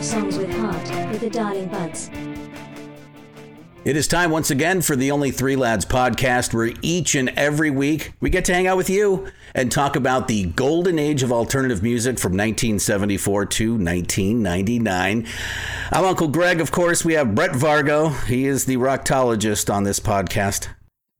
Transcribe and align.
188. 0.00 0.04
Top 0.04 0.04
5 0.04 0.04
songs 0.04 0.38
with 0.38 0.50
heart, 0.50 1.10
with 1.10 1.20
the 1.20 1.30
Darling 1.30 1.68
Buds. 1.68 2.10
It 3.82 3.96
is 3.96 4.06
time 4.06 4.30
once 4.30 4.50
again 4.50 4.82
for 4.82 4.94
the 4.94 5.10
Only 5.10 5.30
Three 5.30 5.56
Lads 5.56 5.86
podcast, 5.86 6.52
where 6.52 6.72
each 6.82 7.14
and 7.14 7.30
every 7.30 7.70
week 7.70 8.12
we 8.20 8.28
get 8.28 8.44
to 8.46 8.54
hang 8.54 8.66
out 8.66 8.76
with 8.76 8.90
you 8.90 9.28
and 9.54 9.72
talk 9.72 9.96
about 9.96 10.28
the 10.28 10.44
golden 10.44 10.98
age 10.98 11.22
of 11.22 11.32
alternative 11.32 11.82
music 11.82 12.18
from 12.18 12.32
1974 12.32 13.46
to 13.46 13.72
1999. 13.72 15.26
I'm 15.92 16.04
Uncle 16.04 16.28
Greg, 16.28 16.60
of 16.60 16.70
course. 16.70 17.04
We 17.04 17.14
have 17.14 17.34
Brett 17.34 17.52
Vargo. 17.52 18.22
He 18.24 18.46
is 18.46 18.66
the 18.66 18.76
rocktologist 18.76 19.72
on 19.72 19.84
this 19.84 19.98
podcast. 19.98 20.68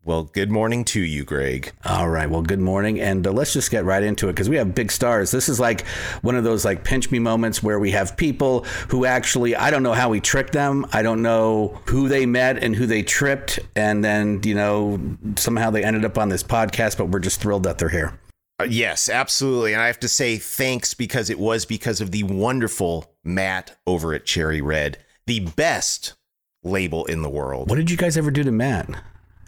Well, 0.03 0.25
good 0.25 0.51
morning 0.51 0.87
to 0.87 1.01
you, 1.01 1.25
Greg. 1.25 1.73
All 1.85 2.09
right. 2.09 2.29
Well, 2.29 2.41
good 2.41 2.59
morning, 2.59 2.99
and 2.99 3.27
uh, 3.27 3.33
let's 3.33 3.53
just 3.53 3.71
get 3.71 3.85
right 3.85 4.03
into 4.03 4.29
it 4.29 4.33
because 4.33 4.49
we 4.49 4.57
have 4.57 4.75
big 4.75 4.91
stars. 4.91 5.31
This 5.31 5.47
is 5.47 5.61
like 5.61 5.87
one 6.23 6.37
of 6.37 6.45
those 6.45 6.65
like 6.65 6.85
pinch 6.85 7.11
me 7.11 7.19
moments 7.19 7.63
where 7.63 7.79
we 7.79 7.91
have 7.91 8.17
people 8.17 8.65
who 8.89 9.05
actually 9.05 9.55
I 9.55 9.71
don't 9.71 9.83
know 9.83 9.93
how 9.93 10.09
we 10.09 10.19
tricked 10.19 10.55
them. 10.55 10.87
I 10.95 11.03
don't 11.03 11.21
know 11.21 11.79
who 11.85 12.09
they 12.09 12.25
met 12.25 12.63
and 12.63 12.75
who 12.75 12.87
they 12.87 13.03
tripped, 13.03 13.59
and 13.77 14.03
then 14.03 14.41
you 14.43 14.55
know 14.55 14.99
somehow 15.37 15.69
they 15.69 15.85
ended 15.85 16.07
up 16.07 16.17
on 16.17 16.31
this 16.31 16.43
podcast. 16.43 16.97
But 16.97 17.11
we're 17.11 17.19
just 17.19 17.43
thrilled 17.43 17.65
that 17.65 17.77
they're 17.77 17.91
here. 17.91 18.19
Uh, 18.59 18.65
yes, 18.65 19.11
absolutely. 19.11 19.75
And 19.75 19.83
I 19.83 19.87
have 19.87 20.01
to 20.01 20.09
say 20.09 20.39
thanks 20.39 20.95
because 20.95 21.29
it 21.29 21.39
was 21.39 21.67
because 21.67 22.01
of 22.01 22.11
the 22.11 22.23
wonderful 22.23 23.15
Matt 23.23 23.79
over 23.87 24.15
at 24.15 24.25
Cherry 24.25 24.63
Red, 24.63 24.97
the 25.27 25.41
best 25.41 26.15
label 26.63 27.05
in 27.05 27.21
the 27.21 27.31
world. 27.31 27.69
What 27.69 27.77
did 27.77 27.91
you 27.91 27.99
guys 27.99 28.17
ever 28.17 28.31
do 28.31 28.45
to 28.45 28.53
Matt? 28.53 28.89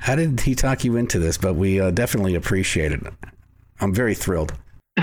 How 0.02 0.16
did 0.16 0.40
he 0.40 0.54
talk 0.54 0.84
you 0.84 0.96
into 0.96 1.18
this? 1.18 1.38
But 1.38 1.54
we 1.54 1.80
uh, 1.80 1.90
definitely 1.92 2.34
appreciate 2.34 2.92
it. 2.92 3.00
I'm 3.80 3.94
very 3.94 4.14
thrilled. 4.14 4.54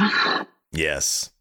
Yes. 0.72 1.32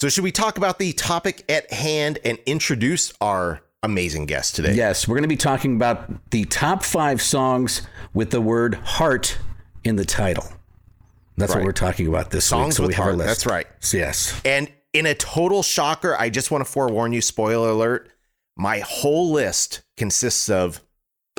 So, 0.00 0.08
should 0.08 0.22
we 0.22 0.30
talk 0.30 0.56
about 0.56 0.78
the 0.78 0.92
topic 0.92 1.44
at 1.48 1.72
hand 1.72 2.20
and 2.24 2.38
introduce 2.46 3.12
our 3.20 3.62
amazing 3.82 4.26
guest 4.26 4.54
today? 4.54 4.74
Yes, 4.74 5.08
we're 5.08 5.16
going 5.16 5.24
to 5.24 5.28
be 5.28 5.36
talking 5.36 5.74
about 5.74 6.30
the 6.30 6.44
top 6.44 6.84
five 6.84 7.20
songs 7.20 7.82
with 8.14 8.30
the 8.30 8.40
word 8.40 8.74
heart 8.76 9.36
in 9.82 9.96
the 9.96 10.04
title. 10.04 10.44
That's 11.36 11.50
Right. 11.52 11.58
what 11.58 11.64
we're 11.66 11.72
talking 11.72 12.06
about 12.06 12.30
this 12.30 12.44
Songs 12.44 12.66
week. 12.68 12.76
So 12.76 12.82
with 12.84 12.88
we 12.90 12.94
have 12.94 13.02
heart. 13.02 13.12
our 13.14 13.18
list. 13.18 13.26
That's 13.28 13.46
right. 13.46 13.66
Yes. 13.92 14.40
And 14.44 14.70
in 14.92 15.06
a 15.06 15.14
total 15.16 15.64
shocker, 15.64 16.14
I 16.16 16.30
just 16.30 16.52
want 16.52 16.64
to 16.64 16.70
forewarn 16.70 17.12
you 17.12 17.20
spoiler 17.20 17.70
alert 17.70 18.08
my 18.56 18.80
whole 18.80 19.32
list 19.32 19.82
consists 19.96 20.48
of 20.48 20.80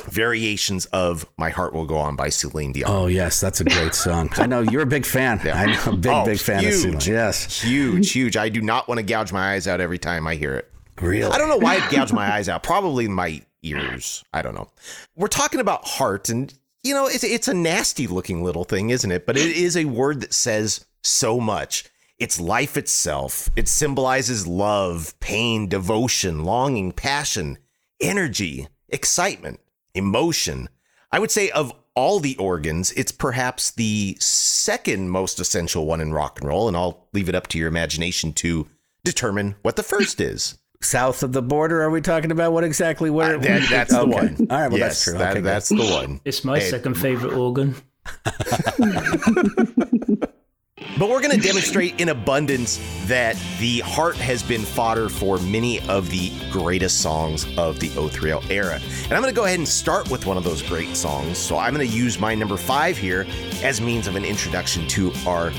variations 0.04 0.86
of 0.86 1.26
My 1.38 1.50
Heart 1.50 1.74
Will 1.74 1.86
Go 1.86 1.96
On 1.98 2.16
by 2.16 2.28
Celine 2.28 2.72
Dion. 2.72 2.90
Oh 2.90 3.06
yes, 3.06 3.40
that's 3.40 3.60
a 3.60 3.64
great 3.64 3.94
song. 3.94 4.30
I 4.36 4.46
know 4.46 4.60
you're 4.60 4.82
a 4.82 4.86
big 4.86 5.06
fan. 5.06 5.40
Yeah. 5.44 5.54
I'm 5.56 5.92
a 5.94 5.96
big, 5.96 6.12
Oh, 6.12 6.24
big 6.24 6.38
fan 6.38 6.60
huge. 6.62 6.74
of 6.74 6.80
Celine. 6.80 7.00
Yes, 7.16 7.62
Huge, 7.62 8.10
huge. 8.12 8.36
I 8.36 8.48
do 8.48 8.60
not 8.60 8.88
want 8.88 8.98
to 8.98 9.02
gouge 9.04 9.32
my 9.32 9.52
eyes 9.52 9.68
out 9.68 9.80
every 9.80 9.98
time 9.98 10.26
I 10.26 10.34
hear 10.34 10.54
it. 10.56 10.70
really. 11.00 11.30
I 11.32 11.38
don't 11.38 11.48
know 11.48 11.56
why 11.58 11.76
I 11.76 11.90
gouge 11.90 12.12
my 12.12 12.32
eyes 12.34 12.48
out. 12.48 12.62
Probably 12.62 13.08
my 13.08 13.42
ears. 13.62 14.24
I 14.32 14.42
don't 14.42 14.54
know. 14.54 14.68
We're 15.16 15.28
talking 15.28 15.60
about 15.60 15.86
heart, 15.86 16.28
and 16.28 16.52
you 16.82 16.94
know, 16.94 17.06
it's 17.06 17.22
it's 17.24 17.48
a 17.48 17.54
nasty 17.54 18.06
looking 18.06 18.42
little 18.42 18.64
thing, 18.64 18.90
isn't 18.90 19.10
it? 19.12 19.24
But 19.26 19.36
it 19.36 19.56
is 19.56 19.76
a 19.76 19.84
word 19.84 20.20
that 20.22 20.34
says 20.34 20.84
so 21.02 21.38
much. 21.38 21.84
It's 22.18 22.40
life 22.40 22.76
itself. 22.76 23.48
It 23.56 23.66
symbolizes 23.68 24.46
love, 24.46 25.18
pain, 25.20 25.68
devotion, 25.68 26.44
longing, 26.44 26.92
passion, 26.92 27.58
energy, 28.00 28.68
excitement, 28.88 29.58
emotion. 29.94 30.68
I 31.10 31.18
would 31.18 31.30
say 31.30 31.50
of 31.50 31.72
all 31.94 32.20
the 32.20 32.36
organs, 32.36 32.90
it's 32.92 33.12
perhaps 33.12 33.70
the 33.72 34.16
second 34.18 35.10
most 35.10 35.38
essential 35.40 35.86
one 35.86 36.00
in 36.00 36.12
rock 36.12 36.40
and 36.40 36.48
roll, 36.48 36.68
and 36.68 36.76
I'll 36.76 37.06
leave 37.12 37.28
it 37.28 37.34
up 37.34 37.48
to 37.48 37.58
your 37.58 37.68
imagination 37.68 38.32
to 38.34 38.66
determine 39.04 39.56
what 39.62 39.76
the 39.76 39.82
first 39.82 40.20
is. 40.20 40.56
South 40.80 41.22
of 41.22 41.32
the 41.32 41.42
border, 41.42 41.82
are 41.82 41.90
we 41.90 42.00
talking 42.00 42.32
about 42.32 42.52
what 42.52 42.64
exactly? 42.64 43.10
Where? 43.10 43.36
Uh, 43.36 43.40
that- 43.40 43.68
that's 43.70 43.92
the 43.94 44.06
one. 44.06 44.36
All 44.50 44.58
right. 44.58 44.68
Well, 44.68 44.78
yes, 44.78 44.88
that's 44.88 45.04
true. 45.04 45.18
that- 45.18 45.30
Okay, 45.32 45.40
good. 45.40 45.44
that's 45.44 45.68
the 45.68 45.76
one. 45.76 46.20
It's 46.24 46.44
my 46.44 46.58
Hey. 46.58 46.70
second 46.70 46.94
favorite 46.94 47.34
organ. 47.34 47.76
But 50.98 51.08
we're 51.08 51.20
going 51.20 51.38
to 51.38 51.40
demonstrate 51.40 52.00
in 52.00 52.10
abundance 52.10 52.78
that 53.06 53.36
the 53.58 53.80
heart 53.80 54.16
has 54.16 54.42
been 54.42 54.62
fodder 54.62 55.08
for 55.08 55.38
many 55.38 55.80
of 55.88 56.10
the 56.10 56.32
greatest 56.50 57.00
songs 57.00 57.46
of 57.56 57.80
the 57.80 57.88
O3L 57.90 58.50
era. 58.50 58.80
And 59.04 59.12
I'm 59.12 59.22
going 59.22 59.32
to 59.32 59.36
go 59.36 59.44
ahead 59.44 59.58
and 59.58 59.68
start 59.68 60.10
with 60.10 60.26
one 60.26 60.36
of 60.36 60.44
those 60.44 60.62
great 60.62 60.94
songs. 60.96 61.38
So 61.38 61.58
I'm 61.58 61.74
going 61.74 61.88
to 61.88 61.94
use 61.94 62.18
my 62.18 62.34
number 62.34 62.56
five 62.56 62.96
here 62.96 63.26
as 63.62 63.80
means 63.80 64.06
of 64.06 64.16
an 64.16 64.24
introduction 64.24 64.86
to 64.88 65.12
our 65.26 65.52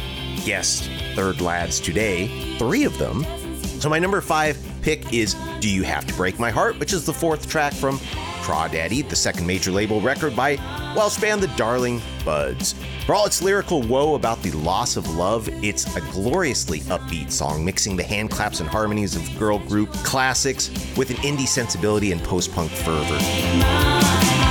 guest 0.45 0.89
third 1.16 1.41
lads 1.41 1.79
today. 1.79 2.57
Three 2.57 2.83
of 2.83 2.97
them. 2.97 3.25
So 3.56 3.89
my 3.89 4.00
number 4.00 4.22
five 4.22 4.57
pick 4.81 5.13
is 5.13 5.35
Do 5.59 5.69
You 5.69 5.83
Have 5.83 6.06
to 6.07 6.13
Break 6.13 6.39
My 6.39 6.51
Heart, 6.51 6.79
which 6.79 6.94
is 6.94 7.06
the 7.06 7.13
fourth 7.13 7.50
track 7.50 7.73
from 7.73 8.00
Crawdaddy, 8.44 9.08
the 9.08 9.16
second 9.16 9.48
major 9.48 9.72
label 9.72 10.02
record 10.02 10.36
by 10.36 10.56
Welsh 10.98 11.18
band 11.18 11.42
The 11.42 11.48
Darling 11.56 12.02
Buds. 12.26 12.76
For 13.06 13.16
all 13.16 13.26
its 13.26 13.42
lyrical 13.42 13.81
woe 13.81 14.16
about 14.16 14.44
the 14.44 14.52
loss 14.52 14.98
of 14.98 15.09
love, 15.16 15.48
it's 15.64 15.96
a 15.96 16.02
gloriously 16.12 16.81
upbeat 16.81 17.31
song, 17.31 17.64
mixing 17.64 17.96
the 17.96 18.04
hand 18.04 18.31
claps 18.31 18.59
and 18.59 18.68
harmonies 18.68 19.16
of 19.16 19.40
girl 19.40 19.59
group 19.59 19.94
classics 19.94 20.70
with 20.98 21.09
an 21.09 21.18
indie 21.18 21.48
sensibility 21.48 22.12
and 22.12 22.22
post 22.22 22.54
punk 22.54 22.70
fervor. 22.70 24.43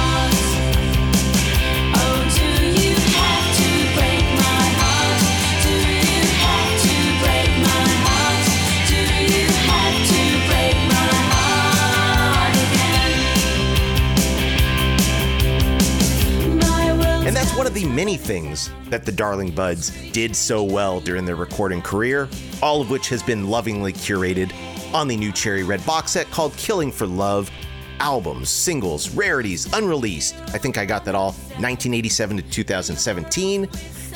The 17.72 17.86
many 17.86 18.18
things 18.18 18.70
that 18.90 19.06
the 19.06 19.12
Darling 19.12 19.50
Buds 19.50 19.90
did 20.12 20.36
so 20.36 20.62
well 20.62 21.00
during 21.00 21.24
their 21.24 21.36
recording 21.36 21.80
career, 21.80 22.28
all 22.62 22.82
of 22.82 22.90
which 22.90 23.08
has 23.08 23.22
been 23.22 23.48
lovingly 23.48 23.94
curated 23.94 24.52
on 24.92 25.08
the 25.08 25.16
new 25.16 25.32
Cherry 25.32 25.62
Red 25.62 25.84
box 25.86 26.12
set 26.12 26.30
called 26.30 26.54
Killing 26.58 26.92
for 26.92 27.06
Love. 27.06 27.50
Albums, 27.98 28.50
singles, 28.50 29.10
rarities, 29.10 29.72
unreleased. 29.72 30.34
I 30.52 30.58
think 30.58 30.76
I 30.76 30.84
got 30.84 31.04
that 31.06 31.14
all 31.14 31.32
1987 31.32 32.38
to 32.38 32.42
2017. 32.42 33.68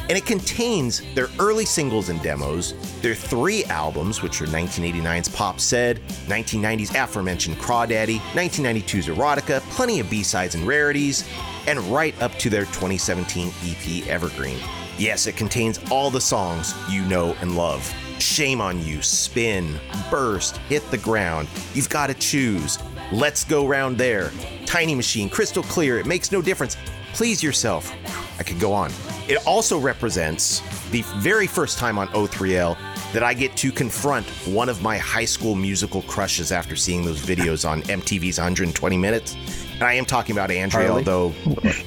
And 0.08 0.18
it 0.18 0.26
contains 0.26 1.02
their 1.14 1.28
early 1.38 1.64
singles 1.64 2.10
and 2.10 2.20
demos, 2.22 2.74
their 3.00 3.14
three 3.14 3.64
albums, 3.64 4.22
which 4.22 4.42
are 4.42 4.46
1989's 4.46 5.28
Pop 5.30 5.60
Said, 5.60 6.00
1990's 6.26 6.94
aforementioned 6.94 7.56
Crawdaddy, 7.56 8.18
1992's 8.34 9.06
Erotica, 9.08 9.60
plenty 9.70 9.98
of 9.98 10.10
B-sides 10.10 10.54
and 10.54 10.66
rarities, 10.66 11.24
and 11.66 11.78
right 11.80 12.20
up 12.22 12.32
to 12.38 12.50
their 12.50 12.64
2017 12.66 13.52
EP 13.64 14.06
Evergreen. 14.08 14.58
Yes, 14.98 15.26
it 15.26 15.36
contains 15.36 15.78
all 15.90 16.10
the 16.10 16.20
songs 16.20 16.74
you 16.90 17.02
know 17.02 17.36
and 17.40 17.56
love. 17.56 17.92
Shame 18.18 18.60
on 18.60 18.82
You, 18.82 19.02
Spin, 19.02 19.78
Burst, 20.10 20.56
Hit 20.68 20.88
the 20.90 20.98
Ground, 20.98 21.48
You've 21.74 21.90
Got 21.90 22.06
to 22.06 22.14
Choose, 22.14 22.78
Let's 23.12 23.44
Go 23.44 23.66
Round 23.66 23.98
There, 23.98 24.32
Tiny 24.64 24.94
Machine, 24.94 25.28
Crystal 25.28 25.62
Clear, 25.64 25.98
It 25.98 26.06
Makes 26.06 26.32
No 26.32 26.40
Difference, 26.40 26.76
Please 27.12 27.42
Yourself. 27.42 27.92
I 28.38 28.42
could 28.42 28.58
go 28.58 28.72
on. 28.72 28.90
It 29.28 29.44
also 29.46 29.78
represents 29.78 30.60
the 30.90 31.02
very 31.16 31.46
first 31.46 31.78
time 31.78 31.98
on 31.98 32.08
O3L 32.08 32.76
that 33.12 33.22
I 33.22 33.34
get 33.34 33.56
to 33.58 33.72
confront 33.72 34.26
one 34.46 34.68
of 34.68 34.82
my 34.82 34.98
high 34.98 35.24
school 35.24 35.54
musical 35.54 36.02
crushes 36.02 36.52
after 36.52 36.76
seeing 36.76 37.04
those 37.04 37.20
videos 37.20 37.68
on 37.68 37.82
MTV's 37.82 38.38
120 38.38 38.96
Minutes. 38.96 39.36
And 39.76 39.84
I 39.84 39.92
am 39.92 40.06
talking 40.06 40.34
about 40.34 40.50
Andrea, 40.50 40.86
Harley? 40.86 41.00
although 41.06 41.34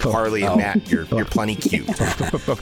Harley 0.12 0.44
and 0.44 0.52
oh. 0.54 0.58
Matt, 0.58 0.92
you're, 0.92 1.06
you're 1.06 1.26
plenty 1.26 1.56
cute. 1.56 1.88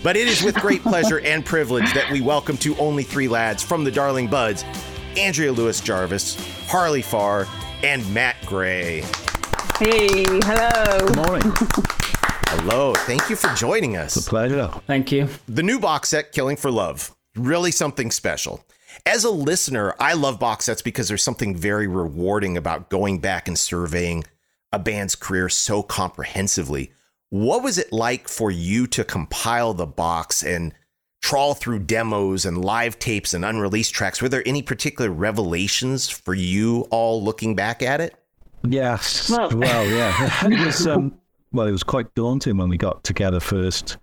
But 0.01 0.15
it 0.15 0.25
is 0.25 0.41
with 0.41 0.55
great 0.55 0.81
pleasure 0.81 1.19
and 1.19 1.45
privilege 1.45 1.93
that 1.93 2.09
we 2.09 2.21
welcome 2.21 2.55
to 2.57 2.77
Only 2.77 3.03
Three 3.03 3.27
Lads 3.27 3.61
from 3.61 3.83
the 3.83 3.91
Darling 3.91 4.27
Buds, 4.27 4.63
Andrea 5.17 5.51
Lewis 5.51 5.81
Jarvis, 5.81 6.37
Harley 6.69 7.01
Farr, 7.01 7.45
and 7.83 8.09
Matt 8.13 8.37
Gray. 8.45 9.01
Hey, 9.79 10.23
hello. 10.45 11.07
Good 11.07 11.15
morning. 11.17 11.53
Hello. 12.49 12.93
Thank 12.95 13.29
you 13.29 13.35
for 13.35 13.53
joining 13.55 13.97
us. 13.97 14.15
It's 14.15 14.25
a 14.25 14.29
Pleasure. 14.29 14.71
Thank 14.87 15.11
you. 15.11 15.27
The 15.49 15.61
new 15.61 15.79
box 15.79 16.09
set, 16.09 16.31
Killing 16.31 16.55
for 16.55 16.71
Love, 16.71 17.13
really 17.35 17.71
something 17.71 18.09
special. 18.09 18.63
As 19.05 19.25
a 19.25 19.29
listener, 19.29 19.93
I 19.99 20.13
love 20.13 20.39
box 20.39 20.65
sets 20.65 20.81
because 20.81 21.09
there's 21.09 21.21
something 21.21 21.53
very 21.53 21.87
rewarding 21.87 22.55
about 22.55 22.89
going 22.89 23.19
back 23.19 23.49
and 23.49 23.59
surveying 23.59 24.23
a 24.77 24.83
band's 24.83 25.15
career 25.15 25.49
so 25.49 25.81
comprehensively. 25.83 26.91
What 27.29 27.63
was 27.63 27.77
it 27.77 27.91
like 27.91 28.27
for 28.29 28.51
you 28.51 28.87
to 28.87 29.03
compile 29.03 29.73
the 29.73 29.87
box 29.87 30.43
and 30.43 30.73
trawl 31.21 31.55
through 31.55 31.79
demos 31.79 32.45
and 32.45 32.63
live 32.63 32.99
tapes 32.99 33.33
and 33.33 33.43
unreleased 33.43 33.93
tracks? 33.93 34.21
Were 34.21 34.29
there 34.29 34.43
any 34.45 34.61
particular 34.61 35.09
revelations 35.11 36.09
for 36.09 36.33
you 36.33 36.81
all 36.91 37.21
looking 37.23 37.55
back 37.55 37.81
at 37.81 37.99
it? 38.01 38.15
Yes. 38.63 39.29
Well- 39.29 39.49
Well, 39.51 39.85
yeah. 39.87 40.47
it 40.47 40.65
was 40.65 40.87
um, 40.87 41.17
well, 41.51 41.67
it 41.67 41.71
was 41.71 41.83
quite 41.83 42.13
daunting 42.15 42.57
when 42.57 42.69
we 42.69 42.77
got 42.77 43.03
together 43.03 43.39
first. 43.39 43.97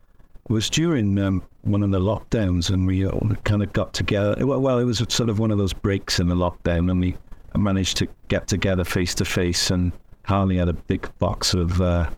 It 0.49 0.53
was 0.53 0.69
during 0.69 1.19
um, 1.19 1.43
one 1.63 1.83
of 1.83 1.91
the 1.91 2.01
lockdowns, 2.01 2.69
and 2.71 2.87
we 2.87 3.07
all 3.07 3.31
kind 3.45 3.63
of 3.63 3.73
got 3.73 3.95
together. 3.95 4.45
Well, 4.47 4.61
well, 4.61 4.79
it 4.79 4.85
was 4.85 4.99
sort 5.09 5.31
of 5.31 5.39
one 5.39 5.51
of 5.51 5.57
those 5.59 5.73
breaks 5.73 6.19
in 6.21 6.29
the 6.29 6.35
lockdown, 6.35 6.91
and 6.91 7.01
we 7.01 7.17
managed 7.57 7.97
to 7.99 8.09
get 8.29 8.47
together 8.49 8.85
face 8.85 9.15
to 9.17 9.25
face. 9.25 9.71
And 9.71 9.93
Harley 10.25 10.57
had 10.57 10.69
a 10.69 10.73
big 10.73 11.09
box 11.19 11.55
of 11.55 11.81
uh, 11.81 12.09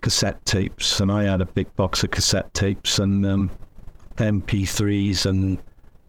cassette 0.00 0.44
tapes, 0.44 1.00
and 1.00 1.10
I 1.12 1.24
had 1.24 1.40
a 1.40 1.46
big 1.46 1.74
box 1.76 2.02
of 2.04 2.10
cassette 2.10 2.52
tapes 2.54 2.98
and 2.98 3.24
um, 3.26 3.50
MP3s, 4.16 5.26
and 5.26 5.58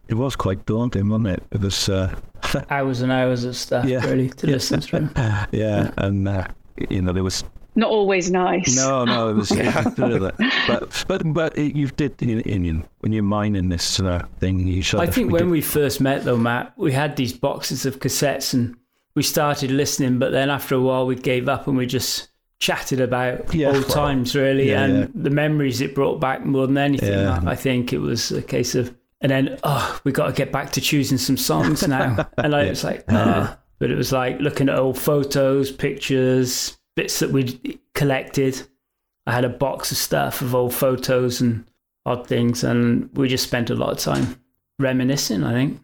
it 0.08 0.14
was 0.14 0.36
quite 0.36 0.64
daunting, 0.66 1.08
wasn't 1.08 1.28
it? 1.28 1.42
It 1.50 1.60
was. 1.60 1.88
Uh, 1.88 2.14
Hours 2.70 3.00
and 3.02 3.12
hours 3.12 3.44
of 3.44 3.56
stuff, 3.56 3.84
Yeah. 3.86 4.04
really, 4.04 4.28
to 4.28 4.46
listen 4.46 4.80
through. 4.80 5.08
yeah, 5.52 5.90
and 5.96 6.28
uh, 6.28 6.46
you 6.90 7.00
know 7.00 7.12
there 7.12 7.22
was 7.22 7.44
Not 7.76 7.88
always 7.90 8.30
nice. 8.30 8.76
no, 8.76 9.04
no, 9.04 9.28
it 9.30 9.34
was 9.34 9.48
but 10.66 11.04
but 11.08 11.22
but 11.32 11.56
it, 11.56 11.74
you 11.76 11.86
did 11.88 12.20
in, 12.20 12.40
in 12.40 12.84
when 13.00 13.12
you're 13.12 13.22
mining 13.22 13.68
this 13.68 14.00
uh, 14.00 14.26
thing, 14.40 14.66
you 14.66 14.82
should. 14.82 15.00
I 15.00 15.06
think 15.06 15.30
when 15.32 15.50
we 15.50 15.60
first 15.60 16.00
met, 16.00 16.24
though, 16.24 16.36
Matt, 16.36 16.72
we 16.76 16.92
had 16.92 17.14
these 17.16 17.32
boxes 17.32 17.86
of 17.86 18.00
cassettes 18.00 18.52
and 18.54 18.76
we 19.14 19.22
started 19.22 19.70
listening, 19.70 20.18
but 20.18 20.32
then 20.32 20.50
after 20.50 20.74
a 20.74 20.80
while, 20.80 21.06
we 21.06 21.14
gave 21.16 21.48
up 21.48 21.66
and 21.66 21.76
we 21.76 21.86
just 21.86 22.28
chatted 22.58 23.00
about 23.00 23.52
Yeah. 23.54 23.72
old 23.74 23.88
times, 23.88 24.34
really, 24.36 24.68
Yeah, 24.70 24.84
and 24.84 24.98
yeah. 24.98 25.06
the 25.14 25.30
memories 25.30 25.80
it 25.80 25.94
brought 25.94 26.20
back 26.20 26.44
more 26.44 26.66
than 26.66 26.78
anything. 26.78 27.26
I, 27.26 27.50
I 27.52 27.56
think 27.56 27.92
it 27.92 27.98
was 27.98 28.30
a 28.32 28.40
case 28.42 28.74
of, 28.74 28.94
and 29.20 29.30
then, 29.30 29.58
oh, 29.64 30.00
we 30.04 30.12
got 30.12 30.26
to 30.28 30.32
get 30.32 30.52
back 30.52 30.70
to 30.72 30.80
choosing 30.80 31.18
some 31.18 31.36
songs 31.36 31.86
now. 31.88 32.28
and 32.38 32.54
I 32.54 32.68
was 32.68 32.84
like, 32.84 33.04
ah. 33.10 33.58
But 33.78 33.90
it 33.90 33.96
was 33.96 34.12
like 34.12 34.38
looking 34.38 34.68
at 34.68 34.78
old 34.78 34.96
photos, 34.96 35.72
pictures, 35.72 36.78
bits 36.94 37.18
that 37.18 37.30
we'd 37.32 37.80
collected. 37.94 38.62
I 39.26 39.32
had 39.32 39.44
a 39.44 39.48
box 39.48 39.90
of 39.90 39.98
stuff 39.98 40.40
of 40.40 40.54
old 40.54 40.72
photos 40.72 41.40
and 41.40 41.64
odd 42.06 42.26
things, 42.28 42.62
and 42.62 43.10
we 43.14 43.28
just 43.28 43.44
spent 43.44 43.70
a 43.70 43.74
lot 43.74 43.90
of 43.90 43.98
time 43.98 44.40
reminiscing, 44.78 45.42
I 45.44 45.52
think. 45.52 45.80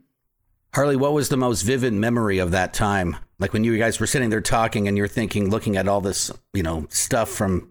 Harley, 0.75 0.97
what 0.97 1.13
was 1.13 1.29
the 1.29 1.37
most 1.37 1.63
vivid 1.63 1.93
memory 1.93 2.39
of 2.39 2.51
that 2.51 2.75
time? 2.75 3.17
Like 3.39 3.53
when 3.53 3.65
you 3.65 3.77
guys 3.79 4.01
were 4.01 4.07
sitting 4.07 4.31
there 4.31 4.41
talking 4.41 4.87
and 4.89 4.97
you're 4.97 5.09
thinking, 5.09 5.51
looking 5.51 5.77
at 5.77 5.89
all 5.89 6.01
this, 6.01 6.31
you 6.53 6.63
know, 6.63 6.87
stuff 6.91 7.31
from 7.31 7.71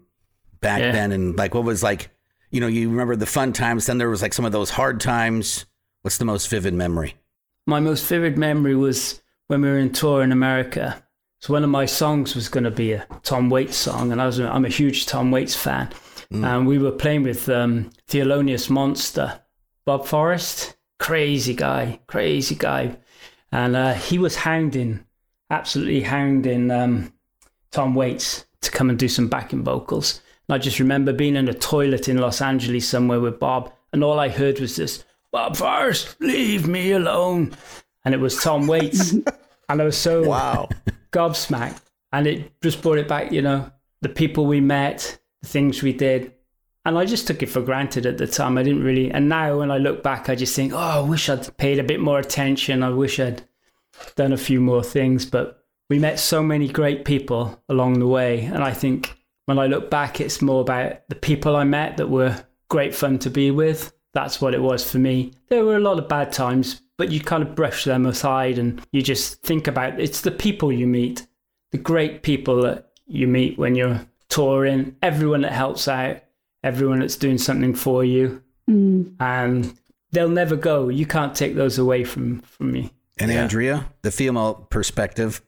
back 0.60 0.80
Yeah. 0.80 0.92
then, 0.92 1.12
and 1.12 1.36
like 1.36 1.54
what 1.54 1.64
was 1.64 1.82
like, 1.82 2.10
you 2.50 2.60
know, 2.60 2.66
you 2.66 2.88
remember 2.90 3.14
the 3.16 3.26
fun 3.26 3.52
times, 3.52 3.86
then 3.86 3.98
there 3.98 4.08
was 4.10 4.22
like 4.22 4.32
some 4.32 4.44
of 4.44 4.52
those 4.52 4.70
hard 4.70 5.00
times. 5.00 5.66
What's 6.02 6.18
the 6.18 6.24
most 6.24 6.48
vivid 6.48 6.74
memory? 6.74 7.14
My 7.66 7.80
most 7.80 8.06
vivid 8.06 8.38
memory 8.38 8.74
was 8.74 9.20
when 9.48 9.60
we 9.60 9.68
were 9.68 9.78
in 9.78 9.92
tour 9.92 10.22
in 10.22 10.32
America. 10.32 11.02
So 11.40 11.52
one 11.52 11.62
of 11.62 11.70
my 11.70 11.84
songs 11.86 12.34
was 12.34 12.48
going 12.48 12.64
to 12.64 12.70
be 12.70 12.92
a 12.92 13.06
Tom 13.22 13.50
Waits 13.50 13.76
song, 13.76 14.10
and 14.10 14.20
I 14.20 14.26
was 14.26 14.40
I'm 14.40 14.64
a 14.64 14.68
huge 14.70 15.06
Tom 15.06 15.30
Waits 15.30 15.54
fan, 15.54 15.88
and 16.30 16.66
we 16.66 16.78
were 16.78 16.90
playing 16.90 17.22
with 17.22 17.48
um, 17.48 17.90
Thelonious 18.08 18.68
Monster, 18.70 19.40
Bob 19.84 20.04
Forrest, 20.06 20.74
crazy 20.98 21.54
guy, 21.54 22.00
crazy 22.06 22.54
guy, 22.54 22.96
and 23.52 23.76
uh, 23.76 23.94
he 23.94 24.18
was 24.18 24.36
hounding, 24.36 25.04
absolutely 25.50 26.02
hounding 26.02 26.70
um, 26.70 27.12
Tom 27.70 27.94
Waits 27.94 28.46
to 28.60 28.70
come 28.70 28.90
and 28.90 28.98
do 28.98 29.08
some 29.08 29.28
backing 29.28 29.64
vocals. 29.64 30.20
And 30.48 30.54
I 30.54 30.58
just 30.58 30.78
remember 30.78 31.12
being 31.12 31.36
in 31.36 31.48
a 31.48 31.54
toilet 31.54 32.08
in 32.08 32.18
Los 32.18 32.40
Angeles 32.40 32.88
somewhere 32.88 33.20
with 33.20 33.38
Bob, 33.38 33.72
and 33.92 34.02
all 34.04 34.18
I 34.18 34.28
heard 34.28 34.60
was 34.60 34.76
this, 34.76 35.04
Bob 35.30 35.56
Forrest, 35.56 36.16
leave 36.20 36.66
me 36.66 36.92
alone. 36.92 37.54
And 38.04 38.14
it 38.14 38.20
was 38.20 38.42
Tom 38.42 38.66
Waits. 38.66 39.12
and 39.68 39.82
I 39.82 39.84
was 39.84 39.96
so 39.96 40.26
Wow. 40.26 40.68
gobsmacked. 41.12 41.82
And 42.12 42.26
it 42.26 42.60
just 42.62 42.80
brought 42.80 42.98
it 42.98 43.08
back, 43.08 43.32
you 43.32 43.42
know, 43.42 43.70
the 44.00 44.08
people 44.08 44.46
we 44.46 44.60
met, 44.60 45.18
the 45.42 45.48
things 45.48 45.82
we 45.82 45.92
did. 45.92 46.32
And 46.84 46.96
I 46.96 47.04
just 47.04 47.26
took 47.26 47.42
it 47.42 47.50
for 47.50 47.60
granted 47.60 48.06
at 48.06 48.18
the 48.18 48.26
time. 48.26 48.56
I 48.56 48.62
didn't 48.62 48.84
really. 48.84 49.10
And 49.10 49.28
now 49.28 49.58
when 49.58 49.70
I 49.70 49.78
look 49.78 50.02
back, 50.02 50.28
I 50.28 50.34
just 50.34 50.56
think, 50.56 50.72
oh, 50.72 50.76
I 50.76 51.00
wish 51.00 51.28
I'd 51.28 51.56
paid 51.58 51.78
a 51.78 51.84
bit 51.84 52.00
more 52.00 52.18
attention. 52.18 52.82
I 52.82 52.90
wish 52.90 53.20
I'd 53.20 53.42
done 54.16 54.32
a 54.32 54.38
few 54.38 54.60
more 54.60 54.82
things. 54.82 55.26
But 55.26 55.64
we 55.90 55.98
met 55.98 56.18
so 56.18 56.42
many 56.42 56.68
great 56.68 57.04
people 57.04 57.62
along 57.68 57.98
the 57.98 58.06
way. 58.06 58.44
And 58.44 58.62
I 58.62 58.72
think 58.72 59.18
when 59.46 59.58
I 59.58 59.66
look 59.66 59.90
back, 59.90 60.20
it's 60.20 60.42
more 60.42 60.60
about 60.60 61.08
the 61.08 61.14
people 61.14 61.56
I 61.56 61.64
met 61.64 61.96
that 61.96 62.10
were 62.10 62.44
great 62.68 62.94
fun 62.94 63.18
to 63.20 63.30
be 63.30 63.50
with. 63.50 63.92
That's 64.14 64.40
what 64.40 64.54
it 64.54 64.62
was 64.62 64.90
for 64.90 64.98
me. 64.98 65.32
There 65.48 65.64
were 65.64 65.76
a 65.76 65.80
lot 65.80 65.98
of 65.98 66.08
bad 66.08 66.32
times, 66.32 66.82
but 66.96 67.10
you 67.10 67.20
kind 67.20 67.42
of 67.42 67.54
brush 67.54 67.84
them 67.84 68.06
aside 68.06 68.58
and 68.58 68.84
you 68.92 69.02
just 69.02 69.42
think 69.42 69.66
about 69.66 70.00
it's 70.00 70.22
the 70.22 70.30
people 70.30 70.72
you 70.72 70.86
meet, 70.86 71.26
the 71.70 71.78
great 71.78 72.22
people 72.22 72.62
that 72.62 72.90
you 73.06 73.26
meet 73.26 73.58
when 73.58 73.74
you're 73.74 74.06
touring, 74.28 74.96
everyone 75.02 75.42
that 75.42 75.52
helps 75.52 75.88
out, 75.88 76.20
everyone 76.64 77.00
that's 77.00 77.16
doing 77.16 77.38
something 77.38 77.74
for 77.74 78.04
you. 78.04 78.42
And 79.20 79.74
they'll 80.12 80.28
never 80.28 80.56
go. 80.56 80.88
You 80.88 81.06
can't 81.06 81.34
take 81.34 81.54
those 81.54 81.78
away 81.78 82.04
from, 82.04 82.40
from 82.40 82.72
me. 82.72 82.92
And 83.18 83.30
Yeah. 83.30 83.42
Andrea, 83.42 83.86
the 84.02 84.10
female 84.10 84.66
perspective, 84.70 85.40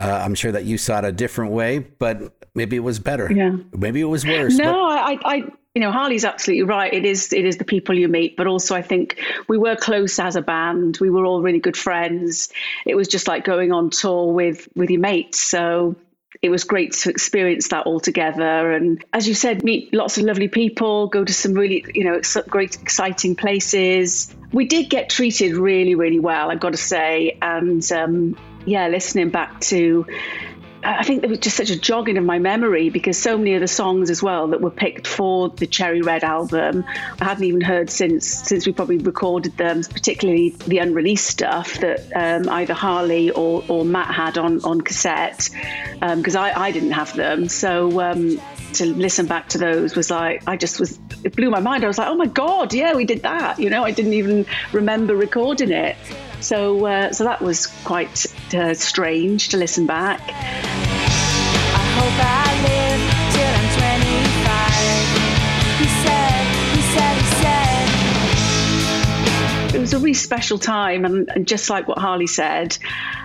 uh, 0.00 0.22
I'm 0.24 0.34
sure 0.34 0.52
that 0.52 0.64
you 0.64 0.78
saw 0.78 0.98
it 0.98 1.04
a 1.04 1.12
different 1.12 1.52
way, 1.52 1.78
but 1.80 2.46
maybe 2.54 2.76
it 2.76 2.80
was 2.80 2.98
better. 2.98 3.30
Yeah. 3.32 3.56
Maybe 3.76 4.00
it 4.00 4.04
was 4.06 4.24
worse. 4.26 4.56
but- 4.56 4.64
No, 4.64 4.86
I, 4.88 5.18
I, 5.24 5.36
you 5.74 5.80
know, 5.80 5.92
Harley's 5.92 6.24
absolutely 6.24 6.64
right. 6.64 6.92
It 6.92 7.04
is, 7.04 7.32
it 7.32 7.44
is 7.44 7.56
the 7.58 7.64
people 7.64 7.96
you 7.96 8.08
meet, 8.08 8.36
but 8.36 8.46
also 8.46 8.74
I 8.74 8.82
think 8.82 9.18
we 9.48 9.56
were 9.58 9.76
close 9.76 10.18
as 10.18 10.34
a 10.36 10.42
band. 10.42 10.98
We 11.00 11.10
were 11.10 11.24
all 11.24 11.40
really 11.42 11.60
good 11.60 11.76
friends. 11.76 12.50
It 12.86 12.94
was 12.94 13.06
just 13.08 13.28
like 13.28 13.44
going 13.44 13.72
on 13.72 13.90
tour 13.90 14.32
with 14.32 14.68
with 14.74 14.90
your 14.90 15.00
mates. 15.00 15.38
So 15.40 15.96
it 16.40 16.48
was 16.48 16.64
great 16.64 16.92
to 16.92 17.10
experience 17.10 17.68
that 17.68 17.86
all 17.86 18.00
together. 18.00 18.72
And 18.72 19.04
as 19.12 19.28
you 19.28 19.34
said, 19.34 19.62
meet 19.62 19.92
lots 19.92 20.18
of 20.18 20.24
lovely 20.24 20.48
people, 20.48 21.08
go 21.08 21.24
to 21.24 21.32
some 21.32 21.52
really, 21.54 21.84
you 21.94 22.04
know, 22.04 22.20
great, 22.48 22.80
exciting 22.80 23.36
places. 23.36 24.34
We 24.52 24.66
did 24.66 24.88
get 24.88 25.10
treated 25.10 25.54
really, 25.54 25.94
really 25.94 26.20
well, 26.20 26.50
I've 26.50 26.60
got 26.60 26.70
to 26.70 26.78
say. 26.78 27.38
And 27.42 27.90
um, 27.92 28.36
yeah, 28.64 28.88
listening 28.88 29.30
back 29.30 29.60
to 29.62 30.06
I 30.84 31.04
think 31.04 31.20
there 31.20 31.30
was 31.30 31.38
just 31.38 31.56
such 31.56 31.70
a 31.70 31.78
jogging 31.78 32.18
of 32.18 32.24
my 32.24 32.38
memory 32.38 32.90
because 32.90 33.16
so 33.16 33.38
many 33.38 33.54
of 33.54 33.60
the 33.60 33.68
songs 33.68 34.10
as 34.10 34.22
well 34.22 34.48
that 34.48 34.60
were 34.60 34.70
picked 34.70 35.06
for 35.06 35.48
the 35.48 35.66
Cherry 35.66 36.02
Red 36.02 36.24
album 36.24 36.84
I 37.20 37.24
hadn't 37.24 37.44
even 37.44 37.60
heard 37.60 37.88
since 37.88 38.26
since 38.26 38.66
we 38.66 38.72
probably 38.72 38.98
recorded 38.98 39.56
them, 39.56 39.82
particularly 39.84 40.50
the 40.66 40.78
unreleased 40.78 41.26
stuff 41.26 41.78
that 41.78 42.10
um, 42.14 42.48
either 42.48 42.74
Harley 42.74 43.30
or, 43.30 43.64
or 43.68 43.84
Matt 43.84 44.12
had 44.12 44.38
on 44.38 44.64
on 44.64 44.80
cassette 44.80 45.50
because 46.00 46.34
I, 46.34 46.52
I 46.58 46.72
didn't 46.72 46.92
have 46.92 47.14
them. 47.14 47.48
So 47.48 48.00
um, 48.00 48.40
to 48.74 48.86
listen 48.86 49.26
back 49.26 49.50
to 49.50 49.58
those 49.58 49.94
was 49.94 50.10
like 50.10 50.42
I 50.48 50.56
just 50.56 50.80
was 50.80 50.98
it 51.22 51.36
blew 51.36 51.50
my 51.50 51.60
mind. 51.60 51.84
I 51.84 51.88
was 51.88 51.98
like, 51.98 52.08
oh 52.08 52.16
my 52.16 52.26
god, 52.26 52.74
yeah, 52.74 52.94
we 52.94 53.04
did 53.04 53.22
that. 53.22 53.58
You 53.58 53.70
know, 53.70 53.84
I 53.84 53.92
didn't 53.92 54.14
even 54.14 54.46
remember 54.72 55.14
recording 55.14 55.70
it. 55.70 55.96
So 56.42 56.84
uh, 56.86 57.12
so 57.12 57.24
that 57.24 57.40
was 57.40 57.66
quite 57.84 58.26
uh, 58.54 58.74
strange 58.74 59.48
to 59.50 59.56
listen 59.56 59.86
back. 59.86 60.20
I 60.20 61.84
hope 61.96 62.18
I 62.18 62.62
live 62.68 63.00
till 63.32 63.52
I'm 63.58 63.68
25. 63.78 65.78
He 65.78 65.86
said, 66.04 66.44
he 66.76 66.82
said, 66.94 67.16
he 67.16 67.24
said. 69.68 69.74
it 69.76 69.80
was 69.80 69.92
a 69.94 69.98
really 69.98 70.14
special 70.14 70.58
time 70.58 71.04
and, 71.04 71.28
and 71.34 71.46
just 71.48 71.70
like 71.70 71.88
what 71.88 71.98
harley 71.98 72.26
said 72.26 72.76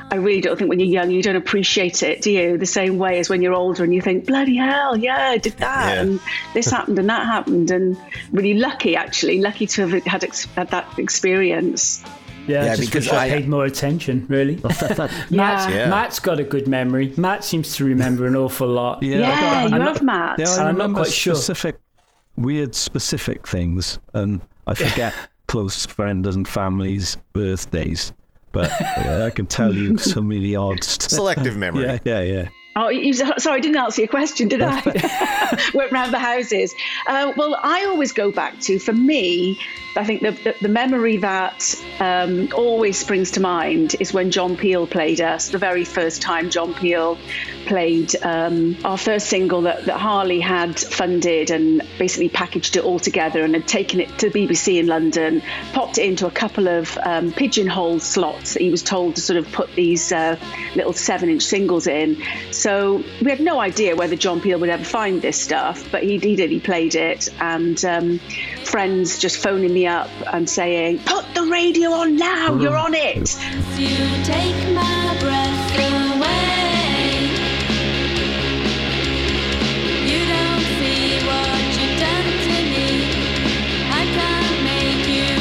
i 0.09 0.15
really 0.15 0.39
don't 0.41 0.57
think 0.57 0.69
when 0.69 0.79
you're 0.79 0.87
young 0.87 1.11
you 1.11 1.21
don't 1.21 1.35
appreciate 1.35 2.01
it 2.03 2.21
do 2.21 2.31
you 2.31 2.57
the 2.57 2.65
same 2.65 2.97
way 2.97 3.19
as 3.19 3.29
when 3.29 3.41
you're 3.41 3.53
older 3.53 3.83
and 3.83 3.93
you 3.93 4.01
think 4.01 4.25
bloody 4.25 4.55
hell 4.55 4.95
yeah 4.97 5.29
i 5.29 5.37
did 5.37 5.57
that 5.57 5.95
Yeah. 5.95 6.01
and 6.01 6.19
this 6.53 6.69
happened 6.71 6.97
and 6.99 7.09
that 7.09 7.25
happened 7.25 7.69
and 7.71 7.97
really 8.31 8.53
lucky 8.53 8.95
actually 8.95 9.39
lucky 9.41 9.67
to 9.67 9.85
have 9.87 10.03
had, 10.05 10.23
ex- 10.23 10.45
had 10.55 10.69
that 10.69 10.97
experience 10.97 12.01
Yeah, 12.47 12.65
Yeah, 12.65 12.71
I 12.71 12.75
just 12.75 12.89
because 12.89 13.05
wish 13.05 13.13
I, 13.13 13.25
I- 13.25 13.29
paid 13.29 13.47
more 13.47 13.65
attention, 13.65 14.25
really. 14.29 14.55
Matt's, 15.29 15.29
Yeah. 15.31 15.89
Matt's 15.89 16.19
got 16.19 16.39
a 16.39 16.43
good 16.43 16.67
memory. 16.67 17.13
Matt 17.17 17.43
seems 17.43 17.75
to 17.75 17.85
remember 17.85 18.25
an 18.25 18.35
awful 18.35 18.67
lot. 18.67 19.03
Yeah, 19.03 19.17
yeah, 19.19 19.27
I 19.29 19.31
got- 19.41 19.69
you 19.69 19.75
I'm 19.75 19.81
have 19.81 20.01
not- 20.01 20.03
matt 20.03 20.39
Yeah, 20.39 20.45
I 20.49 20.51
I'm 20.53 20.57
not 20.59 20.67
remember 20.73 20.99
quite 21.01 21.11
sure. 21.11 21.35
specific, 21.35 21.75
weird, 22.37 22.73
specific 22.75 23.47
things, 23.47 23.99
and 24.13 24.41
I 24.65 24.73
forget 24.73 25.13
close 25.47 25.85
friends 25.85 26.35
and 26.35 26.47
families' 26.47 27.17
birthdays. 27.33 28.13
But 28.53 28.71
uh, 28.81 29.25
I 29.25 29.29
can 29.29 29.45
tell 29.45 29.73
you 29.73 29.97
some 29.97 30.31
of 30.31 30.41
the 30.41 30.55
odd 30.55 30.83
stuff. 30.83 31.11
Selective 31.11 31.57
memory. 31.57 31.83
Yeah, 31.85 31.99
yeah, 32.05 32.21
yeah. 32.21 32.47
Oh, 32.79 32.89
you, 32.89 33.11
sorry, 33.13 33.57
I 33.57 33.59
didn't 33.59 33.77
answer 33.77 34.01
your 34.01 34.07
question, 34.07 34.47
did 34.47 34.61
I? 34.63 34.81
Went 35.73 35.91
round 35.91 36.13
the 36.13 36.19
houses. 36.19 36.73
Uh, 37.07 37.33
well, 37.35 37.59
I 37.63 37.85
always 37.85 38.11
go 38.11 38.31
back 38.31 38.59
to, 38.61 38.77
for 38.79 38.93
me, 38.93 39.59
I 39.97 40.03
think 40.03 40.21
the, 40.21 40.31
the, 40.31 40.55
the 40.61 40.69
memory 40.69 41.17
that 41.17 41.73
um, 41.99 42.49
always 42.55 42.99
springs 42.99 43.31
to 43.31 43.39
mind 43.39 43.95
is 43.99 44.13
when 44.13 44.29
John 44.29 44.55
Peel 44.55 44.85
played 44.85 45.21
us, 45.21 45.49
the 45.49 45.57
very 45.57 45.85
first 45.85 46.21
time 46.21 46.51
John 46.51 46.75
Peel 46.75 47.17
played 47.65 48.15
um, 48.23 48.77
our 48.85 48.97
first 48.97 49.27
single 49.27 49.63
that, 49.63 49.85
that 49.85 49.99
Harley 49.99 50.39
had 50.39 50.79
funded 50.79 51.49
and 51.49 51.81
basically 51.97 52.29
packaged 52.29 52.77
it 52.77 52.83
all 52.83 52.99
together 52.99 53.43
and 53.43 53.55
had 53.55 53.67
taken 53.67 53.99
it 53.99 54.17
to 54.19 54.29
the 54.29 54.47
BBC 54.47 54.79
in 54.79 54.85
London, 54.85 55.41
popped 55.73 55.97
it 55.97 56.05
into 56.05 56.27
a 56.27 56.31
couple 56.31 56.67
of 56.67 56.95
um, 57.03 57.31
pigeonhole 57.31 57.99
slots 57.99 58.53
that 58.53 58.61
he 58.61 58.69
was 58.69 58.83
told 58.83 59.15
to 59.15 59.21
sort 59.21 59.37
of 59.37 59.51
put 59.51 59.73
these 59.73 60.11
uh, 60.11 60.37
little 60.75 60.93
seven 60.93 61.29
inch 61.29 61.43
singles 61.43 61.87
in. 61.87 62.21
So 62.51 63.03
we 63.21 63.31
had 63.31 63.39
no 63.39 63.59
idea 63.59 63.95
whether 63.95 64.15
John 64.15 64.41
Peel 64.41 64.59
would 64.59 64.69
ever 64.69 64.83
find 64.83 65.21
this 65.21 65.41
stuff, 65.41 65.91
but 65.91 66.03
he, 66.03 66.19
he 66.19 66.35
did, 66.35 66.51
he 66.51 66.59
played 66.59 66.93
it. 66.93 67.29
And 67.41 67.83
um, 67.83 68.19
friends 68.63 69.17
just 69.17 69.37
phoning 69.37 69.73
me 69.73 69.86
up 69.87 70.09
and 70.33 70.49
saying, 70.49 70.99
Put 70.99 71.25
the 71.33 71.43
radio 71.43 71.89
on 71.91 72.15
now, 72.15 72.53
you're 72.55 72.75
on 72.75 72.93
it. 72.93 73.35
You 73.77 73.95
take 74.23 74.73
my 74.75 75.17
breath 75.19 75.73
away. 75.77 77.29
You 80.05 80.19
don't 80.27 80.65
see 80.77 81.19
what 81.25 81.61
you've 81.77 81.99
done 81.99 82.29
to 82.47 82.57
me. 82.73 82.89
I 83.89 84.03
can't 84.17 84.59
make 84.63 85.03
you 85.15 85.31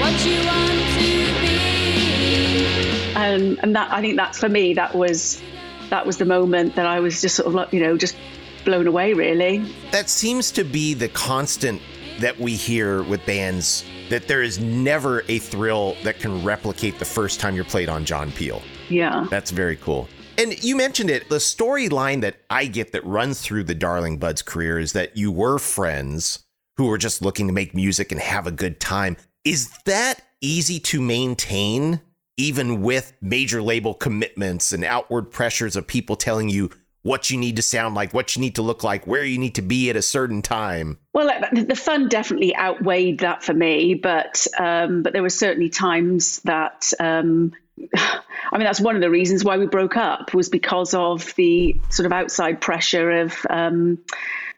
what 0.00 0.14
you 0.24 0.38
want 0.46 0.80
to 0.98 1.10
be. 1.42 3.14
Um, 3.14 3.58
and 3.62 3.76
that 3.76 3.92
I 3.92 4.00
think 4.00 4.16
that's 4.16 4.38
for 4.38 4.48
me, 4.48 4.74
that 4.74 4.94
was 4.94 5.42
that 5.90 6.06
was 6.06 6.18
the 6.18 6.24
moment 6.24 6.76
that 6.76 6.86
I 6.86 7.00
was 7.00 7.20
just 7.20 7.36
sort 7.36 7.48
of 7.48 7.54
like, 7.54 7.72
you 7.72 7.80
know, 7.80 7.96
just 7.96 8.16
blown 8.64 8.86
away 8.86 9.14
really. 9.14 9.58
That 9.90 10.10
seems 10.10 10.50
to 10.52 10.64
be 10.64 10.94
the 10.94 11.08
constant 11.08 11.80
that 12.18 12.38
we 12.38 12.54
hear 12.54 13.02
with 13.04 13.24
bands 13.26 13.84
that 14.10 14.26
there 14.26 14.42
is 14.42 14.58
never 14.58 15.22
a 15.28 15.38
thrill 15.38 15.96
that 16.02 16.18
can 16.18 16.44
replicate 16.44 16.98
the 16.98 17.04
first 17.04 17.40
time 17.40 17.54
you're 17.54 17.64
played 17.64 17.88
on 17.88 18.04
John 18.04 18.32
Peel. 18.32 18.62
Yeah. 18.88 19.26
That's 19.30 19.50
very 19.50 19.76
cool. 19.76 20.08
And 20.36 20.62
you 20.62 20.76
mentioned 20.76 21.10
it. 21.10 21.28
The 21.28 21.36
storyline 21.36 22.20
that 22.20 22.36
I 22.48 22.66
get 22.66 22.92
that 22.92 23.04
runs 23.04 23.42
through 23.42 23.64
the 23.64 23.74
Darling 23.74 24.18
Buds 24.18 24.42
career 24.42 24.78
is 24.78 24.92
that 24.92 25.16
you 25.16 25.32
were 25.32 25.58
friends 25.58 26.44
who 26.76 26.86
were 26.86 26.98
just 26.98 27.22
looking 27.22 27.48
to 27.48 27.52
make 27.52 27.74
music 27.74 28.12
and 28.12 28.20
have 28.20 28.46
a 28.46 28.52
good 28.52 28.78
time. 28.78 29.16
Is 29.44 29.70
that 29.84 30.22
easy 30.40 30.78
to 30.78 31.00
maintain, 31.00 32.00
even 32.36 32.82
with 32.82 33.12
major 33.20 33.60
label 33.60 33.94
commitments 33.94 34.72
and 34.72 34.84
outward 34.84 35.32
pressures 35.32 35.74
of 35.74 35.88
people 35.88 36.14
telling 36.14 36.48
you 36.48 36.70
what 37.08 37.30
you 37.30 37.38
need 37.38 37.56
to 37.56 37.62
sound 37.62 37.94
like, 37.94 38.12
what 38.12 38.36
you 38.36 38.40
need 38.40 38.54
to 38.56 38.62
look 38.62 38.84
like, 38.84 39.06
where 39.06 39.24
you 39.24 39.38
need 39.38 39.54
to 39.54 39.62
be 39.62 39.88
at 39.88 39.96
a 39.96 40.02
certain 40.02 40.42
time? 40.42 40.98
Well, 41.14 41.30
uh, 41.30 41.62
the 41.64 41.74
fun 41.74 42.08
definitely 42.08 42.54
outweighed 42.54 43.20
that 43.20 43.42
for 43.42 43.54
me, 43.54 43.94
but 43.94 44.46
um, 44.58 45.02
but 45.02 45.14
there 45.14 45.22
were 45.22 45.30
certainly 45.30 45.70
times 45.70 46.40
that 46.40 46.92
um, 47.00 47.52
I 47.96 48.58
mean 48.58 48.64
that's 48.64 48.80
one 48.80 48.94
of 48.94 49.00
the 49.00 49.10
reasons 49.10 49.42
why 49.42 49.56
we 49.56 49.66
broke 49.66 49.96
up 49.96 50.34
was 50.34 50.50
because 50.50 50.92
of 50.92 51.34
the 51.36 51.80
sort 51.88 52.04
of 52.04 52.12
outside 52.12 52.60
pressure 52.60 53.22
of 53.22 53.34
um, 53.48 53.98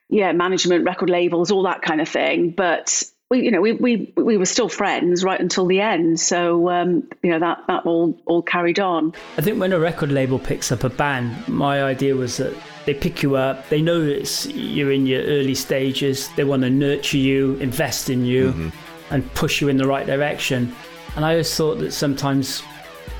yeah 0.08 0.32
management, 0.32 0.84
record 0.84 1.08
labels, 1.08 1.52
all 1.52 1.62
that 1.62 1.82
kind 1.82 2.00
of 2.00 2.08
thing. 2.08 2.50
But 2.50 3.04
we 3.30 3.44
you 3.44 3.50
know 3.50 3.60
we 3.60 3.72
we 3.72 4.12
we 4.16 4.36
were 4.36 4.44
still 4.44 4.68
friends 4.68 5.22
right 5.22 5.40
until 5.40 5.66
the 5.66 5.80
end, 5.80 6.18
so 6.18 6.68
um, 6.68 7.08
you 7.22 7.30
know 7.30 7.38
that 7.38 7.62
that 7.68 7.86
all 7.86 8.18
all 8.26 8.42
carried 8.42 8.80
on. 8.80 9.14
I 9.38 9.42
think 9.42 9.60
when 9.60 9.72
a 9.72 9.78
record 9.78 10.10
label 10.10 10.38
picks 10.38 10.72
up 10.72 10.82
a 10.82 10.90
band, 10.90 11.46
my 11.48 11.82
idea 11.82 12.16
was 12.16 12.38
that 12.38 12.52
they 12.86 12.94
pick 12.94 13.22
you 13.22 13.36
up, 13.36 13.68
they 13.68 13.80
know 13.80 14.00
it's 14.02 14.46
you're 14.46 14.90
in 14.90 15.06
your 15.06 15.22
early 15.22 15.54
stages, 15.54 16.28
they 16.34 16.44
want 16.44 16.62
to 16.62 16.70
nurture 16.70 17.18
you, 17.18 17.54
invest 17.56 18.10
in 18.10 18.24
you, 18.24 18.72
and 19.10 19.32
push 19.34 19.60
you 19.60 19.68
in 19.68 19.76
the 19.76 19.86
right 19.86 20.06
direction. 20.06 20.74
And 21.14 21.24
I 21.24 21.32
always 21.32 21.54
thought 21.54 21.78
that 21.78 21.92
sometimes 21.92 22.64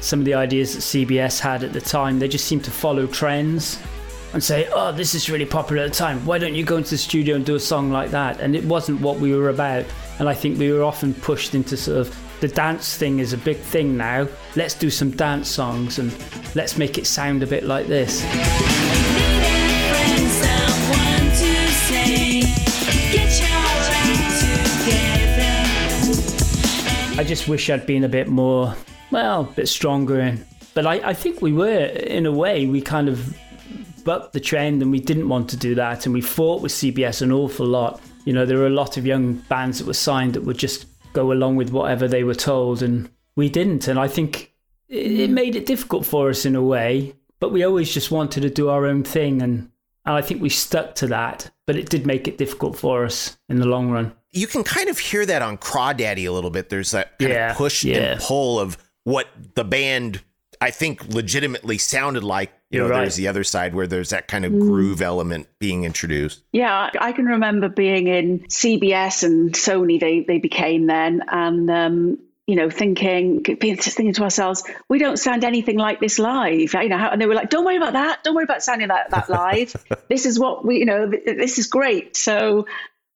some 0.00 0.18
of 0.18 0.24
the 0.24 0.34
ideas 0.34 0.74
that 0.74 0.80
CBS 0.80 1.38
had 1.38 1.62
at 1.62 1.72
the 1.72 1.80
time, 1.80 2.18
they 2.18 2.28
just 2.28 2.46
seemed 2.46 2.64
to 2.64 2.70
follow 2.70 3.06
trends 3.06 3.78
and 4.32 4.42
say, 4.42 4.68
oh, 4.72 4.92
this 4.92 5.14
is 5.14 5.28
really 5.28 5.44
popular 5.44 5.82
at 5.82 5.90
the 5.90 5.96
time. 5.96 6.24
Why 6.24 6.38
don't 6.38 6.54
you 6.54 6.64
go 6.64 6.76
into 6.76 6.90
the 6.90 6.98
studio 6.98 7.36
and 7.36 7.44
do 7.44 7.56
a 7.56 7.60
song 7.60 7.90
like 7.90 8.10
that? 8.10 8.40
And 8.40 8.54
it 8.54 8.64
wasn't 8.64 9.00
what 9.00 9.18
we 9.18 9.34
were 9.34 9.48
about. 9.48 9.84
And 10.18 10.28
I 10.28 10.34
think 10.34 10.58
we 10.58 10.72
were 10.72 10.84
often 10.84 11.14
pushed 11.14 11.54
into 11.54 11.76
sort 11.76 11.98
of 11.98 12.16
the 12.40 12.48
dance 12.48 12.96
thing 12.96 13.18
is 13.18 13.32
a 13.32 13.38
big 13.38 13.58
thing 13.58 13.96
now. 13.96 14.26
Let's 14.56 14.74
do 14.74 14.88
some 14.88 15.10
dance 15.10 15.48
songs 15.48 15.98
and 15.98 16.14
let's 16.54 16.78
make 16.78 16.96
it 16.96 17.06
sound 17.06 17.42
a 17.42 17.46
bit 17.46 17.64
like 17.64 17.86
this. 17.86 18.24
I 27.18 27.24
just 27.24 27.48
wish 27.48 27.68
I'd 27.68 27.84
been 27.84 28.04
a 28.04 28.08
bit 28.08 28.28
more, 28.28 28.74
well, 29.10 29.42
a 29.42 29.44
bit 29.44 29.68
stronger. 29.68 30.20
In. 30.20 30.46
But 30.72 30.86
I, 30.86 31.10
I 31.10 31.12
think 31.12 31.42
we 31.42 31.52
were, 31.52 31.84
in 31.84 32.24
a 32.24 32.32
way, 32.32 32.66
we 32.66 32.80
kind 32.80 33.10
of 33.10 33.36
bucked 34.04 34.32
the 34.32 34.40
trend 34.40 34.82
and 34.82 34.90
we 34.90 35.00
didn't 35.00 35.28
want 35.28 35.48
to 35.50 35.56
do 35.56 35.74
that. 35.76 36.06
And 36.06 36.12
we 36.14 36.20
fought 36.20 36.62
with 36.62 36.72
CBS 36.72 37.22
an 37.22 37.32
awful 37.32 37.66
lot. 37.66 38.00
You 38.24 38.32
know, 38.32 38.44
there 38.46 38.58
were 38.58 38.66
a 38.66 38.70
lot 38.70 38.96
of 38.96 39.06
young 39.06 39.34
bands 39.34 39.78
that 39.78 39.86
were 39.86 39.94
signed 39.94 40.34
that 40.34 40.42
would 40.42 40.58
just 40.58 40.86
go 41.12 41.32
along 41.32 41.56
with 41.56 41.70
whatever 41.70 42.06
they 42.08 42.24
were 42.24 42.34
told. 42.34 42.82
And 42.82 43.08
we 43.36 43.48
didn't. 43.48 43.88
And 43.88 43.98
I 43.98 44.08
think 44.08 44.52
it, 44.88 45.30
made 45.30 45.56
it 45.56 45.66
difficult 45.66 46.04
for 46.06 46.28
us 46.30 46.44
in 46.44 46.54
a 46.56 46.62
way. 46.62 47.14
But 47.38 47.52
we 47.52 47.64
always 47.64 47.92
just 47.92 48.10
wanted 48.10 48.42
to 48.42 48.50
do 48.50 48.68
our 48.68 48.84
own 48.86 49.02
thing. 49.04 49.40
And, 49.42 49.70
and 50.04 50.14
I 50.16 50.20
think 50.22 50.42
we 50.42 50.48
stuck 50.50 50.94
to 50.96 51.06
that. 51.08 51.50
But 51.66 51.76
it 51.76 51.88
did 51.88 52.06
make 52.06 52.28
it 52.28 52.36
difficult 52.38 52.76
for 52.76 53.04
us 53.04 53.38
in 53.48 53.58
the 53.60 53.66
long 53.66 53.90
run. 53.90 54.12
You 54.32 54.46
can 54.46 54.62
kind 54.62 54.88
of 54.88 54.98
hear 54.98 55.24
that 55.26 55.42
on 55.42 55.56
Crawdaddy 55.58 56.26
a 56.26 56.30
little 56.32 56.50
bit. 56.50 56.68
There's 56.68 56.90
that 56.92 57.18
kind 57.18 57.32
Yeah, 57.32 57.50
of 57.52 57.56
push 57.56 57.84
yeah. 57.84 57.96
and 58.12 58.20
pull 58.20 58.60
of 58.60 58.76
what 59.04 59.26
the 59.54 59.64
band, 59.64 60.20
I 60.60 60.70
think, 60.70 61.08
legitimately 61.08 61.78
sounded 61.78 62.22
like. 62.22 62.52
You 62.70 62.80
You're 62.80 62.88
know, 62.88 62.94
right. 62.94 63.00
there's 63.00 63.16
the 63.16 63.28
other 63.28 63.42
side 63.44 63.74
where 63.74 63.86
there's 63.86 64.10
that 64.10 64.28
kind 64.28 64.44
of 64.44 64.52
groove 64.52 65.02
element 65.02 65.48
being 65.58 65.84
introduced. 65.84 66.42
Yeah, 66.52 66.90
I 67.00 67.12
can 67.12 67.24
remember 67.24 67.68
being 67.68 68.06
in 68.06 68.40
CBS 68.40 69.24
and 69.24 69.52
Sony. 69.54 69.98
They 69.98 70.20
they 70.20 70.38
became 70.38 70.86
then, 70.86 71.22
and 71.28 71.70
um, 71.70 72.18
you 72.46 72.56
know, 72.56 72.68
thinking, 72.68 73.42
being 73.58 73.76
just 73.76 73.96
thinking 73.96 74.12
to 74.14 74.22
ourselves, 74.22 74.64
we 74.88 74.98
don't 74.98 75.18
sound 75.18 75.44
anything 75.44 75.78
like 75.78 76.00
this 76.00 76.18
live. 76.18 76.74
You 76.74 76.88
know, 76.88 76.96
and 76.96 77.20
they 77.20 77.26
were 77.26 77.34
like, 77.34 77.48
"Don't 77.50 77.64
worry 77.64 77.76
about 77.76 77.94
that. 77.94 78.22
Don't 78.22 78.34
worry 78.34 78.44
about 78.44 78.62
sounding 78.62 78.88
like 78.88 79.08
that 79.10 79.30
live. 79.30 79.74
this 80.08 80.26
is 80.26 80.38
what 80.38 80.64
we, 80.64 80.78
you 80.78 80.84
know, 80.84 81.10
th- 81.10 81.24
this 81.24 81.58
is 81.58 81.68
great." 81.68 82.16
So 82.16 82.66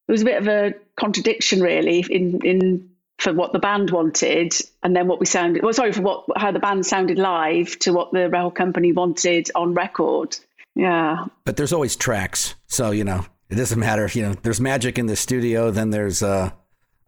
it 0.09 0.13
was 0.13 0.23
a 0.23 0.25
bit 0.25 0.39
of 0.39 0.49
a 0.49 0.75
contradiction, 0.97 1.61
really, 1.61 2.05
in 2.09 2.45
in 2.45 2.91
for 3.19 3.33
what 3.33 3.53
the 3.53 3.59
band 3.59 3.91
wanted, 3.91 4.53
and 4.83 4.95
then 4.95 5.07
what 5.07 5.21
we 5.21 5.27
sounded. 5.27 5.63
Well, 5.63 5.73
sorry 5.73 5.93
for 5.93 6.03
what 6.03 6.25
how 6.37 6.53
the 6.53 6.59
band 6.59 6.85
sounded 6.85 7.19
live 7.19 7.79
to 7.81 7.93
what 7.93 8.13
the 8.13 8.29
record 8.29 8.55
company 8.55 8.93
wanted 8.93 9.51
on 9.55 9.75
record. 9.75 10.37
Yeah. 10.75 11.27
But 11.45 11.57
there's 11.57 11.73
always 11.73 11.97
tracks. 11.97 12.55
So, 12.67 12.91
you 12.91 13.05
know, 13.05 13.25
it 13.49 13.55
doesn't 13.57 13.79
matter. 13.79 14.11
You 14.13 14.23
know, 14.23 14.35
there's 14.43 14.61
magic 14.61 14.99
in 14.99 15.07
the 15.07 15.17
studio, 15.17 15.71
then 15.71 15.91
there's, 15.91 16.23
uh, 16.23 16.51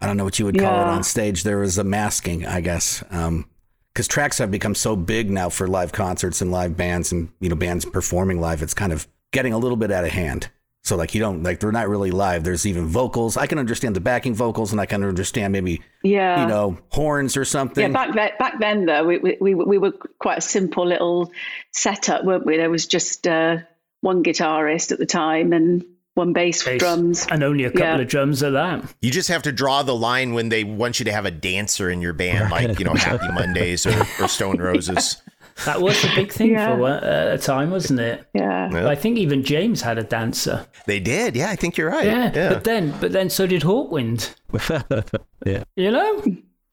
I 0.00 0.06
don't 0.06 0.16
know 0.16 0.24
what 0.24 0.38
you 0.38 0.44
would 0.44 0.58
call 0.58 0.80
it 0.82 0.86
on 0.86 1.02
stage. 1.02 1.42
there 1.42 1.62
is 1.62 1.78
a 1.78 1.84
masking, 1.84 2.46
I 2.46 2.60
guess. 2.60 3.02
Um, 3.10 3.48
because 3.92 4.08
tracks 4.08 4.36
have 4.38 4.50
become 4.50 4.74
so 4.74 4.94
big 4.94 5.30
now 5.30 5.48
for 5.48 5.66
live 5.66 5.90
concerts 5.90 6.42
and 6.42 6.52
live 6.52 6.76
bands 6.76 7.12
and, 7.12 7.30
you 7.40 7.48
know, 7.48 7.56
bands 7.56 7.86
performing 7.86 8.40
live. 8.42 8.62
It's 8.62 8.74
kind 8.74 8.92
of 8.92 9.08
getting 9.32 9.54
a 9.54 9.58
little 9.58 9.78
bit 9.78 9.90
out 9.90 10.04
of 10.04 10.10
hand. 10.10 10.50
So, 10.86 10.94
like, 10.96 11.14
you 11.16 11.20
don't, 11.20 11.42
like, 11.42 11.58
they're 11.58 11.72
not 11.72 11.88
really 11.88 12.12
live. 12.12 12.44
There's 12.44 12.64
even 12.64 12.86
vocals. 12.86 13.36
I 13.36 13.48
can 13.48 13.58
understand 13.58 13.96
the 13.96 14.00
backing 14.00 14.34
vocals 14.34 14.70
and 14.70 14.80
I 14.80 14.86
can 14.86 15.02
understand 15.02 15.52
maybe, 15.52 15.82
Yeah. 16.04 16.42
you 16.42 16.46
know, 16.48 16.78
horns 16.90 17.36
or 17.36 17.44
something. 17.44 17.82
Yeah, 17.82 17.92
back 17.92 18.14
then, 18.14 18.30
back 18.38 18.60
then 18.60 18.86
though, 18.86 19.04
we, 19.04 19.18
we, 19.18 19.36
we, 19.40 19.54
we 19.56 19.78
were 19.78 19.90
quite 20.20 20.38
a 20.38 20.42
simple 20.42 20.86
little 20.86 21.32
setup, 21.72 22.24
weren't 22.24 22.46
we? 22.46 22.56
There 22.56 22.70
was 22.70 22.86
just 22.86 23.26
uh, 23.26 23.58
one 24.00 24.22
guitarist 24.22 24.92
at 24.92 24.98
the 24.98 25.06
time 25.06 25.52
and 25.52 25.84
one 26.14 26.32
bass, 26.32 26.62
Bass. 26.62 26.78
drums. 26.78 27.26
And 27.32 27.42
only 27.42 27.64
a 27.64 27.70
couple 27.70 27.80
Yeah. 27.86 27.98
of 28.00 28.06
drums 28.08 28.42
of 28.42 28.52
that. 28.52 28.84
You 29.02 29.10
just 29.10 29.28
have 29.28 29.42
to 29.42 29.50
draw 29.52 29.82
the 29.82 29.94
line 29.94 30.34
when 30.34 30.50
they 30.50 30.62
want 30.62 31.00
you 31.00 31.04
to 31.06 31.12
have 31.12 31.26
a 31.26 31.32
dancer 31.32 31.90
in 31.90 32.00
your 32.00 32.12
band, 32.12 32.52
like, 32.52 32.78
you 32.78 32.84
know, 32.84 32.94
Happy 32.94 33.26
Mondays 33.34 33.86
or, 33.86 34.06
or 34.20 34.28
Stone 34.28 34.58
Roses. 34.58 35.20
That 35.64 35.80
was 35.80 36.04
a 36.04 36.08
big 36.14 36.32
thing 36.32 36.50
Yeah. 36.50 36.74
for 36.74 36.80
one- 36.82 36.92
uh, 37.04 37.30
a 37.34 37.38
time, 37.38 37.70
wasn't 37.70 38.00
it? 38.00 38.26
Yeah. 38.34 38.70
Yeah. 38.70 38.88
I 38.88 38.94
think 38.94 39.16
even 39.18 39.42
James 39.42 39.80
had 39.80 39.96
a 39.98 40.02
dancer. 40.04 40.66
They 40.86 41.00
did. 41.00 41.34
Yeah, 41.34 41.50
I 41.50 41.56
think 41.56 41.76
you're 41.78 41.90
right. 41.90 42.04
Yeah, 42.04 42.30
Yeah. 42.34 42.48
but 42.52 42.64
then, 42.64 42.92
but 43.00 43.12
then 43.12 43.30
so 43.30 43.46
did 43.46 43.62
Hawkwind. 43.62 44.34
yeah. 45.46 45.64
You 45.76 45.90
know? 45.90 46.22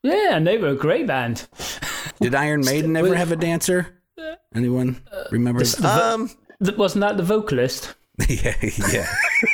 Yeah, 0.04 0.36
and 0.36 0.46
they 0.46 0.58
were 0.58 0.70
a 0.70 0.76
great 0.76 1.08
band. 1.08 1.48
Did 2.20 2.36
Iron 2.36 2.62
Maiden 2.66 2.96
ever 2.98 3.16
have 3.16 3.32
a 3.32 3.38
dancer? 3.38 3.88
Anyone 4.54 5.02
remember? 5.32 5.64
Um, 5.84 6.30
Th- 6.64 6.78
Wasn't 6.78 7.02
that 7.02 7.18
the 7.18 7.24
vocalist? 7.24 7.96
yeah, 8.30 8.54
yeah. 8.62 9.08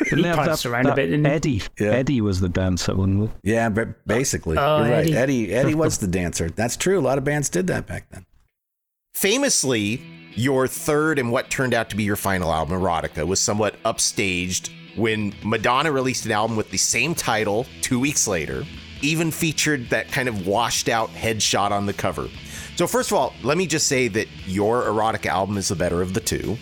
Didn't 0.06 0.24
they 0.24 0.28
have 0.28 0.38
pranced 0.40 0.66
around 0.66 0.88
a 0.88 0.96
bit, 0.96 1.06
didn't? 1.08 1.26
Eddie. 1.26 1.62
Yeah. 1.80 1.92
Eddie 1.92 2.20
was 2.20 2.42
the 2.42 2.50
dancer, 2.50 2.94
wasn't 2.96 3.32
he? 3.44 3.52
Yeah, 3.54 3.70
but 3.70 4.06
basically, 4.06 4.58
Oh, 4.58 4.80
you're 4.84 4.90
right. 4.92 5.06
Eddie. 5.06 5.16
Eddie, 5.16 5.54
Eddie 5.54 5.76
was 5.76 6.00
the 6.00 6.08
dancer. 6.08 6.50
That's 6.50 6.76
true. 6.76 7.00
A 7.00 7.02
lot 7.02 7.18
of 7.18 7.24
bands 7.24 7.48
did 7.50 7.68
that 7.68 7.88
back 7.88 8.10
then. 8.12 8.26
Famously, 9.20 10.02
your 10.36 10.66
third 10.66 11.20
and 11.20 11.30
what 11.30 11.50
turned 11.50 11.74
out 11.74 11.90
to 11.90 11.96
be 11.98 12.04
your 12.04 12.16
final 12.16 12.54
album, 12.54 12.80
Erotica, 12.80 13.28
was 13.28 13.42
somewhat 13.42 13.76
upstaged 13.84 14.70
when 14.96 15.34
Madonna 15.44 15.92
released 15.92 16.26
an 16.26 16.32
album 16.32 16.56
with 16.56 16.72
the 16.72 16.78
same 16.78 17.14
title 17.14 17.66
two 17.82 18.00
weeks 18.00 18.30
later, 18.30 18.64
even 19.02 19.30
featured 19.30 19.90
that 19.90 20.10
kind 20.10 20.30
of 20.30 20.48
washed 20.48 20.88
out 20.88 21.10
headshot 21.10 21.72
on 21.72 21.86
the 21.86 21.92
cover. 21.92 22.30
So, 22.78 22.88
first 22.88 23.12
of 23.12 23.18
all, 23.18 23.34
let 23.44 23.58
me 23.58 23.68
just 23.68 23.88
say 23.88 24.08
that 24.08 24.30
your 24.48 24.84
Erotica 24.84 25.26
album 25.26 25.58
is 25.58 25.68
the 25.68 25.76
better 25.76 26.02
of 26.02 26.14
the 26.14 26.22
two. 26.22 26.58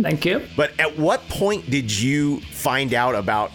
Thank 0.00 0.24
you. 0.24 0.46
But 0.56 0.72
at 0.80 0.98
what 0.98 1.28
point 1.28 1.68
did 1.70 1.90
you 1.90 2.40
find 2.40 2.94
out 2.94 3.14
about 3.14 3.50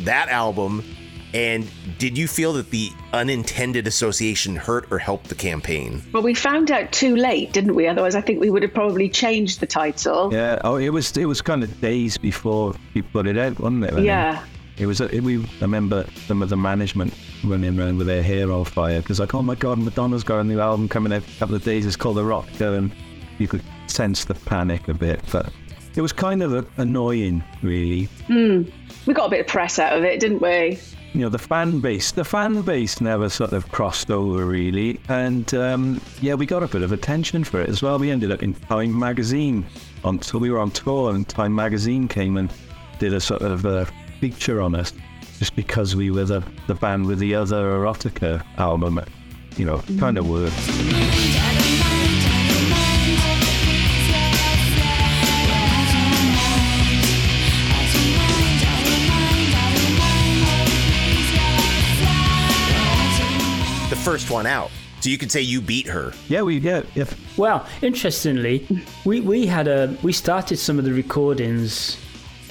that 0.00 0.30
album? 0.30 0.96
And 1.32 1.68
did 1.98 2.18
you 2.18 2.26
feel 2.26 2.52
that 2.54 2.70
the 2.70 2.90
unintended 3.12 3.86
association 3.86 4.56
hurt 4.56 4.90
or 4.90 4.98
helped 4.98 5.28
the 5.28 5.34
campaign? 5.36 6.02
Well, 6.12 6.22
we 6.24 6.34
found 6.34 6.70
out 6.70 6.90
too 6.90 7.14
late, 7.14 7.52
didn't 7.52 7.74
we? 7.74 7.86
Otherwise, 7.86 8.14
I 8.16 8.20
think 8.20 8.40
we 8.40 8.50
would 8.50 8.62
have 8.62 8.74
probably 8.74 9.08
changed 9.08 9.60
the 9.60 9.66
title. 9.66 10.32
Yeah. 10.32 10.58
Oh, 10.64 10.76
it 10.76 10.88
was 10.90 11.16
it 11.16 11.26
was 11.26 11.40
kind 11.40 11.62
of 11.62 11.80
days 11.80 12.18
before 12.18 12.74
we 12.94 13.02
put 13.02 13.26
it 13.28 13.38
out, 13.38 13.60
wasn't 13.60 13.84
it? 13.84 13.94
I 13.94 14.00
Yeah. 14.00 14.36
think? 14.38 14.46
It 14.78 14.86
was. 14.86 15.00
It, 15.00 15.22
we 15.22 15.36
remember 15.60 16.06
some 16.26 16.42
of 16.42 16.48
the 16.48 16.56
management 16.56 17.12
running 17.44 17.78
around 17.78 17.98
with 17.98 18.06
their 18.06 18.22
hair 18.22 18.50
on 18.50 18.64
fire 18.64 19.00
because 19.00 19.20
like, 19.20 19.34
oh 19.34 19.42
my 19.42 19.54
god, 19.54 19.78
Madonna's 19.78 20.24
got 20.24 20.40
a 20.40 20.44
new 20.44 20.58
album 20.58 20.88
coming 20.88 21.12
out 21.12 21.22
in 21.22 21.28
a 21.28 21.38
couple 21.38 21.54
of 21.54 21.62
days. 21.62 21.84
It's 21.86 21.96
called 21.96 22.16
Erotica, 22.16 22.78
and 22.78 22.90
you 23.38 23.46
could 23.46 23.62
sense 23.88 24.24
the 24.24 24.34
panic 24.34 24.88
a 24.88 24.94
bit, 24.94 25.20
but 25.30 25.52
it 25.96 26.00
was 26.00 26.12
kind 26.12 26.42
of 26.42 26.66
annoying, 26.78 27.44
really. 27.62 28.04
Hmm. 28.26 28.62
We 29.06 29.12
got 29.14 29.26
a 29.26 29.30
bit 29.30 29.40
of 29.40 29.46
press 29.48 29.78
out 29.78 29.96
of 29.98 30.04
it, 30.04 30.18
didn't 30.18 30.40
we? 30.40 30.78
You 31.12 31.20
know 31.20 31.28
the 31.28 31.38
fan 31.38 31.80
base 31.80 32.12
the 32.12 32.24
fan 32.24 32.62
base 32.62 33.00
never 33.00 33.28
sort 33.28 33.52
of 33.52 33.70
crossed 33.70 34.10
over 34.10 34.44
really. 34.44 35.00
And 35.08 35.52
um, 35.54 36.00
yeah 36.20 36.34
we 36.34 36.46
got 36.46 36.62
a 36.62 36.68
bit 36.68 36.82
of 36.82 36.92
attention 36.92 37.44
for 37.44 37.60
it 37.60 37.68
as 37.68 37.82
well. 37.82 37.98
We 37.98 38.10
ended 38.10 38.30
up 38.30 38.42
in 38.42 38.54
time 38.54 38.98
magazine 38.98 39.66
on 40.04 40.22
so 40.22 40.38
we 40.38 40.50
were 40.50 40.58
on 40.58 40.70
tour 40.70 41.14
and 41.14 41.28
time 41.28 41.54
magazine 41.54 42.08
came 42.08 42.36
and 42.36 42.52
did 42.98 43.12
a 43.12 43.20
sort 43.20 43.42
of 43.42 43.66
uh, 43.66 43.86
feature 44.20 44.60
on 44.60 44.74
us 44.74 44.92
just 45.38 45.56
because 45.56 45.96
we 45.96 46.10
were 46.10 46.24
the, 46.24 46.42
the 46.66 46.74
band 46.74 47.06
with 47.06 47.18
the 47.18 47.34
other 47.34 47.78
erotica 47.78 48.44
album 48.58 49.00
you 49.56 49.64
know 49.64 49.82
kind 49.98 50.18
of 50.18 50.28
worked 50.28 51.49
first 64.10 64.28
one 64.28 64.44
out. 64.44 64.72
So 65.00 65.08
you 65.08 65.18
could 65.18 65.30
say 65.30 65.40
you 65.40 65.60
beat 65.60 65.86
her. 65.86 66.12
yeah 66.28 66.42
we 66.42 66.58
yeah 66.58 66.82
if 66.96 67.38
Well, 67.38 67.64
interestingly, 67.80 68.66
we, 69.04 69.20
we 69.20 69.46
had 69.46 69.68
a 69.68 69.96
we 70.02 70.12
started 70.12 70.56
some 70.56 70.80
of 70.80 70.84
the 70.84 70.92
recordings 70.92 71.96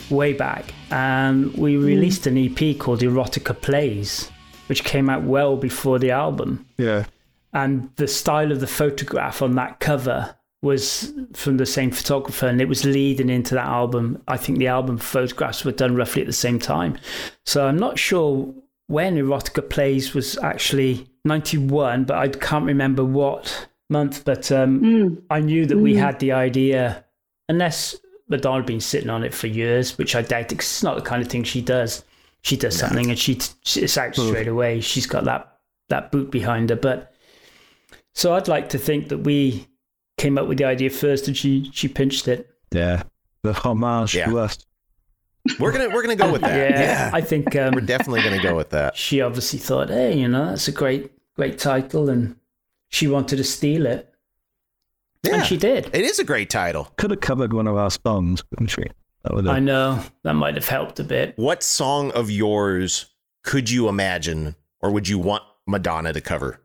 way 0.10 0.32
back, 0.32 0.74
and 0.90 1.54
we 1.56 1.76
mm. 1.76 1.84
released 1.84 2.26
an 2.28 2.38
EP 2.38 2.78
called 2.80 3.02
Erotica 3.02 3.60
Plays, 3.62 4.32
which 4.68 4.86
came 4.86 5.10
out 5.10 5.24
well 5.24 5.58
before 5.58 6.00
the 6.00 6.12
album. 6.12 6.66
yeah 6.78 7.04
And 7.52 7.90
the 7.98 8.08
style 8.08 8.54
of 8.54 8.62
the 8.62 8.74
photograph 8.82 9.42
on 9.42 9.56
that 9.56 9.82
cover 9.82 10.34
was 10.62 11.14
from 11.34 11.58
the 11.58 11.66
same 11.66 11.92
photographer, 11.92 12.48
and 12.48 12.62
it 12.62 12.70
was 12.70 12.86
leading 12.86 13.30
into 13.30 13.54
that 13.56 13.68
album. 13.68 14.24
I 14.30 14.38
think 14.38 14.60
the 14.60 14.68
album 14.68 14.98
photographs 14.98 15.66
were 15.66 15.74
done 15.74 15.98
roughly 15.98 16.22
at 16.22 16.28
the 16.28 16.42
same 16.48 16.58
time, 16.58 16.98
so 17.46 17.68
I'm 17.68 17.78
not 17.78 18.00
sure 18.00 18.54
when 18.88 19.18
Erotica 19.18 19.70
Plays 19.70 20.16
was 20.16 20.38
actually 20.40 21.09
91, 21.26 22.06
but 22.06 22.18
I 22.18 22.28
can't 22.30 22.66
remember 22.66 23.04
what 23.06 23.68
month. 23.90 24.24
But 24.26 24.52
um, 24.52 25.22
I 25.30 25.40
knew 25.40 25.66
that 25.66 25.78
we 25.78 25.96
had 25.96 26.20
the 26.20 26.32
idea, 26.32 27.04
unless 27.48 27.96
Madonna 28.28 28.58
had 28.58 28.66
been 28.66 28.80
sitting 28.80 29.10
on 29.10 29.24
it 29.24 29.34
for 29.34 29.48
years, 29.48 29.98
which 29.98 30.16
I 30.16 30.22
doubt 30.22 30.50
because 30.50 30.66
it's 30.68 30.84
not 30.84 30.96
the 30.96 31.02
kind 31.02 31.22
of 31.22 31.28
thing 31.28 31.44
she 31.44 31.62
does. 31.62 32.04
She 32.42 32.56
does 32.56 32.78
something 32.78 33.10
and 33.10 33.20
she 33.20 33.36
t- 33.36 33.82
it's 33.82 33.98
out 33.98 34.16
straight 34.16 34.48
away. 34.48 34.80
She's 34.80 35.06
got 35.08 35.26
that 35.26 35.58
that 35.90 36.12
boot 36.12 36.32
behind 36.32 36.70
her. 36.70 36.76
But 36.78 37.14
so 38.14 38.34
I'd 38.34 38.48
like 38.48 38.70
to 38.70 38.78
think 38.78 39.10
that 39.10 39.20
we 39.20 39.68
came 40.18 40.38
up 40.38 40.48
with 40.48 40.58
the 40.58 40.64
idea 40.66 40.90
first 40.90 41.28
and 41.28 41.36
she 41.36 41.70
she 41.74 41.88
pinched 41.90 42.28
it. 42.30 42.50
yeah 42.72 43.04
the 43.44 43.54
homage 43.54 44.16
Yeah. 44.16 44.26
to 44.28 44.40
us 44.40 44.58
We're 45.60 45.72
gonna 45.72 45.90
we're 45.90 46.02
gonna 46.02 46.16
go 46.16 46.32
with 46.32 46.42
that. 46.42 46.56
Yeah, 46.72 46.80
Yeah. 46.80 47.12
I 47.14 47.22
think 47.22 47.54
We're 47.54 47.68
um, 47.70 47.86
definitely 47.86 48.22
gonna 48.22 48.42
go 48.42 48.56
with 48.56 48.70
that. 48.70 48.96
she 48.96 49.22
obviously 49.22 49.60
thought, 49.60 49.90
hey, 49.90 50.18
you 50.18 50.28
know, 50.28 50.48
that's 50.52 50.68
a 50.68 50.72
great 50.72 51.12
great 51.40 51.58
title, 51.58 52.10
and 52.10 52.36
she 52.90 53.08
wanted 53.08 53.38
to 53.38 53.44
steal 53.44 53.86
it, 53.86 54.14
Yeah. 55.24 55.36
and 55.36 55.46
she 55.46 55.56
did. 55.58 55.90
It 55.94 56.04
is 56.04 56.20
a 56.20 56.24
great 56.26 56.50
title. 56.50 56.92
could 56.98 57.12
have 57.12 57.22
covered 57.22 57.54
one 57.54 57.68
of 57.68 57.78
our 57.78 57.92
songs 57.92 58.42
couldn't 58.50 58.68
she 58.68 58.84
that 59.24 59.34
would 59.34 59.46
have 59.46 59.56
I 59.56 59.60
know 59.60 60.04
that 60.24 60.34
might 60.34 60.56
have 60.56 60.68
helped 60.68 61.00
a 61.00 61.04
bit. 61.04 61.34
What 61.38 61.64
song 61.64 62.12
of 62.12 62.30
yours 62.32 63.06
could 63.44 63.70
you 63.70 63.88
imagine 63.88 64.56
or 64.82 64.92
would 64.92 65.08
you 65.08 65.18
want 65.20 65.44
Madonna 65.68 66.12
to 66.14 66.22
cover? 66.22 66.62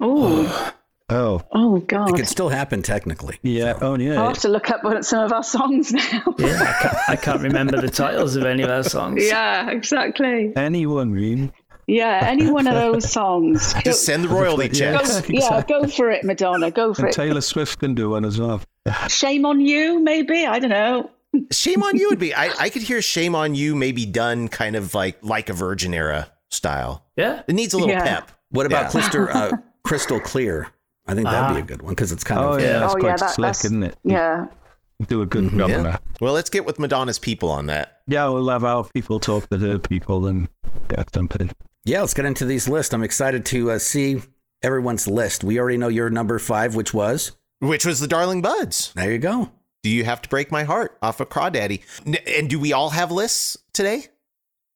Oh, 0.00 0.72
oh 1.10 1.42
oh 1.52 1.78
God. 1.80 2.10
It 2.10 2.16
could 2.16 2.28
still 2.28 2.48
happen 2.48 2.82
technically. 2.82 3.38
yeah 3.42 3.74
oh 3.82 3.96
yeah 3.98 4.20
I'll 4.20 4.28
have 4.28 4.38
to 4.40 4.48
look 4.48 4.70
up 4.70 4.80
some 5.04 5.24
of 5.24 5.32
our 5.32 5.42
songs 5.42 5.92
now. 6.00 6.22
Yeah, 6.38 6.62
I 6.62 6.82
can't, 6.82 6.96
I 7.08 7.16
can't 7.16 7.42
remember 7.42 7.80
the 7.80 7.90
titles 7.90 8.36
of 8.36 8.44
any 8.44 8.62
of 8.62 8.70
our 8.70 8.82
songs. 8.84 9.22
yeah, 9.26 9.70
exactly. 9.70 10.52
anyone 10.56 11.10
really 11.12 11.50
Yeah, 11.90 12.20
any 12.24 12.50
one 12.50 12.66
of 12.66 12.74
those 12.74 13.10
songs. 13.10 13.72
Go, 13.74 13.80
Just 13.80 14.04
send 14.04 14.24
the 14.24 14.28
royalty 14.28 14.68
Yeah. 14.72 14.92
go, 14.92 14.98
checks. 15.00 15.28
yeah, 15.28 15.62
go 15.66 15.86
for 15.88 16.10
it, 16.10 16.24
Madonna. 16.24 16.70
Go 16.70 16.94
for 16.94 17.02
And 17.06 17.10
it. 17.10 17.14
Taylor 17.16 17.40
Swift 17.40 17.80
can 17.80 17.94
do 17.94 18.10
one 18.10 18.24
as 18.24 18.38
well. 18.38 18.60
Shame 19.08 19.44
on 19.44 19.60
you, 19.60 19.98
maybe. 20.00 20.46
I 20.46 20.58
don't 20.60 20.70
know. 20.70 21.10
Shame 21.52 21.82
on 21.82 21.96
you 21.96 22.08
would 22.10 22.18
be. 22.18 22.32
I, 22.34 22.50
I 22.58 22.70
could 22.70 22.82
hear 22.82 23.02
Shame 23.02 23.34
on 23.34 23.54
You 23.54 23.74
maybe 23.74 24.06
done 24.06 24.48
kind 24.48 24.76
of 24.76 24.94
like 24.94 25.18
like 25.22 25.48
a 25.48 25.52
Virgin 25.52 25.92
era 25.94 26.30
style. 26.50 27.04
Yeah, 27.16 27.42
It 27.48 27.54
needs 27.54 27.74
a 27.74 27.78
little 27.78 27.92
Yeah. 27.94 28.02
pep. 28.04 28.30
What 28.50 28.66
about 28.66 28.84
Yeah. 28.84 28.90
Crystal, 29.00 29.28
uh, 29.28 29.50
Crystal 29.84 30.20
Clear? 30.20 30.68
I 31.06 31.14
think 31.14 31.26
that'd 31.26 31.56
be 31.56 31.60
Ah. 31.60 31.64
a 31.64 31.66
good 31.66 31.82
one 31.82 31.90
because 31.90 32.12
it's 32.12 32.22
kind 32.24 32.40
Oh 32.40 32.52
of 32.52 32.60
yeah, 32.60 32.78
that's 32.78 32.94
oh 32.94 32.98
quite 32.98 33.08
yeah, 33.10 33.16
that, 33.16 33.30
slick, 33.30 33.48
that's 33.48 33.64
isn't 33.64 33.82
it? 33.82 33.96
yeah. 34.04 34.46
Do 35.08 35.22
a 35.22 35.26
good 35.26 35.50
job 35.50 35.70
Yeah. 35.70 35.76
on 35.78 35.82
that. 35.84 36.02
Well, 36.20 36.34
let's 36.34 36.50
get 36.50 36.66
with 36.66 36.78
Madonna's 36.78 37.18
people 37.18 37.48
on 37.50 37.66
that. 37.66 38.00
Yeah, 38.06 38.28
we'll 38.28 38.48
have 38.48 38.64
our 38.64 38.84
people 38.94 39.18
talk 39.18 39.48
to 39.50 39.56
their 39.56 39.78
people 39.78 40.26
and 40.26 40.48
get 40.88 41.12
something. 41.14 41.50
Yeah, 41.84 42.00
let's 42.00 42.14
get 42.14 42.24
into 42.26 42.44
these 42.44 42.68
lists. 42.68 42.92
I'm 42.92 43.02
excited 43.02 43.44
to 43.46 43.72
uh, 43.72 43.78
see 43.78 44.22
everyone's 44.62 45.06
list. 45.08 45.42
We 45.44 45.58
already 45.58 45.78
know 45.78 45.88
your 45.88 46.10
number 46.10 46.38
five, 46.38 46.74
which 46.74 46.92
was. 46.92 47.32
Which 47.60 47.84
was 47.86 48.00
the 48.00 48.06
Darling 48.08 48.42
Buds. 48.42 48.92
There 48.94 49.12
you 49.12 49.18
go. 49.18 49.50
Do 49.82 49.90
you 49.90 50.04
have 50.04 50.20
to 50.22 50.28
break 50.28 50.50
my 50.52 50.64
heart 50.64 50.98
off 51.02 51.20
of 51.20 51.30
Crawdaddy? 51.30 51.80
N- 52.06 52.16
And 52.26 52.50
do 52.50 52.60
we 52.60 52.72
all 52.72 52.90
have 52.90 53.10
lists 53.10 53.56
today? 53.72 54.06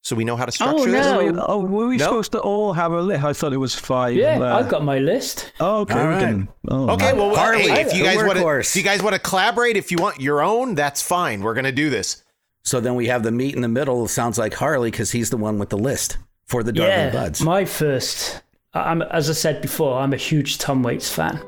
So 0.02 0.16
we 0.16 0.24
know 0.24 0.36
how 0.36 0.44
to 0.44 0.52
structure 0.52 0.90
this? 0.90 1.06
no. 1.06 1.44
Oh, 1.46 1.58
were 1.60 1.86
we 1.88 1.96
No. 1.96 2.04
supposed 2.04 2.32
to 2.32 2.40
all 2.40 2.74
have 2.74 2.92
a 2.92 3.00
list? 3.00 3.24
I 3.24 3.32
thought 3.32 3.52
it 3.54 3.58
was 3.58 3.74
five. 3.74 4.14
yeah. 4.14 4.38
uh, 4.38 4.58
I've 4.58 4.68
got 4.68 4.84
my 4.84 4.98
list. 4.98 5.52
Oh, 5.60 5.80
okay. 5.80 5.98
All 5.98 6.08
we 6.36 6.46
oh, 6.68 6.90
Okay, 6.90 7.12
well, 7.14 7.28
well, 7.28 7.36
Harley, 7.36 7.68
hey, 7.68 7.82
if 7.82 7.94
you 7.94 8.02
guys 8.02 8.16
want 8.22 8.38
to, 8.38 8.48
if 8.58 8.76
you 8.76 8.82
guys 8.82 9.02
want 9.02 9.14
to 9.14 9.18
collaborate, 9.18 9.76
if 9.78 9.90
you 9.90 9.96
want 9.98 10.20
your 10.20 10.42
own, 10.42 10.74
that's 10.74 11.00
fine. 11.02 11.42
We're 11.42 11.54
gonna 11.54 11.72
do 11.72 11.88
this. 11.88 12.22
So 12.64 12.80
then 12.80 12.94
we 12.96 13.06
have 13.08 13.22
the 13.22 13.30
meat 13.32 13.54
in 13.54 13.62
the 13.62 13.68
middle. 13.68 14.06
Sounds 14.08 14.38
like 14.38 14.54
Harley 14.54 14.90
because 14.90 15.12
he's 15.12 15.30
the 15.30 15.36
one 15.38 15.58
with 15.58 15.70
the 15.70 15.78
list 15.78 16.18
for 16.46 16.62
the 16.62 16.72
Darling 16.72 16.92
yeah, 16.92 17.10
Buds. 17.10 17.40
my 17.42 17.64
first. 17.64 18.42
I'm 18.74 19.02
as 19.02 19.30
I 19.30 19.32
said 19.32 19.62
before, 19.62 19.98
I'm 19.98 20.12
a 20.12 20.16
huge 20.16 20.58
Tom 20.58 20.82
Waits 20.82 21.10
fan. 21.10 21.40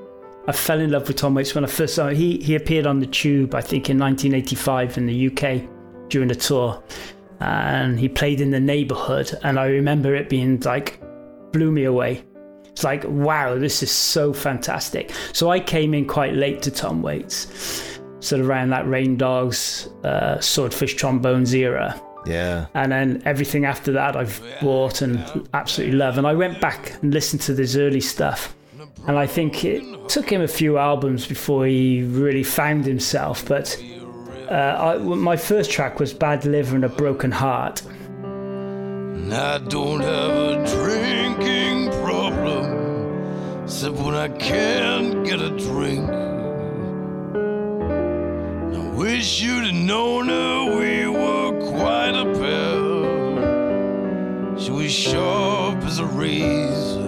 I 0.48 0.52
fell 0.52 0.78
in 0.78 0.92
love 0.92 1.08
with 1.08 1.16
Tom 1.16 1.34
Waits 1.34 1.54
when 1.54 1.64
I 1.64 1.66
first 1.66 1.96
saw 1.96 2.08
him. 2.08 2.16
He 2.16 2.38
he 2.38 2.54
appeared 2.54 2.86
on 2.86 3.00
the 3.00 3.06
Tube, 3.06 3.54
I 3.54 3.60
think, 3.60 3.90
in 3.90 3.98
1985 3.98 4.98
in 4.98 5.06
the 5.06 5.26
UK 5.26 6.08
during 6.08 6.30
a 6.30 6.34
tour, 6.34 6.82
and 7.40 7.98
he 7.98 8.08
played 8.08 8.40
in 8.40 8.50
the 8.50 8.60
neighbourhood. 8.60 9.32
And 9.42 9.58
I 9.58 9.66
remember 9.66 10.14
it 10.14 10.28
being 10.28 10.60
like 10.60 11.00
blew 11.52 11.72
me 11.72 11.84
away. 11.84 12.24
It's 12.66 12.84
like 12.84 13.04
wow, 13.06 13.58
this 13.58 13.82
is 13.82 13.90
so 13.90 14.32
fantastic. 14.32 15.12
So 15.32 15.50
I 15.50 15.58
came 15.58 15.94
in 15.94 16.06
quite 16.06 16.34
late 16.34 16.62
to 16.62 16.70
Tom 16.70 17.02
Waits, 17.02 17.98
sort 18.20 18.40
of 18.40 18.48
around 18.48 18.70
that 18.70 18.86
Rain 18.86 19.16
Dogs, 19.16 19.88
uh, 20.04 20.40
Swordfish 20.40 20.94
Trombones 20.94 21.54
era 21.54 22.00
Yeah. 22.26 22.66
and 22.74 22.90
then 22.90 23.22
everything 23.24 23.64
after 23.64 23.92
that 23.92 24.16
I've 24.16 24.42
bought 24.60 25.00
and 25.02 25.18
absolutely 25.54 25.96
love. 25.96 26.18
And 26.18 26.26
I 26.26 26.34
went 26.34 26.60
back 26.60 26.92
and 27.02 27.14
listened 27.14 27.42
to 27.42 27.54
this 27.54 27.76
early 27.76 28.00
stuff, 28.00 28.54
and 29.06 29.16
I 29.18 29.26
think 29.26 29.64
it 29.64 29.82
took 30.08 30.28
him 30.30 30.42
a 30.42 30.48
few 30.48 30.78
albums 30.78 31.26
before 31.26 31.66
he 31.66 32.02
really 32.02 32.42
found 32.42 32.84
himself. 32.84 33.46
But 33.46 33.80
uh, 34.50 34.54
I, 34.54 34.98
my 34.98 35.36
first 35.36 35.70
track 35.70 36.00
was 36.00 36.12
"Bad 36.12 36.44
Liver 36.44 36.74
and 36.74 36.84
a 36.84 36.88
Broken 36.88 37.30
Heart." 37.30 37.82
And 38.22 39.32
I 39.34 39.58
don't 39.58 40.00
have 40.00 40.30
a 40.30 40.66
drinking 40.76 41.90
problem, 42.02 43.62
except 43.64 43.96
when 43.96 44.14
I 44.14 44.28
can't 44.28 45.24
get 45.24 45.40
a 45.40 45.50
drink. 45.50 46.08
I 48.74 48.90
wish 48.96 49.42
you'd 49.42 49.64
have 49.66 49.74
known 49.74 50.28
her, 50.28 50.78
we 50.78 51.06
were 51.08 51.45
was 54.76 54.92
sharp 54.92 55.82
as 55.84 55.98
a 55.98 56.04
razor, 56.04 57.00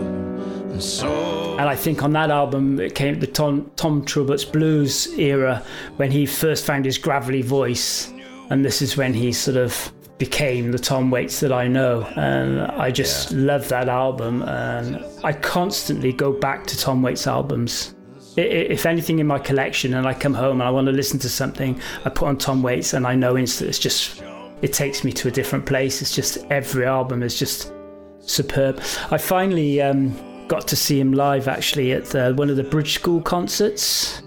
and 0.72 0.82
so 0.82 1.38
And 1.58 1.68
I 1.68 1.74
think 1.74 2.04
on 2.04 2.12
that 2.12 2.30
album, 2.30 2.78
it 2.78 2.94
came 2.94 3.18
the 3.18 3.26
Tom, 3.26 3.68
Tom 3.74 4.02
blues 4.44 5.08
era 5.18 5.62
when 5.96 6.12
he 6.12 6.24
first 6.24 6.64
found 6.64 6.84
his 6.84 6.96
gravelly 6.98 7.42
voice. 7.42 8.12
And 8.48 8.64
this 8.64 8.80
is 8.80 8.96
when 8.96 9.12
he 9.12 9.32
sort 9.32 9.56
of 9.56 9.92
became 10.18 10.70
the 10.70 10.78
Tom 10.78 11.10
Waits 11.10 11.40
that 11.40 11.52
I 11.52 11.66
know. 11.66 12.04
And 12.16 12.60
I 12.60 12.92
just 12.92 13.32
love 13.32 13.68
that 13.68 13.88
album. 13.88 14.42
And 14.42 15.04
I 15.24 15.32
constantly 15.32 16.12
go 16.12 16.32
back 16.32 16.64
to 16.68 16.78
Tom 16.78 17.02
Waits 17.02 17.26
albums. 17.26 17.94
If 18.36 18.86
anything 18.86 19.18
in 19.18 19.26
my 19.26 19.40
collection 19.40 19.94
and 19.94 20.06
I 20.06 20.14
come 20.14 20.34
home 20.34 20.60
and 20.60 20.68
I 20.68 20.70
want 20.70 20.86
to 20.86 20.92
listen 20.92 21.18
to 21.20 21.28
something, 21.28 21.80
I 22.04 22.10
put 22.10 22.28
on 22.28 22.38
Tom 22.38 22.62
Waits 22.62 22.92
and 22.92 23.04
I 23.04 23.16
know 23.16 23.36
instantly 23.36 23.70
it's 23.70 23.80
just, 23.80 24.22
it 24.62 24.72
takes 24.72 25.04
me 25.04 25.12
to 25.12 25.28
a 25.28 25.30
different 25.30 25.66
place. 25.66 26.02
It's 26.02 26.14
just 26.14 26.38
every 26.50 26.84
album 26.86 27.22
is 27.22 27.38
just 27.38 27.72
superb. 28.20 28.80
I 29.10 29.18
finally 29.18 29.80
um, 29.80 30.16
got 30.48 30.66
to 30.68 30.76
see 30.76 30.98
him 31.00 31.12
live 31.12 31.48
actually 31.48 31.92
at 31.92 32.14
uh, 32.14 32.32
one 32.34 32.50
of 32.50 32.56
the 32.56 32.64
Bridge 32.64 32.94
School 32.94 33.20
concerts. 33.22 34.22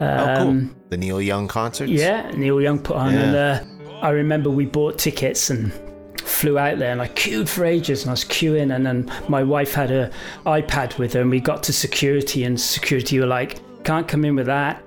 oh, 0.00 0.34
cool. 0.38 0.68
The 0.90 0.96
Neil 0.96 1.20
Young 1.20 1.48
concerts? 1.48 1.90
Yeah, 1.90 2.30
Neil 2.32 2.60
Young 2.60 2.78
put 2.78 2.96
on, 2.96 3.12
Yeah. 3.12 3.20
and 3.20 3.36
uh, 3.36 3.94
I 4.06 4.10
remember 4.10 4.48
we 4.50 4.64
bought 4.66 4.98
tickets 4.98 5.50
and 5.50 5.72
flew 6.20 6.58
out 6.58 6.78
there, 6.78 6.92
and 6.92 7.00
I 7.02 7.08
queued 7.08 7.48
for 7.48 7.64
ages, 7.64 8.02
and 8.02 8.10
I 8.10 8.12
was 8.12 8.24
queuing, 8.24 8.74
and 8.74 8.86
then 8.86 9.10
my 9.28 9.42
wife 9.42 9.74
had 9.74 9.90
her 9.90 10.10
iPad 10.46 10.98
with 10.98 11.12
her, 11.14 11.20
and 11.20 11.30
we 11.30 11.40
got 11.40 11.62
to 11.64 11.72
security, 11.72 12.44
and 12.44 12.58
security 12.60 13.18
were 13.20 13.26
like, 13.26 13.60
"Can't 13.84 14.06
come 14.08 14.24
in 14.24 14.34
with 14.36 14.46
that." 14.46 14.82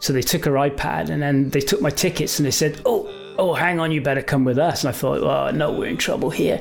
So 0.00 0.12
they 0.12 0.22
took 0.22 0.44
her 0.44 0.52
iPad, 0.52 1.08
and 1.10 1.22
then 1.22 1.48
they 1.50 1.60
took 1.60 1.80
my 1.80 1.90
tickets, 1.90 2.38
and 2.38 2.46
they 2.46 2.50
said, 2.50 2.80
"Oh, 2.84 3.10
oh, 3.38 3.54
hang 3.54 3.80
on, 3.80 3.92
you 3.92 4.00
better 4.00 4.22
come 4.22 4.44
with 4.44 4.58
us." 4.58 4.84
And 4.84 4.88
I 4.88 4.92
thought, 4.92 5.22
"Oh 5.22 5.50
no, 5.50 5.72
we're 5.72 5.88
in 5.88 5.96
trouble 5.96 6.30
here." 6.30 6.60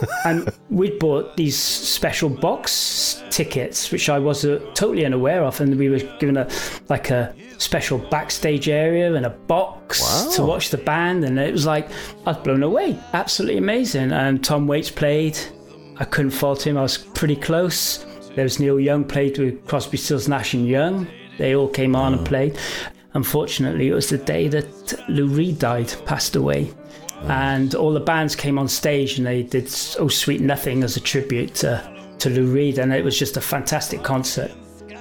and 0.24 0.52
we'd 0.70 0.98
bought 0.98 1.36
these 1.36 1.58
special 1.58 2.28
box 2.28 3.22
tickets, 3.30 3.90
which 3.90 4.08
I 4.08 4.18
was 4.18 4.44
uh, 4.44 4.58
totally 4.74 5.04
unaware 5.04 5.44
of, 5.44 5.60
and 5.60 5.76
we 5.76 5.88
were 5.88 5.98
given 6.18 6.36
a 6.36 6.48
like 6.88 7.10
a 7.10 7.34
special 7.58 7.98
backstage 7.98 8.68
area 8.68 9.14
and 9.14 9.26
a 9.26 9.30
box 9.30 10.34
to 10.34 10.42
watch 10.42 10.70
the 10.70 10.78
band, 10.78 11.24
and 11.24 11.38
it 11.38 11.52
was 11.52 11.66
like 11.66 11.90
I 12.26 12.32
was 12.32 12.38
blown 12.38 12.62
away, 12.62 12.98
absolutely 13.12 13.58
amazing. 13.58 14.12
And 14.12 14.42
Tom 14.42 14.66
Waits 14.66 14.90
played. 14.90 15.38
I 15.98 16.04
couldn't 16.04 16.32
fault 16.32 16.66
him. 16.66 16.76
I 16.76 16.82
was 16.82 16.98
pretty 16.98 17.36
close. 17.36 18.04
There 18.34 18.44
was 18.44 18.58
Neil 18.58 18.80
Young 18.80 19.04
played 19.04 19.38
with 19.38 19.66
Crosby, 19.66 19.98
Stills, 19.98 20.26
Nash 20.26 20.54
and 20.54 20.66
Young. 20.66 21.06
They 21.38 21.54
all 21.54 21.68
came 21.68 21.94
on 21.94 22.14
and 22.14 22.26
played. 22.26 22.58
Unfortunately, 23.14 23.88
it 23.88 23.94
was 23.94 24.08
the 24.08 24.18
day 24.18 24.48
that 24.48 25.08
Lou 25.08 25.26
Reed 25.26 25.58
died, 25.58 25.92
passed 26.06 26.36
away 26.36 26.72
and 27.28 27.74
all 27.74 27.92
the 27.92 28.00
bands 28.00 28.34
came 28.34 28.58
on 28.58 28.68
stage 28.68 29.18
and 29.18 29.26
they 29.26 29.42
did 29.42 29.68
"Oh 29.98 30.08
Sweet 30.08 30.40
Nothing" 30.40 30.82
as 30.82 30.96
a 30.96 31.00
tribute 31.00 31.54
to 31.56 31.92
to 32.18 32.30
Lou 32.30 32.46
Reed, 32.46 32.78
and 32.78 32.92
it 32.92 33.04
was 33.04 33.18
just 33.18 33.36
a 33.36 33.40
fantastic 33.40 34.02
concert. 34.02 34.52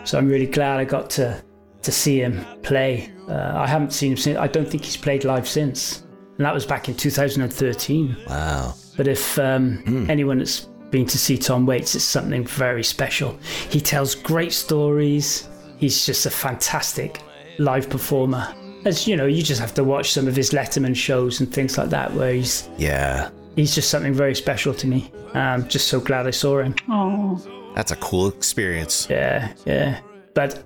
So 0.04 0.17
I'm 0.17 0.28
really 0.28 0.45
glad 0.45 0.80
I 0.80 0.86
got 0.86 1.10
to 1.12 1.41
to 1.82 1.91
see 1.91 2.21
him 2.21 2.45
play. 2.62 3.12
Uh, 3.28 3.54
I 3.56 3.67
haven't 3.67 3.91
seen 3.91 4.12
him 4.12 4.17
since. 4.17 4.38
I 4.38 4.47
don't 4.47 4.67
think 4.67 4.86
he's 4.86 4.97
played 4.97 5.24
live 5.24 5.47
since, 5.47 6.04
and 6.38 6.45
that 6.45 6.54
was 6.54 6.65
back 6.65 6.89
in 6.89 6.95
2013. 6.95 8.17
Wow. 8.28 8.76
But 8.97 9.08
if 9.08 9.39
um, 9.39 10.06
anyone 10.10 10.39
that's 10.39 10.67
been 10.91 11.06
to 11.08 11.17
see 11.17 11.38
Tom 11.38 11.65
Waits, 11.65 11.95
it's 11.95 12.04
something 12.04 12.45
very 12.45 12.84
special. 12.84 13.38
He 13.69 13.80
tells 13.80 14.13
great 14.13 14.54
stories. 14.54 15.47
He's 15.78 16.06
just 16.06 16.26
a 16.26 16.30
fantastic 16.30 17.21
live 17.60 17.90
performer. 17.90 18.48
As 18.86 19.08
you 19.08 19.16
know, 19.16 19.26
you 19.28 19.44
just 19.44 19.62
have 19.62 19.74
to 19.76 19.84
watch 19.84 20.12
some 20.12 20.28
of 20.28 20.36
his 20.36 20.52
Letterman 20.52 20.96
shows 20.96 21.40
and 21.40 21.54
things 21.54 21.78
like 21.78 21.90
that, 21.90 22.14
where 22.14 22.34
he's 22.34 22.68
Yeah. 22.78 23.30
he's 23.56 23.76
just 23.76 23.90
something 23.90 24.14
very 24.14 24.34
special 24.36 24.74
to 24.74 24.88
me. 24.88 25.12
I'm 25.34 25.68
just 25.68 25.88
so 25.88 26.00
glad 26.00 26.28
I 26.28 26.32
saw 26.32 26.62
him. 26.62 26.76
Oh, 26.90 27.40
That's 27.76 27.92
a 27.92 27.96
cool 27.98 28.28
experience. 28.30 29.08
Yeah, 29.10 29.54
yeah. 29.66 30.00
But 30.34 30.64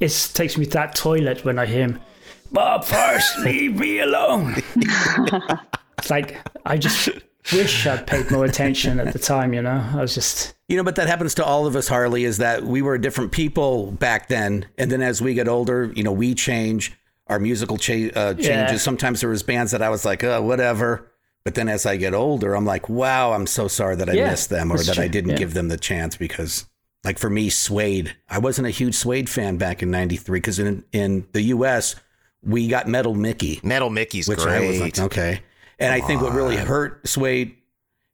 it 0.00 0.30
takes 0.34 0.56
me 0.56 0.64
to 0.64 0.70
that 0.72 0.94
toilet 0.94 1.44
when 1.44 1.58
I 1.58 1.66
hear 1.66 1.80
him. 1.88 2.00
Bob 2.50 2.84
Forrest, 2.84 3.38
leave 3.40 3.76
me 3.76 4.00
alone. 4.00 4.56
it's 5.98 6.10
like 6.10 6.38
I 6.64 6.78
just 6.78 7.08
wish 7.52 7.86
I'd 7.86 8.06
paid 8.06 8.30
more 8.30 8.44
attention 8.44 9.00
at 9.00 9.12
the 9.12 9.18
time. 9.18 9.52
You 9.54 9.62
know, 9.62 9.84
I 9.94 10.00
was 10.00 10.14
just 10.14 10.54
You 10.68 10.76
know, 10.76 10.84
but 10.84 10.96
that 10.96 11.06
happens 11.08 11.34
to 11.36 11.44
all 11.44 11.66
of 11.66 11.76
us, 11.76 11.88
Harley, 11.88 12.24
is 12.24 12.38
that 12.38 12.64
we 12.64 12.82
were 12.82 12.98
different 12.98 13.32
people 13.32 13.92
back 13.92 14.28
then. 14.28 14.66
And 14.76 14.90
then 14.92 15.02
as 15.02 15.20
we 15.22 15.34
get 15.34 15.48
older, 15.48 15.92
you 15.94 16.02
know, 16.02 16.12
we 16.12 16.34
change, 16.34 16.92
our 17.26 17.38
musical 17.38 17.76
cha- 17.76 18.10
uh, 18.14 18.34
changes. 18.34 18.46
Yeah. 18.72 18.76
Sometimes 18.78 19.20
there 19.20 19.30
was 19.30 19.42
bands 19.42 19.72
that 19.72 19.82
I 19.82 19.88
was 19.90 20.04
like, 20.04 20.22
oh, 20.24 20.42
whatever. 20.42 21.10
But 21.44 21.54
then 21.54 21.68
as 21.68 21.86
I 21.86 21.96
get 21.96 22.12
older, 22.14 22.54
I'm 22.54 22.66
like, 22.66 22.88
wow, 22.88 23.32
I'm 23.32 23.46
so 23.46 23.68
sorry 23.68 23.96
that 23.96 24.10
I 24.10 24.14
Yeah, 24.14 24.30
missed 24.30 24.50
them 24.50 24.70
or 24.70 24.76
that's 24.76 24.88
that 24.88 24.98
I 24.98 25.08
didn't 25.08 25.30
Yeah. 25.30 25.36
give 25.38 25.54
them 25.54 25.68
the 25.68 25.78
chance 25.78 26.16
because, 26.16 26.66
like 27.04 27.18
for 27.18 27.30
me, 27.30 27.48
Suede, 27.48 28.16
I 28.28 28.38
wasn't 28.38 28.66
a 28.66 28.70
huge 28.70 28.94
Suede 28.94 29.30
fan 29.30 29.56
back 29.56 29.82
in 29.82 29.90
93 29.90 30.38
because 30.40 30.58
in, 30.58 30.84
in 30.92 31.26
the 31.32 31.42
US, 31.54 31.94
we 32.42 32.68
got 32.68 32.86
Metal 32.86 33.14
Mickey. 33.14 33.60
Metal 33.62 33.88
Mickey's 33.88 34.28
which 34.28 34.40
great. 34.40 34.56
I 34.56 34.66
was 34.66 34.80
like, 34.80 34.98
okay. 34.98 35.40
And 35.78 35.92
I 35.92 36.00
think 36.00 36.22
what 36.22 36.32
really 36.32 36.56
hurt 36.56 37.06
Suede, 37.06 37.54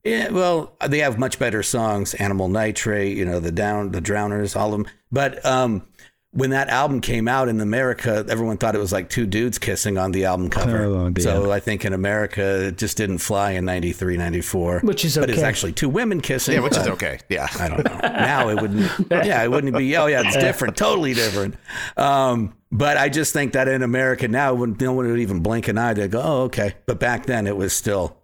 yeah, 0.05 0.29
well, 0.31 0.77
they 0.87 0.99
have 0.99 1.19
much 1.19 1.39
better 1.39 1.63
songs, 1.63 2.13
Animal 2.15 2.49
Nitrate, 2.49 3.17
you 3.17 3.25
know, 3.25 3.41
the 3.41 3.53
Down, 3.53 3.91
the 3.93 4.03
Drowners, 4.03 4.55
all 4.55 4.75
of 4.75 4.83
them. 4.83 4.87
But 5.11 5.45
um, 5.47 5.87
when 6.33 6.51
that 6.51 6.69
album 6.69 7.01
came 7.01 7.27
out 7.27 7.49
in 7.49 7.59
America, 7.61 8.23
everyone 8.29 8.59
thought 8.59 8.75
it 8.75 8.81
was 8.81 8.93
like 8.93 9.09
two 9.09 9.25
dudes 9.25 9.59
kissing 9.59 9.97
on 9.97 10.13
the 10.13 10.27
album 10.27 10.51
cover. 10.51 10.85
Oh, 10.85 11.13
so 11.19 11.51
I 11.53 11.61
think 11.61 11.87
in 11.87 11.95
America, 11.95 12.67
it 12.67 12.77
just 12.77 12.97
didn't 12.99 13.19
fly 13.19 13.53
in 13.53 13.65
93, 13.65 14.17
94. 14.19 14.81
Which 14.81 15.05
is 15.07 15.17
okay. 15.17 15.23
But 15.27 15.31
it's 15.31 15.43
actually 15.43 15.73
two 15.73 15.89
women 15.89 16.21
kissing. 16.21 16.55
yeah, 16.55 16.61
which 16.61 16.77
is 16.77 16.87
okay. 16.87 17.21
Yeah. 17.31 17.49
I 17.59 17.69
don't 17.69 17.85
know. 17.85 17.99
Now 18.03 18.49
it 18.51 18.61
wouldn't. 18.61 18.91
Yeah, 19.11 19.43
it 19.43 19.51
wouldn't 19.51 19.75
be. 19.75 19.97
Oh, 19.97 20.07
yeah, 20.07 20.23
it's 20.27 20.37
different, 20.41 20.77
totally 20.77 21.15
different. 21.15 21.55
Um, 21.97 22.55
but 22.75 22.97
I 22.97 23.09
just 23.09 23.33
think 23.33 23.53
that 23.53 23.69
in 23.69 23.85
America 23.85 24.27
now, 24.27 24.53
when 24.53 24.77
no 24.81 24.93
one 24.93 25.09
would 25.09 25.21
even 25.21 25.45
blink 25.45 25.69
an 25.69 25.79
eye, 25.79 25.95
they'd 25.95 26.11
go, 26.11 26.21
"Oh, 26.21 26.43
okay." 26.43 26.75
But 26.87 26.99
back 26.99 27.27
then, 27.27 27.47
it 27.47 27.57
was 27.57 27.73
still, 27.73 28.17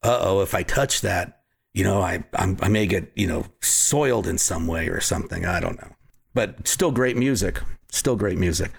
"Uh 0.00 0.18
oh, 0.20 0.42
if 0.42 0.54
I 0.54 0.62
touch 0.62 1.00
that, 1.00 1.42
you 1.74 1.82
know, 1.82 2.00
I 2.00 2.22
I'm, 2.32 2.56
I 2.62 2.68
may 2.68 2.86
get 2.86 3.10
you 3.16 3.26
know 3.26 3.46
soiled 3.60 4.28
in 4.28 4.38
some 4.38 4.68
way 4.68 4.86
or 4.86 5.00
something. 5.00 5.44
I 5.44 5.58
don't 5.58 5.80
know." 5.82 5.88
But 6.34 6.68
still 6.68 6.92
great 6.92 7.16
music. 7.16 7.60
Still 7.90 8.14
great 8.14 8.38
music. 8.38 8.70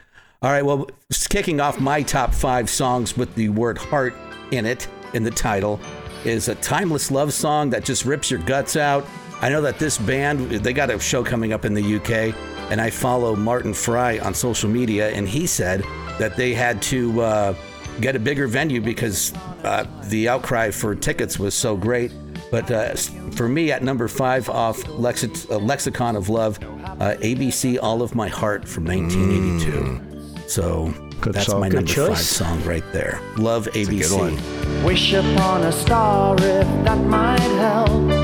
All 0.41 0.51
right. 0.51 0.63
Well, 0.63 0.87
kicking 1.29 1.59
off 1.59 1.77
my 1.77 2.03
top 2.03 2.33
five 2.33 2.69
songs 2.69 3.17
with 3.17 3.35
the 3.35 3.49
word 3.49 3.77
heart 3.77 4.13
in 4.51 4.65
it 4.65 4.87
in 5.13 5.23
the 5.23 5.31
title 5.31 5.77
is 6.23 6.47
a 6.47 6.55
timeless 6.55 7.11
love 7.11 7.33
song 7.33 7.69
that 7.71 7.83
just 7.83 8.05
rips 8.05 8.31
your 8.31 8.39
guts 8.41 8.77
out. 8.77 9.05
I 9.41 9.49
know 9.49 9.61
that 9.61 9.77
this 9.79 9.97
band, 9.97 10.49
they 10.49 10.73
got 10.73 10.89
a 10.89 10.99
show 10.99 11.23
coming 11.23 11.53
up 11.53 11.63
in 11.65 11.73
the 11.73 11.95
UK, 11.97 12.35
and 12.71 12.81
I 12.81 12.89
follow 12.89 13.35
Martin 13.35 13.73
Fry 13.73 14.19
on 14.19 14.33
social 14.33 14.69
media, 14.69 15.09
and 15.11 15.27
he 15.27 15.45
said 15.45 15.83
that 16.19 16.35
they 16.35 16.53
had 16.53 16.81
to 16.83 17.21
uh, 17.21 17.55
get 18.01 18.15
a 18.15 18.19
bigger 18.19 18.47
venue 18.47 18.81
because 18.81 19.33
uh, 19.63 19.85
the 20.05 20.27
outcry 20.27 20.71
for 20.71 20.95
tickets 20.95 21.37
was 21.37 21.53
so 21.53 21.77
great. 21.77 22.11
But 22.49 22.71
uh, 22.71 22.95
for 23.35 23.47
me, 23.47 23.71
at 23.71 23.83
number 23.83 24.07
five 24.07 24.49
off 24.49 24.81
Lexi- 24.83 25.49
uh, 25.51 25.57
Lexicon 25.59 26.15
of 26.15 26.29
Love, 26.29 26.57
uh, 26.63 27.15
ABC 27.21 27.77
All 27.81 28.01
of 28.01 28.15
My 28.15 28.29
Heart 28.29 28.67
from 28.67 28.85
1982. 28.85 30.49
So 30.49 30.93
Good 31.21 31.33
that's 31.33 31.47
song. 31.47 31.59
my 31.59 31.69
Good 31.69 31.85
number 31.87 32.07
five 32.15 32.19
song 32.19 32.63
right 32.63 32.83
there. 32.93 33.19
Love 33.37 33.67
ABC. 33.73 34.83
Wish 34.83 35.13
upon 35.13 35.63
a 35.63 35.71
star 35.71 36.35
if 36.37 36.65
that 36.85 37.03
might 37.05 37.39
help. 37.39 38.16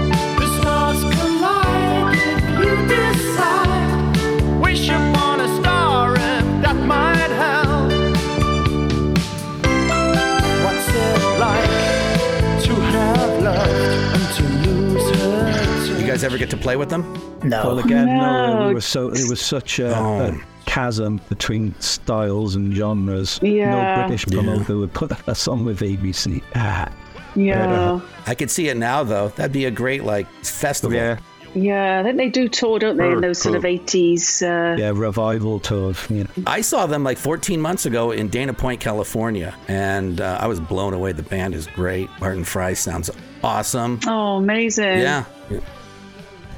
Guys 16.05 16.23
ever 16.23 16.37
get 16.37 16.49
to 16.51 16.57
play 16.57 16.75
with 16.75 16.89
them? 16.89 17.01
no. 17.43 17.63
Well, 17.65 17.79
again, 17.79 18.05
no, 18.05 18.59
No. 18.59 18.67
we 18.67 18.73
were 18.75 18.81
so 18.81 19.09
it 19.09 19.27
was 19.27 19.41
such 19.41 19.79
a, 19.79 19.97
Oh. 19.97 20.27
a 20.27 20.39
chasm 20.65 21.19
between 21.27 21.73
styles 21.79 22.55
and 22.55 22.73
genres. 22.73 23.39
Yeah. 23.41 23.95
No 23.95 24.07
British 24.07 24.25
promoter 24.27 24.77
would 24.77 24.93
put 24.93 25.11
a 25.27 25.33
song 25.35 25.65
with 25.65 25.79
ABC. 25.81 26.41
Ah, 26.55 26.87
yeah. 27.35 27.99
I 28.27 28.35
could 28.35 28.51
see 28.51 28.69
it 28.69 28.77
now 28.77 29.03
though. 29.03 29.29
That'd 29.29 29.51
be 29.51 29.65
a 29.65 29.71
great 29.71 30.03
like 30.03 30.27
festival. 30.43 30.95
yeah, 30.95 31.17
Yeah, 31.55 31.99
I 31.99 32.03
think 32.03 32.17
they 32.17 32.29
do 32.29 32.47
tour, 32.49 32.79
don't 32.79 32.97
they, 32.97 33.05
in 33.05 33.11
Her 33.13 33.21
those 33.21 33.41
sort 33.41 33.55
of 33.55 33.63
80s. 33.63 34.41
Uh, 34.41 34.75
yeah, 34.77 34.91
revival 34.93 35.59
tour. 35.59 35.89
of, 35.91 36.07
You 36.09 36.23
know, 36.23 36.29
I 36.47 36.61
saw 36.61 36.85
them 36.85 37.03
like 37.03 37.17
14 37.17 37.61
months 37.61 37.85
ago 37.85 38.11
in 38.11 38.27
Dana 38.29 38.53
Point, 38.53 38.79
California, 38.79 39.55
and 39.67 40.19
uh, 40.21 40.37
I 40.41 40.47
was 40.47 40.59
blown 40.59 40.93
away. 40.93 41.11
The 41.11 41.23
band 41.23 41.53
is 41.55 41.67
great. 41.67 42.09
Martin 42.19 42.43
Fry 42.43 42.73
sounds 42.73 43.09
awesome. 43.43 43.99
Oh, 44.07 44.37
amazing. 44.37 44.99
Yeah. 44.99 45.25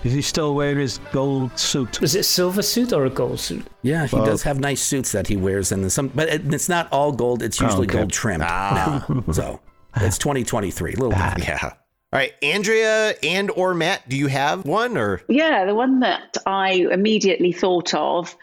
does 0.04 0.14
he 0.14 0.22
still 0.22 0.56
wearing 0.56 0.78
his 0.78 1.00
gold 1.12 1.58
suit? 1.58 2.00
Was 2.00 2.16
it 2.16 2.24
silver 2.24 2.62
suit 2.62 2.94
or 2.94 3.06
a 3.06 3.10
gold 3.10 3.40
suit? 3.40 3.66
Yeah, 3.82 4.06
he 4.08 4.16
Well- 4.16 4.26
does 4.26 4.44
have 4.44 4.60
nice 4.60 4.82
suits 4.82 5.12
that 5.12 5.28
he 5.28 5.36
wears, 5.36 5.72
and 5.72 5.92
some, 5.92 6.08
but 6.10 6.30
it, 6.30 6.54
it's 6.54 6.70
not 6.70 6.88
all 6.92 7.12
gold. 7.12 7.42
It's 7.44 7.60
usually 7.60 7.88
okay. 7.88 7.98
gold 7.98 8.12
trimmed 8.12 8.42
now. 8.42 9.06
So 9.34 9.60
it's 9.98 10.18
2023. 10.18 10.94
A 10.94 10.96
little 10.96 11.10
different. 11.12 11.40
Yeah. 11.48 11.74
All 12.14 12.20
right, 12.20 12.34
Andrea 12.42 13.16
and 13.24 13.52
or 13.52 13.74
Matt, 13.74 14.08
do 14.08 14.16
you 14.16 14.28
have 14.28 14.66
one 14.66 14.96
or 14.96 15.22
Yeah, 15.28 15.66
the 15.66 15.76
one 15.76 16.00
that 16.00 16.38
I 16.46 16.88
immediately 16.92 17.52
thought 17.52 17.94
of. 17.94 18.36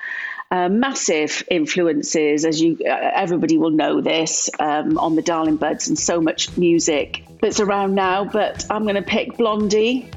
Uh, 0.51 0.69
massive 0.69 1.43
influences, 1.51 2.45
as 2.45 2.61
you 2.61 2.77
uh, 2.85 2.91
everybody 3.15 3.57
will 3.57 3.71
know 3.71 4.03
this, 4.03 4.51
um, 4.61 4.99
on 4.99 5.17
the 5.17 5.23
Darling 5.23 5.57
Buds 5.57 5.89
and 5.89 5.99
so 5.99 6.21
much 6.21 6.55
music 6.59 7.25
that's 7.41 7.59
around 7.59 7.95
now. 7.95 8.27
But 8.27 8.67
I'm 8.71 8.83
going 8.83 8.97
to 8.97 9.03
pick 9.03 9.39
Blondie, 9.39 10.11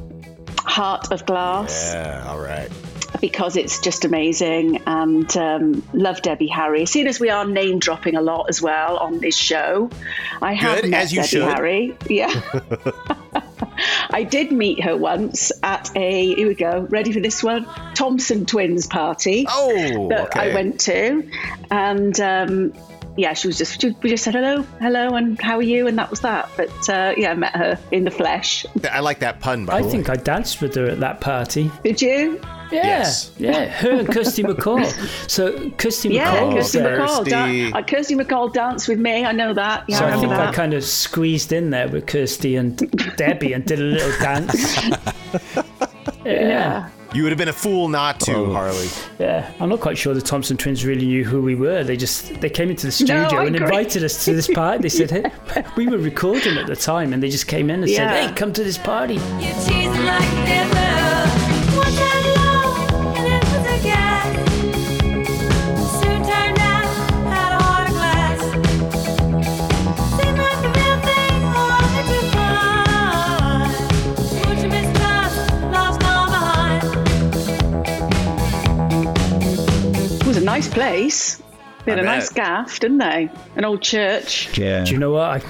Heart 0.59 1.13
of 1.13 1.25
Glass. 1.25 1.93
Yeah, 1.93 2.25
all 2.27 2.39
right. 2.39 2.69
Because 3.21 3.55
it's 3.55 3.79
just 3.79 4.05
amazing 4.05 4.81
and 4.85 5.35
um, 5.37 5.83
love 5.93 6.21
Debbie 6.21 6.47
Harry. 6.47 6.85
Seeing 6.85 7.07
as 7.07 7.19
we 7.19 7.29
are 7.29 7.45
name 7.45 7.79
dropping 7.79 8.15
a 8.15 8.21
lot 8.21 8.47
as 8.49 8.61
well 8.61 8.97
on 8.97 9.19
this 9.19 9.35
show, 9.35 9.89
I 10.41 10.53
have 10.53 10.81
Good, 10.81 10.91
met 10.91 11.03
as 11.03 11.11
you 11.13 11.17
Debbie 11.17 11.27
should. 11.27 11.43
Harry. 11.43 11.97
Yeah. 12.09 12.41
I 14.09 14.23
did 14.23 14.51
meet 14.51 14.83
her 14.83 14.95
once 14.95 15.51
at 15.63 15.91
a, 15.95 16.35
here 16.35 16.47
we 16.47 16.55
go, 16.55 16.81
ready 16.89 17.11
for 17.11 17.19
this 17.19 17.43
one? 17.43 17.65
Thompson 17.93 18.45
Twins 18.45 18.87
party 18.87 19.45
Oh, 19.49 20.07
that 20.09 20.35
I 20.37 20.53
went 20.53 20.79
to. 20.81 21.29
And 21.71 22.17
um, 22.21 22.73
yeah, 23.17 23.33
she 23.33 23.47
was 23.47 23.57
just, 23.57 23.83
we 24.01 24.09
just 24.09 24.23
said 24.23 24.33
hello, 24.35 24.61
hello, 24.79 25.15
and 25.15 25.39
how 25.41 25.57
are 25.57 25.61
you? 25.63 25.87
And 25.87 25.97
that 25.97 26.09
was 26.09 26.21
that. 26.21 26.49
But 26.55 26.89
uh, 26.89 27.13
yeah, 27.17 27.31
I 27.31 27.35
met 27.35 27.55
her 27.55 27.79
in 27.91 28.03
the 28.05 28.11
flesh. 28.11 28.65
I 28.89 28.99
like 29.01 29.19
that 29.19 29.39
pun, 29.41 29.65
by 29.65 29.75
I 29.75 29.81
the 29.81 29.87
way. 29.87 29.91
think 29.91 30.09
I 30.09 30.15
danced 30.15 30.61
with 30.61 30.75
her 30.75 30.85
at 30.85 30.99
that 31.01 31.19
party. 31.21 31.69
Did 31.83 32.01
you? 32.01 32.39
Yeah, 32.71 32.85
Yes. 32.85 33.31
yeah, 33.37 33.65
her 33.67 33.91
and 33.91 34.07
Kirsty 34.07 34.43
MacColl. 34.43 34.85
So 35.29 35.69
Kirsty 35.71 36.09
Yeah, 36.09 36.35
MacColl 36.35 36.47
was 36.55 36.63
Kirsty 36.65 36.79
there. 36.79 36.99
MacColl. 36.99 37.17
Kirsty. 37.17 37.29
Dan- 37.31 37.73
uh, 37.73 37.81
Kirsty 37.83 38.15
MacColl 38.15 38.53
danced 38.53 38.87
with 38.87 38.99
me. 38.99 39.25
I 39.25 39.31
know 39.31 39.53
that. 39.53 39.83
Yeah, 39.87 39.97
So 39.99 40.05
I 40.05 40.07
I 40.09 40.11
remember 40.15 40.35
think 40.35 40.49
I 40.49 40.53
kind 40.53 40.73
of 40.73 40.83
squeezed 40.83 41.51
in 41.51 41.69
there 41.69 41.87
with 41.87 42.05
Kirsty 42.07 42.55
and 42.55 42.77
Debbie 43.17 43.53
and 43.53 43.63
did 43.65 43.79
a 43.79 43.83
little 43.83 44.11
dance. 44.19 44.77
yeah. 46.25 46.89
You 47.13 47.23
would 47.23 47.31
have 47.31 47.37
been 47.39 47.47
a 47.47 47.53
fool 47.53 47.87
not 47.87 48.19
to, 48.21 48.33
Oh. 48.35 48.51
Harley. 48.51 48.89
Yeah, 49.19 49.49
I'm 49.61 49.69
not 49.69 49.79
quite 49.79 49.97
sure 49.97 50.13
the 50.13 50.21
Thompson 50.21 50.57
twins 50.57 50.83
really 50.85 51.05
knew 51.05 51.23
who 51.23 51.41
we 51.41 51.55
were. 51.55 51.81
They 51.85 51.95
just 51.95 52.41
they 52.41 52.49
came 52.49 52.69
into 52.69 52.87
the 52.87 52.91
studio 52.91 53.15
I 53.39 53.45
and 53.45 53.55
agree. 53.55 53.67
invited 53.67 54.03
us 54.03 54.25
to 54.25 54.33
this 54.35 54.47
party. 54.49 54.81
They 54.81 54.89
said, 54.89 55.11
"Hey, 55.11 55.23
we 55.77 55.87
were 55.87 55.97
recording 55.97 56.57
at 56.57 56.67
the 56.67 56.75
time," 56.75 57.13
and 57.13 57.23
they 57.23 57.29
just 57.29 57.47
came 57.47 57.69
in 57.69 57.83
and 57.83 57.89
Yeah. 57.89 58.11
said, 58.11 58.29
"Hey, 58.31 58.35
come 58.35 58.51
to 58.51 58.63
this 58.65 58.77
party." 58.77 59.17
Nice 80.55 80.67
place. 80.73 81.41
They 81.85 81.91
had 81.91 81.99
I 81.99 82.01
a 82.01 82.05
bet. 82.05 82.15
nice 82.17 82.29
gaff, 82.29 82.79
didn't 82.79 82.97
they? 82.97 83.29
An 83.57 83.63
old 83.63 83.81
church. 83.83 84.57
Yeah. 84.57 84.83
Do 84.85 84.91
you 84.91 84.97
know 84.97 85.11
what? 85.11 85.29
I 85.29 85.41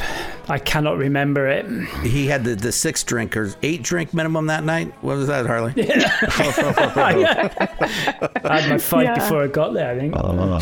I 0.55 0.59
cannot 0.59 0.97
remember 0.97 1.47
it. 1.47 1.65
He 2.03 2.27
had 2.27 2.43
the, 2.43 2.55
the 2.55 2.71
six 2.73 3.03
drinkers, 3.03 3.55
eight 3.63 3.81
drink 3.83 4.13
minimum 4.13 4.47
that 4.47 4.63
night. 4.65 4.93
What 5.01 5.15
was 5.17 5.27
that, 5.27 5.45
Harley? 5.45 5.73
Yeah. 5.77 6.11
I 8.43 8.59
had 8.59 8.69
my 8.69 8.77
fight 8.77 9.05
Yeah. 9.05 9.15
before 9.15 9.43
I 9.43 9.47
got 9.47 9.73
there. 9.73 9.91
I 9.91 9.97
think. 9.97 10.13
Oh, 10.17 10.59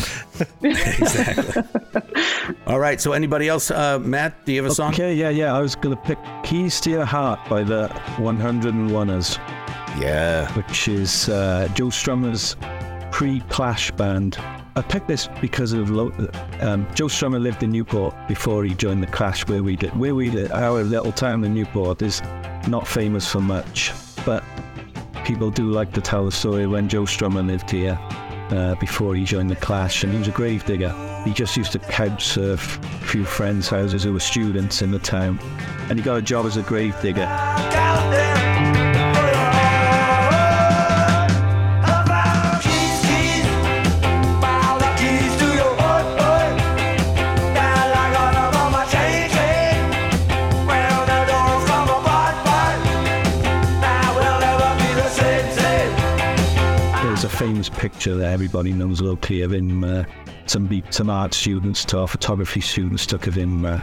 All 2.66 2.78
right. 2.78 3.00
So 3.00 3.12
anybody 3.12 3.48
else? 3.48 3.70
Uh, 3.70 3.98
Matt, 3.98 4.44
do 4.46 4.52
you 4.52 4.62
have 4.62 4.70
a 4.70 4.74
song? 4.74 4.92
okay, 4.92 5.12
yeah, 5.14 5.28
yeah. 5.30 5.54
I 5.54 5.60
was 5.60 5.74
going 5.74 5.94
to 5.96 6.02
pick 6.02 6.18
Keys 6.44 6.80
to 6.82 6.90
Your 6.90 7.04
Heart 7.04 7.40
by 7.48 7.62
the 7.64 7.88
101ers, 8.16 9.38
Yeah. 10.00 10.50
which 10.54 10.88
is 10.88 11.28
uh, 11.28 11.68
Joe 11.74 11.86
Strummer's 11.90 12.56
pre 13.14 13.38
Clash 13.48 13.92
band. 13.92 14.36
I 14.74 14.82
picked 14.82 15.06
this 15.06 15.28
because 15.40 15.72
of 15.72 15.88
lo- 15.88 16.12
um, 16.60 16.84
Joe 16.96 17.06
Strummer 17.06 17.40
lived 17.40 17.62
in 17.62 17.70
Newport 17.70 18.12
before 18.26 18.64
he 18.64 18.74
joined 18.74 19.04
the 19.04 19.06
Clash, 19.06 19.46
where 19.46 19.62
we 19.62 19.76
did. 19.76 19.96
Where 19.96 20.16
we 20.16 20.30
did, 20.30 20.50
our 20.50 20.82
little 20.82 21.12
town 21.12 21.44
in 21.44 21.54
Newport 21.54 22.02
is 22.02 22.20
not 22.66 22.88
famous 22.88 23.30
for 23.30 23.40
much, 23.40 23.92
but 24.26 24.42
people 25.24 25.50
do 25.50 25.70
like 25.70 25.92
to 25.92 26.00
tell 26.00 26.24
the 26.24 26.32
story 26.32 26.66
when 26.66 26.88
Joe 26.88 27.04
Strummer 27.04 27.46
lived 27.46 27.70
here 27.70 27.96
uh, 28.50 28.74
before 28.80 29.14
he 29.14 29.22
joined 29.22 29.48
the 29.48 29.56
Clash, 29.56 30.02
and 30.02 30.12
he 30.12 30.18
was 30.18 30.26
a 30.26 30.32
grave 30.32 30.66
digger. 30.66 30.92
He 31.24 31.32
just 31.32 31.56
used 31.56 31.70
to 31.70 31.78
couch 31.78 32.24
surf 32.24 32.80
a 32.82 33.06
few 33.06 33.24
friends' 33.24 33.68
houses 33.68 34.02
who 34.02 34.12
were 34.12 34.18
students 34.18 34.82
in 34.82 34.90
the 34.90 34.98
town, 34.98 35.38
and 35.88 36.00
he 36.00 36.04
got 36.04 36.18
a 36.18 36.22
job 36.22 36.46
as 36.46 36.56
a 36.56 36.62
grave 36.62 37.00
digger. 37.00 37.28
Famous 57.44 57.68
picture 57.68 58.14
that 58.14 58.32
everybody 58.32 58.72
knows 58.72 59.02
locally 59.02 59.42
of 59.42 59.52
him. 59.52 59.84
Uh, 59.84 60.04
some 60.46 60.66
be- 60.66 60.82
some 60.88 61.10
art 61.10 61.34
students, 61.34 61.92
or 61.92 62.08
photography 62.08 62.62
students, 62.62 63.04
took 63.04 63.26
of 63.26 63.34
him 63.34 63.66
uh, 63.66 63.78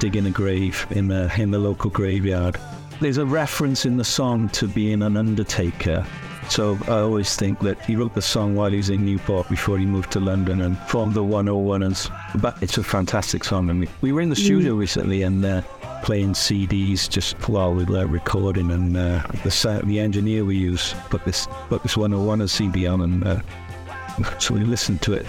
digging 0.00 0.26
a 0.26 0.30
grave 0.30 0.84
in 0.90 1.06
the 1.06 1.32
in 1.38 1.52
the 1.52 1.58
local 1.58 1.88
graveyard. 1.88 2.56
There's 3.00 3.18
a 3.18 3.26
reference 3.26 3.86
in 3.86 3.96
the 3.96 4.04
song 4.04 4.48
to 4.50 4.66
being 4.66 5.02
an 5.02 5.16
undertaker. 5.16 6.04
So 6.48 6.78
I 6.88 6.98
always 6.98 7.36
think 7.36 7.60
that 7.60 7.80
he 7.84 7.94
wrote 7.94 8.14
the 8.14 8.22
song 8.22 8.56
while 8.56 8.70
he 8.70 8.76
was 8.76 8.90
in 8.90 9.04
Newport 9.04 9.48
before 9.48 9.78
he 9.78 9.86
moved 9.86 10.10
to 10.12 10.20
London 10.20 10.60
and 10.62 10.78
formed 10.88 11.14
the 11.14 11.22
101ers. 11.22 12.10
But 12.40 12.60
it's 12.62 12.78
a 12.78 12.84
fantastic 12.84 13.44
song. 13.44 13.68
And 13.68 13.80
we, 13.80 13.88
we 14.00 14.12
were 14.12 14.20
in 14.20 14.30
the 14.30 14.36
studio 14.36 14.74
recently 14.74 15.22
and 15.22 15.44
uh, 15.44 15.62
playing 16.06 16.34
CDs 16.34 17.10
just 17.10 17.36
while 17.48 17.74
we 17.74 17.84
were 17.84 18.06
recording. 18.06 18.70
And 18.70 18.96
uh, 18.96 19.26
the 19.42 19.50
sa- 19.50 19.80
the 19.80 19.98
engineer 19.98 20.44
we 20.44 20.56
use 20.56 20.94
put 21.10 21.24
this 21.24 21.48
put 21.68 21.82
this 21.82 21.96
101ers 21.96 22.50
CD 22.50 22.86
on, 22.86 23.00
and 23.02 23.26
uh, 23.26 23.40
so 24.38 24.54
we 24.54 24.60
listened 24.60 25.02
to 25.02 25.14
it 25.14 25.26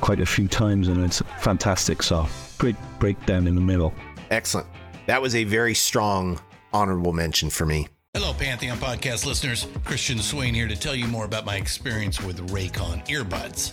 quite 0.00 0.20
a 0.20 0.26
few 0.26 0.48
times, 0.48 0.88
and 0.88 1.02
it's 1.04 1.20
a 1.20 1.24
fantastic 1.24 2.02
song. 2.02 2.28
Great 2.58 2.76
breakdown 2.98 3.46
in 3.46 3.54
the 3.54 3.60
middle. 3.60 3.94
Excellent. 4.30 4.66
That 5.06 5.22
was 5.22 5.36
a 5.36 5.44
very 5.44 5.74
strong 5.74 6.40
honorable 6.72 7.12
mention 7.12 7.48
for 7.48 7.64
me. 7.64 7.86
Hello, 8.14 8.34
Pantheon 8.34 8.78
podcast 8.78 9.24
listeners. 9.26 9.68
Christian 9.84 10.18
Swain 10.18 10.54
here 10.54 10.68
to 10.68 10.76
tell 10.76 10.94
you 10.94 11.06
more 11.06 11.24
about 11.24 11.44
my 11.44 11.56
experience 11.56 12.20
with 12.20 12.48
Raycon 12.50 13.06
earbuds. 13.06 13.72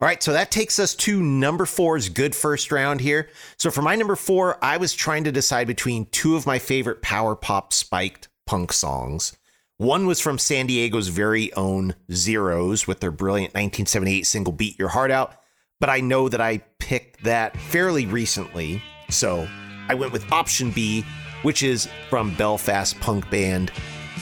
All 0.00 0.06
right, 0.06 0.22
so 0.22 0.32
that 0.32 0.50
takes 0.50 0.78
us 0.78 0.94
to 0.94 1.20
number 1.20 1.66
four's 1.66 2.08
good 2.08 2.34
first 2.34 2.72
round 2.72 3.02
here. 3.02 3.28
So 3.58 3.70
for 3.70 3.82
my 3.82 3.96
number 3.96 4.16
four, 4.16 4.56
I 4.64 4.78
was 4.78 4.94
trying 4.94 5.24
to 5.24 5.32
decide 5.32 5.66
between 5.66 6.06
two 6.06 6.36
of 6.36 6.46
my 6.46 6.58
favorite 6.58 7.02
power 7.02 7.36
pop 7.36 7.74
spiked 7.74 8.28
punk 8.46 8.72
songs. 8.72 9.36
One 9.76 10.06
was 10.06 10.18
from 10.18 10.38
San 10.38 10.66
Diego's 10.66 11.08
very 11.08 11.52
own 11.52 11.94
Zeros 12.10 12.86
with 12.86 13.00
their 13.00 13.10
brilliant 13.10 13.52
1978 13.52 14.26
single 14.26 14.54
Beat 14.54 14.78
Your 14.78 14.88
Heart 14.88 15.10
Out, 15.10 15.34
but 15.80 15.90
I 15.90 16.00
know 16.00 16.30
that 16.30 16.40
I 16.40 16.58
picked 16.78 17.22
that 17.24 17.54
fairly 17.58 18.06
recently, 18.06 18.82
so 19.10 19.46
I 19.90 19.94
went 19.94 20.14
with 20.14 20.32
option 20.32 20.70
B, 20.70 21.04
which 21.42 21.62
is 21.62 21.90
from 22.08 22.34
Belfast 22.36 22.98
punk 23.00 23.28
band 23.28 23.70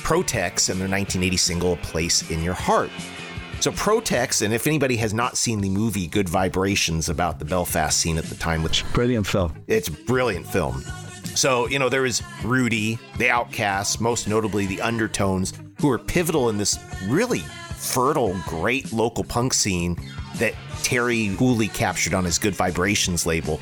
Protex 0.03 0.71
and 0.71 0.81
their 0.81 0.89
1980 0.89 1.37
single 1.37 1.73
A 1.75 1.77
Place 1.77 2.29
in 2.33 2.43
Your 2.43 2.55
Heart. 2.55 2.91
So 3.69 3.75
Protex, 3.75 4.41
and 4.41 4.55
if 4.55 4.67
anybody 4.67 4.97
has 4.97 5.13
not 5.13 5.37
seen 5.37 5.61
the 5.61 5.69
movie 5.69 6.07
Good 6.07 6.27
Vibrations 6.27 7.11
about 7.11 7.39
the 7.39 7.45
Belfast 7.45 7.99
scene 7.99 8.17
at 8.17 8.25
the 8.25 8.35
time, 8.35 8.63
which 8.63 8.83
Brilliant 8.95 9.27
film. 9.27 9.63
it's 9.67 9.89
a 9.89 9.93
brilliant 9.93 10.47
film. 10.47 10.81
So, 11.35 11.69
you 11.69 11.79
know, 11.79 11.91
there 11.91 12.07
is 12.07 12.23
Rudi, 12.43 12.99
the 13.19 13.29
Outcasts, 13.29 14.01
most 14.01 14.27
notably 14.27 14.65
the 14.65 14.81
Undertones, 14.81 15.53
who 15.83 15.91
are 15.91 15.99
pivotal 15.99 16.49
in 16.49 16.57
this 16.57 16.79
really 17.09 17.41
fertile, 17.41 18.35
great 18.47 18.91
local 18.91 19.23
punk 19.23 19.53
scene 19.53 19.99
that 20.37 20.55
Terri 20.81 21.37
Hooley 21.37 21.69
captured 21.69 22.15
on 22.15 22.25
his 22.25 22.39
Good 22.39 22.55
Vibrations 22.55 23.27
label. 23.27 23.61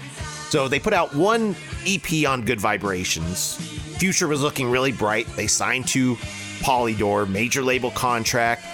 So 0.50 0.68
they 0.68 0.78
put 0.78 0.92
out 0.92 1.16
one 1.16 1.56
EP 1.84 2.28
on 2.28 2.44
Good 2.44 2.60
Vibrations. 2.60 3.56
Future 3.98 4.28
was 4.28 4.40
looking 4.40 4.70
really 4.70 4.92
bright. 4.92 5.26
They 5.34 5.48
signed 5.48 5.88
to 5.88 6.14
Polydor, 6.60 7.28
major 7.28 7.62
label 7.62 7.90
contract, 7.90 8.64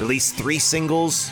released 0.00 0.34
three 0.36 0.58
singles, 0.58 1.30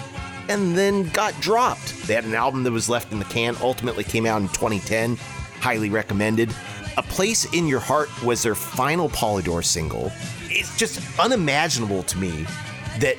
and 0.49 0.77
then 0.77 1.09
got 1.11 1.39
dropped. 1.41 2.07
They 2.07 2.15
had 2.15 2.25
an 2.25 2.35
album 2.35 2.65
that 2.65 2.73
was 2.73 2.89
left 2.89 3.13
in 3.13 3.19
the 3.19 3.25
can, 3.27 3.57
ultimately 3.61 4.05
came 4.05 4.27
out 4.27 4.41
in 4.41 4.49
2010. 4.49 5.17
Highly 5.61 5.91
recommended. 5.91 6.55
A 6.97 7.03
Place 7.03 7.45
in 7.55 7.67
Your 7.67 7.81
Heart 7.81 8.11
was 8.23 8.43
their 8.43 8.55
final 8.55 9.09
Polydor 9.09 9.65
single. 9.65 10.13
It's 10.51 10.77
just 10.77 11.01
unimaginable 11.19 12.03
to 12.03 12.19
me 12.19 12.47
that 12.99 13.17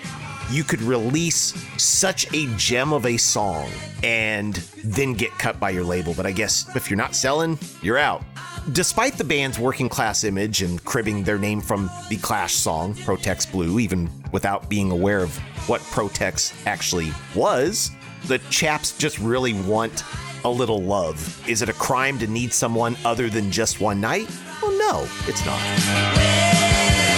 you 0.50 0.64
could 0.64 0.82
release 0.82 1.54
such 1.78 2.32
a 2.34 2.48
gem 2.58 2.94
of 2.94 3.06
a 3.06 3.18
song 3.18 3.70
and 4.04 4.56
then 4.84 5.14
get 5.14 5.32
cut 5.32 5.60
by 5.60 5.70
your 5.70 5.84
label. 5.84 6.14
But 6.14 6.26
I 6.26 6.32
guess 6.32 6.74
if 6.76 6.90
you're 6.90 6.98
not 6.98 7.16
selling, 7.16 7.58
you're 7.82 7.98
out. 7.98 8.24
Despite 8.72 9.18
the 9.18 9.24
band's 9.24 9.60
working 9.60 9.90
class 9.90 10.24
image 10.24 10.62
and 10.62 10.84
cribbing 10.86 11.24
their 11.24 11.38
name 11.38 11.60
from 11.60 11.90
the 12.10 12.18
Clash 12.18 12.54
song, 12.54 12.94
Protex 12.94 13.52
Blue, 13.52 13.80
even 13.80 14.10
without 14.32 14.70
being 14.70 14.92
aware 14.92 15.20
of 15.20 15.38
what 15.68 15.82
Protex 15.82 16.54
actually 16.66 17.12
was, 17.36 17.92
the 18.28 18.40
chaps 18.50 18.98
just 18.98 19.20
really 19.20 19.54
want 19.54 20.04
a 20.46 20.50
little 20.50 20.82
love. 20.82 21.48
Is 21.48 21.62
it 21.62 21.70
a 21.70 21.74
crime 21.74 22.18
to 22.20 22.28
need 22.28 22.54
someone 22.54 22.96
other 23.04 23.30
than 23.30 23.52
just 23.52 23.82
one 23.82 24.00
night? 24.00 24.30
Well, 24.62 24.72
no, 24.78 25.08
it's 25.28 25.46
not. 25.46 27.13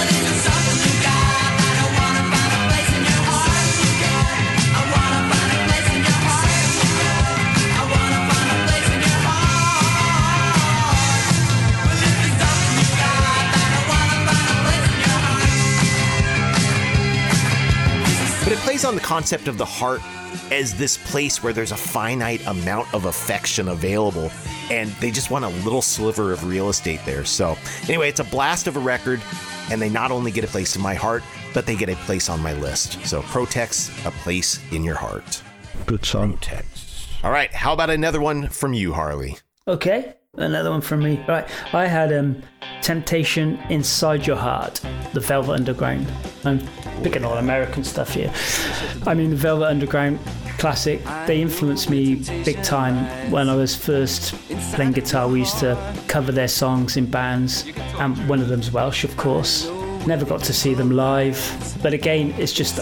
On 18.86 18.96
the 18.96 19.02
concept 19.02 19.48
of 19.48 19.58
the 19.58 19.66
heart 19.66 20.02
as 20.52 20.76
this 20.76 20.98
place 20.98 21.42
where 21.42 21.54
there's 21.54 21.72
a 21.72 21.78
finite 21.78 22.46
amount 22.46 22.94
of 22.94 23.06
affection 23.06 23.70
available, 23.70 24.32
and 24.70 24.90
they 25.02 25.12
just 25.12 25.32
want 25.32 25.44
a 25.44 25.50
little 25.64 25.82
sliver 25.82 26.32
of 26.32 26.48
real 26.48 26.70
estate 26.70 27.00
there. 27.06 27.26
So, 27.26 27.58
anyway, 27.88 28.10
it's 28.10 28.20
a 28.20 28.26
blast 28.26 28.68
of 28.68 28.78
a 28.78 28.80
record, 28.80 29.22
and 29.72 29.82
they 29.82 29.90
not 29.90 30.12
only 30.12 30.32
get 30.32 30.44
a 30.44 30.48
place 30.48 30.76
in 30.76 30.82
my 30.82 30.94
heart, 30.94 31.24
but 31.54 31.66
they 31.66 31.76
get 31.76 31.90
a 31.90 31.96
place 31.96 32.30
on 32.30 32.40
my 32.42 32.54
list. 32.54 33.04
So, 33.06 33.22
Protex, 33.24 34.06
a 34.06 34.12
place 34.12 34.60
in 34.72 34.84
your 34.84 34.96
heart. 34.96 35.42
Good 35.86 36.06
song. 36.06 36.40
All 37.24 37.32
right, 37.32 37.52
how 37.54 37.74
about 37.74 37.90
another 37.90 38.22
one 38.22 38.50
from 38.50 38.74
you, 38.74 38.94
Harley? 38.94 39.38
Okay, 39.68 40.14
another 40.38 40.72
one 40.72 40.82
from 40.82 41.04
me. 41.04 41.24
Right, 41.28 41.48
I 41.74 41.88
had 41.88 42.14
um, 42.14 42.42
Temptation 42.82 43.58
Inside 43.70 44.28
Your 44.28 44.38
Heart, 44.38 44.82
the 45.14 45.20
Velvet 45.20 45.54
Underground. 45.54 46.08
I'm 46.44 46.60
picking 47.04 47.24
all 47.26 47.38
American 47.38 47.84
stuff 47.84 48.14
here. 48.14 48.32
I 49.06 49.14
mean, 49.14 49.30
the 49.30 49.36
Velvet 49.36 49.68
Underground 49.68 50.20
classic, 50.58 51.04
they 51.28 51.42
influenced 51.42 51.90
me 51.90 52.16
big 52.44 52.62
time 52.64 53.32
when 53.32 53.50
I 53.50 53.56
was 53.56 53.76
first 53.76 54.34
playing 54.74 54.94
guitar. 54.94 55.28
We 55.28 55.40
used 55.40 55.60
to 55.60 55.78
cover 56.08 56.32
their 56.32 56.48
songs 56.48 56.98
in 56.98 57.06
bands, 57.06 57.66
and 58.00 58.18
one 58.30 58.42
of 58.42 58.48
them's 58.48 58.72
Welsh, 58.72 59.04
of 59.04 59.16
course. 59.18 59.70
Never 60.08 60.24
got 60.26 60.42
to 60.44 60.54
see 60.54 60.76
them 60.76 60.92
live, 60.92 61.80
but 61.82 61.92
again, 61.94 62.34
it's 62.38 62.54
just 62.54 62.80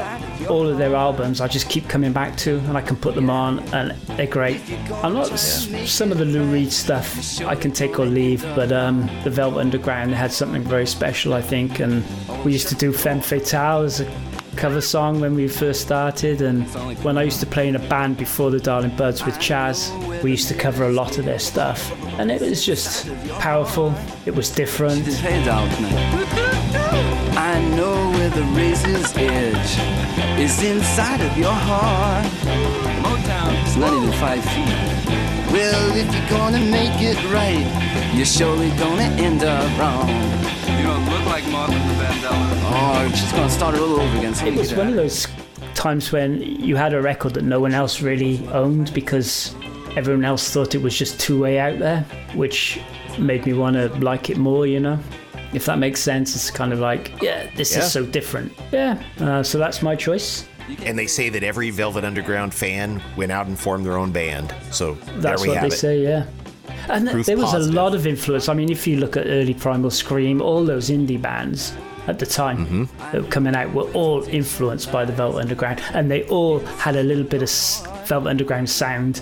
all 0.49 0.67
of 0.67 0.77
their 0.77 0.93
albums 0.93 1.39
I 1.39 1.47
just 1.47 1.69
keep 1.69 1.87
coming 1.87 2.11
back 2.11 2.35
to, 2.39 2.57
and 2.57 2.75
I 2.77 2.81
can 2.81 2.97
put 2.97 3.15
them 3.15 3.29
on, 3.29 3.59
and 3.73 3.91
they're 4.17 4.27
great. 4.27 4.59
I'm 5.01 5.13
not 5.13 5.31
s- 5.31 5.69
some 5.89 6.11
of 6.11 6.17
the 6.17 6.25
Lou 6.25 6.43
Reed 6.51 6.71
stuff 6.71 7.41
I 7.43 7.55
can 7.55 7.71
take 7.71 7.97
or 7.97 8.05
leave, 8.05 8.43
but 8.55 8.73
um, 8.73 9.09
the 9.23 9.29
Velvet 9.29 9.59
Underground 9.61 10.13
had 10.13 10.33
something 10.33 10.63
very 10.63 10.85
special, 10.85 11.33
I 11.33 11.41
think, 11.41 11.79
and 11.79 12.03
we 12.43 12.51
used 12.51 12.67
to 12.69 12.75
do 12.75 12.91
Femme 12.91 13.21
Fatale 13.21 13.83
as 13.83 14.01
a 14.01 14.11
cover 14.57 14.81
song 14.81 15.21
when 15.21 15.33
we 15.33 15.47
first 15.47 15.79
started, 15.81 16.41
and 16.41 16.67
when 17.05 17.17
I 17.17 17.23
used 17.23 17.39
to 17.39 17.45
play 17.45 17.69
in 17.69 17.77
a 17.77 17.87
band 17.87 18.17
before 18.17 18.51
the 18.51 18.59
Darling 18.59 18.95
Buds 18.97 19.25
with 19.25 19.35
Chaz, 19.35 19.89
we 20.23 20.31
used 20.31 20.49
to 20.49 20.53
cover 20.55 20.83
a 20.83 20.91
lot 20.91 21.17
of 21.17 21.23
their 21.23 21.39
stuff, 21.39 21.89
and 22.19 22.29
it 22.29 22.41
was 22.41 22.65
just 22.65 23.07
powerful. 23.39 23.93
It 24.25 24.35
was 24.35 24.49
different. 24.49 25.07
I 27.35 27.59
know 27.75 28.11
where 28.11 28.29
the 28.29 28.43
razor's 28.53 29.11
edge 29.15 30.39
is 30.39 30.61
inside 30.63 31.21
of 31.21 31.37
your 31.37 31.51
heart. 31.51 32.25
Motown. 33.01 33.65
It's 33.65 33.75
not 33.75 33.93
even 33.93 34.11
five 34.13 34.43
feet. 34.43 35.13
Well, 35.51 35.95
if 35.95 36.13
you're 36.13 36.29
gonna 36.29 36.59
make 36.59 37.01
it 37.01 37.17
right, 37.31 37.65
you're 38.15 38.25
surely 38.25 38.69
gonna 38.71 39.09
end 39.21 39.43
up 39.43 39.79
wrong. 39.79 40.07
You 40.77 40.83
don't 40.83 41.05
look 41.09 41.25
like 41.25 41.47
Martha 41.49 41.73
Vandella. 41.73 42.49
Oh, 42.65 43.11
she's 43.13 43.31
gonna 43.31 43.49
start 43.49 43.75
it 43.75 43.81
all 43.81 43.99
over 43.99 44.17
again. 44.17 44.33
So 44.35 44.45
It 44.45 44.55
was 44.55 44.73
one 44.73 44.87
of 44.87 44.95
those 44.95 45.27
times 45.73 46.11
when 46.11 46.41
you 46.41 46.75
had 46.75 46.93
a 46.93 47.01
record 47.01 47.33
that 47.33 47.43
no 47.43 47.59
one 47.59 47.73
else 47.73 48.01
really 48.01 48.47
owned 48.49 48.93
because 48.93 49.55
everyone 49.95 50.23
else 50.25 50.49
thought 50.49 50.75
it 50.75 50.81
was 50.81 50.97
just 50.97 51.19
two 51.19 51.41
way 51.41 51.59
out 51.59 51.79
there, 51.79 52.01
which 52.35 52.79
made 53.17 53.45
me 53.45 53.53
want 53.53 53.75
to 53.75 53.87
like 53.99 54.29
it 54.29 54.37
more, 54.37 54.65
you 54.65 54.79
know? 54.79 54.99
If 55.53 55.65
that 55.65 55.77
makes 55.79 55.99
sense, 55.99 56.35
it's 56.35 56.49
kind 56.51 56.73
of 56.73 56.79
like, 56.79 57.11
yeah, 57.21 57.47
this 57.55 57.73
Yeah. 57.75 57.79
is 57.83 57.91
so 57.91 58.05
different. 58.05 58.51
Yeah, 58.71 59.01
uh, 59.19 59.43
so 59.43 59.57
that's 59.57 59.81
my 59.81 59.95
choice. 59.95 60.45
And 60.85 60.97
they 60.97 61.07
say 61.07 61.29
that 61.29 61.43
every 61.43 61.69
Velvet 61.69 62.03
Underground 62.05 62.53
fan 62.53 63.01
went 63.17 63.31
out 63.31 63.47
and 63.47 63.59
formed 63.59 63.85
their 63.85 63.97
own 63.97 64.11
band. 64.11 64.53
So 64.71 64.93
That's 65.17 65.21
there 65.21 65.35
we 65.41 65.47
what 65.49 65.57
have 65.57 65.69
they 65.69 65.75
it. 65.75 65.79
say, 65.79 66.01
yeah. 66.03 66.25
And 66.89 67.05
th- 67.05 67.13
Proof 67.13 67.25
there 67.25 67.37
was 67.37 67.51
positive. 67.51 67.75
a 67.75 67.81
lot 67.81 67.93
of 67.95 68.07
influence. 68.07 68.49
I 68.49 68.53
mean, 68.53 68.69
if 68.71 68.87
you 68.87 68.97
look 68.97 69.15
at 69.17 69.25
early 69.27 69.53
Primal 69.53 69.91
Scream, 69.91 70.41
all 70.41 70.63
those 70.65 70.89
indie 70.89 71.21
bands, 71.21 71.73
at 72.07 72.19
the 72.19 72.25
time 72.25 72.65
Mm-hmm. 72.65 72.83
that 73.11 73.21
were 73.23 73.27
coming 73.29 73.55
out 73.55 73.73
were 73.73 73.89
all 73.93 74.23
influenced 74.23 74.91
by 74.91 75.05
the 75.05 75.13
Velvet 75.13 75.39
Underground, 75.41 75.81
and 75.93 76.09
they 76.11 76.23
all 76.23 76.59
had 76.59 76.95
a 76.97 77.03
little 77.03 77.23
bit 77.23 77.41
of 77.41 77.49
s- 77.49 77.85
Velvet 78.05 78.29
Underground 78.29 78.69
sound. 78.69 79.21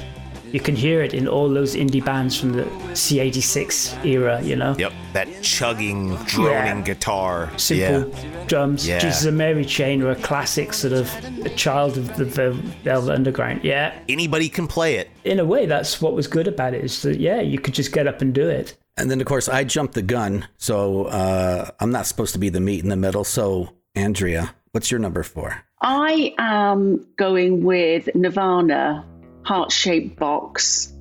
You 0.51 0.59
can 0.59 0.75
hear 0.75 1.01
it 1.01 1.13
in 1.13 1.27
all 1.27 1.49
those 1.49 1.75
indie 1.75 2.03
bands 2.03 2.37
from 2.39 2.51
the 2.53 2.63
C86 2.93 4.05
era, 4.05 4.41
you 4.41 4.55
know. 4.55 4.75
Yep, 4.77 4.93
that 5.13 5.41
chugging, 5.41 6.15
droning 6.25 6.77
Yeah. 6.77 6.81
guitar. 6.81 7.51
Simple 7.57 8.09
Yeah. 8.09 8.45
drums. 8.47 8.87
Yeah. 8.87 8.99
Jesus 8.99 9.25
and 9.25 9.37
Mary 9.37 9.65
Chain 9.65 10.01
are 10.01 10.11
a 10.11 10.15
classic 10.15 10.73
sort 10.73 10.93
of 10.93 11.09
a 11.45 11.49
child 11.49 11.97
of 11.97 12.15
the 12.17 12.25
Vel- 12.25 12.53
Velvet 12.83 13.13
Underground. 13.13 13.61
Yeah. 13.63 13.93
Anybody 14.09 14.49
can 14.49 14.67
play 14.67 14.95
it. 14.95 15.09
In 15.23 15.39
a 15.39 15.45
way, 15.45 15.65
that's 15.65 16.01
what 16.01 16.13
was 16.13 16.27
good 16.27 16.47
about 16.47 16.73
it 16.73 16.83
is 16.83 17.01
that, 17.03 17.19
yeah, 17.19 17.41
you 17.41 17.59
could 17.59 17.73
just 17.73 17.91
get 17.91 18.07
up 18.07 18.21
and 18.21 18.33
do 18.33 18.49
it. 18.49 18.75
And 18.97 19.09
then, 19.09 19.21
of 19.21 19.27
course, 19.27 19.47
I 19.47 19.63
jumped 19.63 19.93
the 19.93 20.01
gun, 20.01 20.45
so 20.57 21.05
uh, 21.05 21.69
I'm 21.79 21.91
not 21.91 22.05
supposed 22.07 22.33
to 22.33 22.39
be 22.39 22.49
the 22.49 22.59
meat 22.59 22.83
in 22.83 22.89
the 22.89 22.95
middle. 22.97 23.23
So, 23.23 23.69
Andrea, 23.95 24.53
what's 24.73 24.91
your 24.91 24.99
number 24.99 25.23
four? 25.23 25.63
I 25.81 26.33
am 26.37 27.05
going 27.17 27.63
with 27.63 28.09
Nirvana 28.13 29.05
heart 29.43 29.71
shaped 29.71 30.17
box. 30.17 30.93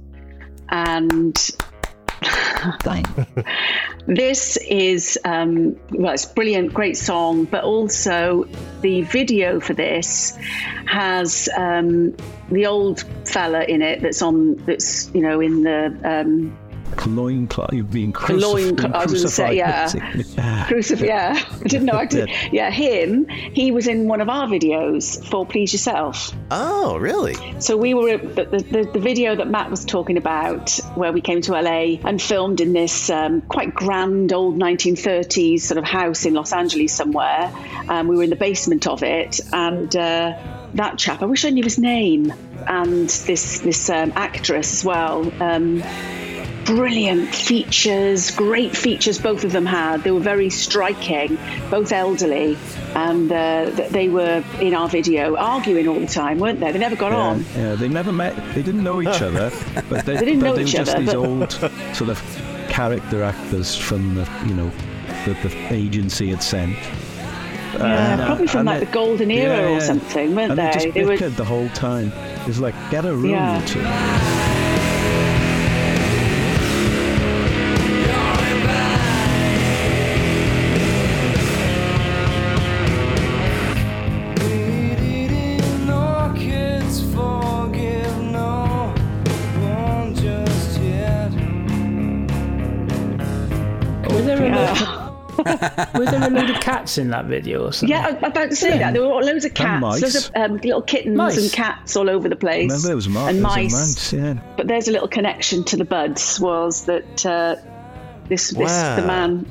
And 0.69 1.37
this 4.07 4.57
is, 4.57 5.19
um, 5.25 5.77
well, 5.91 6.13
it's 6.13 6.27
brilliant, 6.27 6.75
great 6.75 6.97
song, 6.97 7.45
but 7.45 7.65
also 7.65 8.45
the 8.81 9.03
video 9.03 9.61
for 9.61 9.75
this 9.75 10.37
has 10.87 11.49
um, 11.57 12.15
the 12.51 12.67
old 12.67 13.05
fella 13.25 13.65
in 13.65 13.83
it 13.83 14.03
that's 14.03 14.23
on, 14.23 14.57
that's, 14.57 15.13
you 15.15 15.23
know, 15.23 15.41
in 15.41 15.63
the. 15.63 15.99
Um, 16.05 16.57
Loin 17.07 17.47
cloth, 17.49 17.73
you've 17.73 17.91
been 17.91 18.13
the 18.13 18.35
loin, 18.35 18.77
crucified. 18.77 18.95
I 18.95 19.05
was 19.05 19.13
going 19.13 19.23
to 19.23 19.29
say, 19.29 19.57
yeah. 19.57 19.87
Crucif- 20.67 21.01
yeah. 21.01 21.43
I 21.65 21.69
didn't 21.69 21.87
know 21.87 21.95
I 21.95 22.07
did. 22.07 22.31
Yeah, 22.53 22.71
him, 22.71 23.27
he 23.29 23.71
was 23.73 23.89
in 23.89 24.07
one 24.07 24.21
of 24.21 24.29
our 24.29 24.47
videos 24.47 25.25
for 25.29 25.47
Please 25.47 25.73
Yourself. 25.73 26.33
Oh, 26.51 26.97
really? 26.99 27.37
So 27.61 27.77
we 27.77 27.95
were 27.95 28.19
the, 28.19 28.45
the, 28.45 28.91
the 28.93 29.01
video 29.01 29.35
that 29.37 29.49
Matt 29.49 29.71
was 29.71 29.85
talking 29.85 30.17
about, 30.17 30.79
where 30.95 31.13
we 31.13 31.21
came 31.21 31.41
to 31.43 31.53
LA 31.53 31.99
and 32.05 32.21
filmed 32.21 32.61
in 32.61 32.73
this 32.73 33.11
um, 33.11 33.41
quite 33.43 33.75
grand 33.75 34.33
old 34.33 34.59
1930s 34.59 35.61
sort 35.61 35.79
of 35.79 35.85
house 35.85 36.25
in 36.27 36.35
Los 36.35 36.53
Angeles 36.53 36.93
somewhere. 36.93 37.53
Um, 37.89 38.09
we 38.09 38.17
were 38.17 38.23
in 38.23 38.31
the 38.31 38.37
basement 38.37 38.87
of 38.87 39.03
it, 39.03 39.41
and 39.53 39.95
uh, 39.97 40.39
that 40.75 40.99
chap, 40.99 41.23
I 41.23 41.27
wish 41.27 41.45
I 41.45 41.51
knew 41.51 41.65
his 41.65 41.79
name, 41.79 42.33
and 42.67 43.09
this 43.09 43.61
this 43.61 43.91
um, 43.91 44.13
actress 44.15 44.73
as 44.73 44.85
well. 44.85 45.33
Um, 45.43 45.83
brilliant 46.65 47.35
features, 47.35 48.31
great 48.31 48.77
features 48.77 49.19
both 49.19 49.45
of 49.45 49.53
them 49.53 49.67
had. 49.67 50.03
They 50.05 50.11
were 50.11 50.21
very 50.21 50.51
striking, 50.51 51.39
both 51.71 51.93
elderly, 51.93 52.57
and 52.95 53.31
uh, 53.31 53.71
they 53.91 54.09
were 54.09 54.45
in 54.61 54.75
our 54.75 54.89
video 54.89 55.37
arguing 55.37 55.89
all 55.89 55.99
the 56.01 56.07
time, 56.07 56.39
weren't 56.39 56.61
they? 56.61 56.73
They 56.73 56.79
never 56.79 56.97
got 56.97 57.13
Yeah, 57.13 57.19
on. 57.19 57.45
yeah, 57.57 57.75
they 57.75 57.89
never 57.89 58.13
met. 58.13 58.37
They 58.55 58.63
didn't 58.63 58.83
know 58.85 59.01
each 59.03 59.09
other, 59.23 59.51
but 59.89 60.05
they, 60.07 60.17
They 60.21 60.25
didn't 60.25 60.41
but 60.41 60.47
know 60.47 60.55
they 60.57 60.63
each 60.63 60.73
were 60.75 60.79
just 60.85 60.91
other, 60.95 61.01
these 61.01 61.15
but- 61.15 61.17
old 61.17 61.53
sort 61.97 62.11
of 62.11 62.23
character 62.69 63.23
actors 63.23 63.75
from 63.77 64.15
the 64.15 64.29
you 64.47 64.55
know 64.55 64.71
that 65.27 65.37
the 65.43 65.73
agency 65.73 66.29
had 66.31 66.43
sent. 66.43 66.77
Yeah, 67.75 68.13
And, 68.15 68.21
uh, 68.21 68.27
probably 68.27 68.47
from 68.49 68.67
like 68.67 68.81
they- 68.81 68.87
the 68.87 68.93
golden 68.93 69.31
era 69.31 69.71
yeah, 69.71 69.77
or 69.77 69.81
something, 69.81 70.35
weren't 70.35 70.51
and 70.53 70.59
they? 70.59 70.67
They 70.67 70.73
just 70.73 70.95
They 70.95 71.05
were- 71.05 71.17
bickered 71.17 71.37
the 71.37 71.45
whole 71.45 71.69
time. 71.71 72.13
It's 72.47 72.59
like 72.59 72.75
get 72.91 73.05
a 73.05 73.15
room 73.15 73.31
Yeah. 73.31 73.61
There 96.11 96.27
a 96.27 96.31
load 96.31 96.51
of 96.51 96.61
cats 96.61 96.99
in 96.99 97.11
that 97.11 97.27
video 97.27 97.67
or 97.67 97.73
something? 97.73 97.89
Yeah, 97.97 98.07
I 98.09 98.13
was 98.13 98.23
about 98.23 98.51
to 98.51 98.57
say 98.57 98.79
that. 98.79 98.93
There 98.93 99.03
were 99.03 99.23
loads 99.23 99.45
of 99.45 99.55
cats, 99.55 99.81
mice. 99.81 100.03
loads 100.03 100.29
of 100.29 100.33
um, 100.37 100.57
little 100.59 100.83
kittens 100.83 101.17
Mice. 101.17 101.43
and 101.43 101.53
cats 101.53 101.97
all 101.97 102.09
over 102.11 102.29
the 102.29 102.37
place. 102.37 102.69
Remember 102.71 102.87
there 102.89 102.97
was 102.97 103.09
mice 103.09 103.29
and 103.29 103.37
and 103.37 103.43
mice. 103.43 103.73
mice, 103.73 104.13
yeah. 104.13 104.35
But 104.57 104.69
there's 104.69 104.89
a 104.89 104.93
little 104.93 105.09
connection 105.09 105.65
to 105.65 105.77
the 105.77 105.85
buds. 105.85 106.39
Was 106.41 106.85
that 106.87 107.27
uh, 107.27 107.57
this 108.29 108.51
this 108.51 108.71
Wow. 108.71 108.97
the 108.97 109.07
man? 109.07 109.47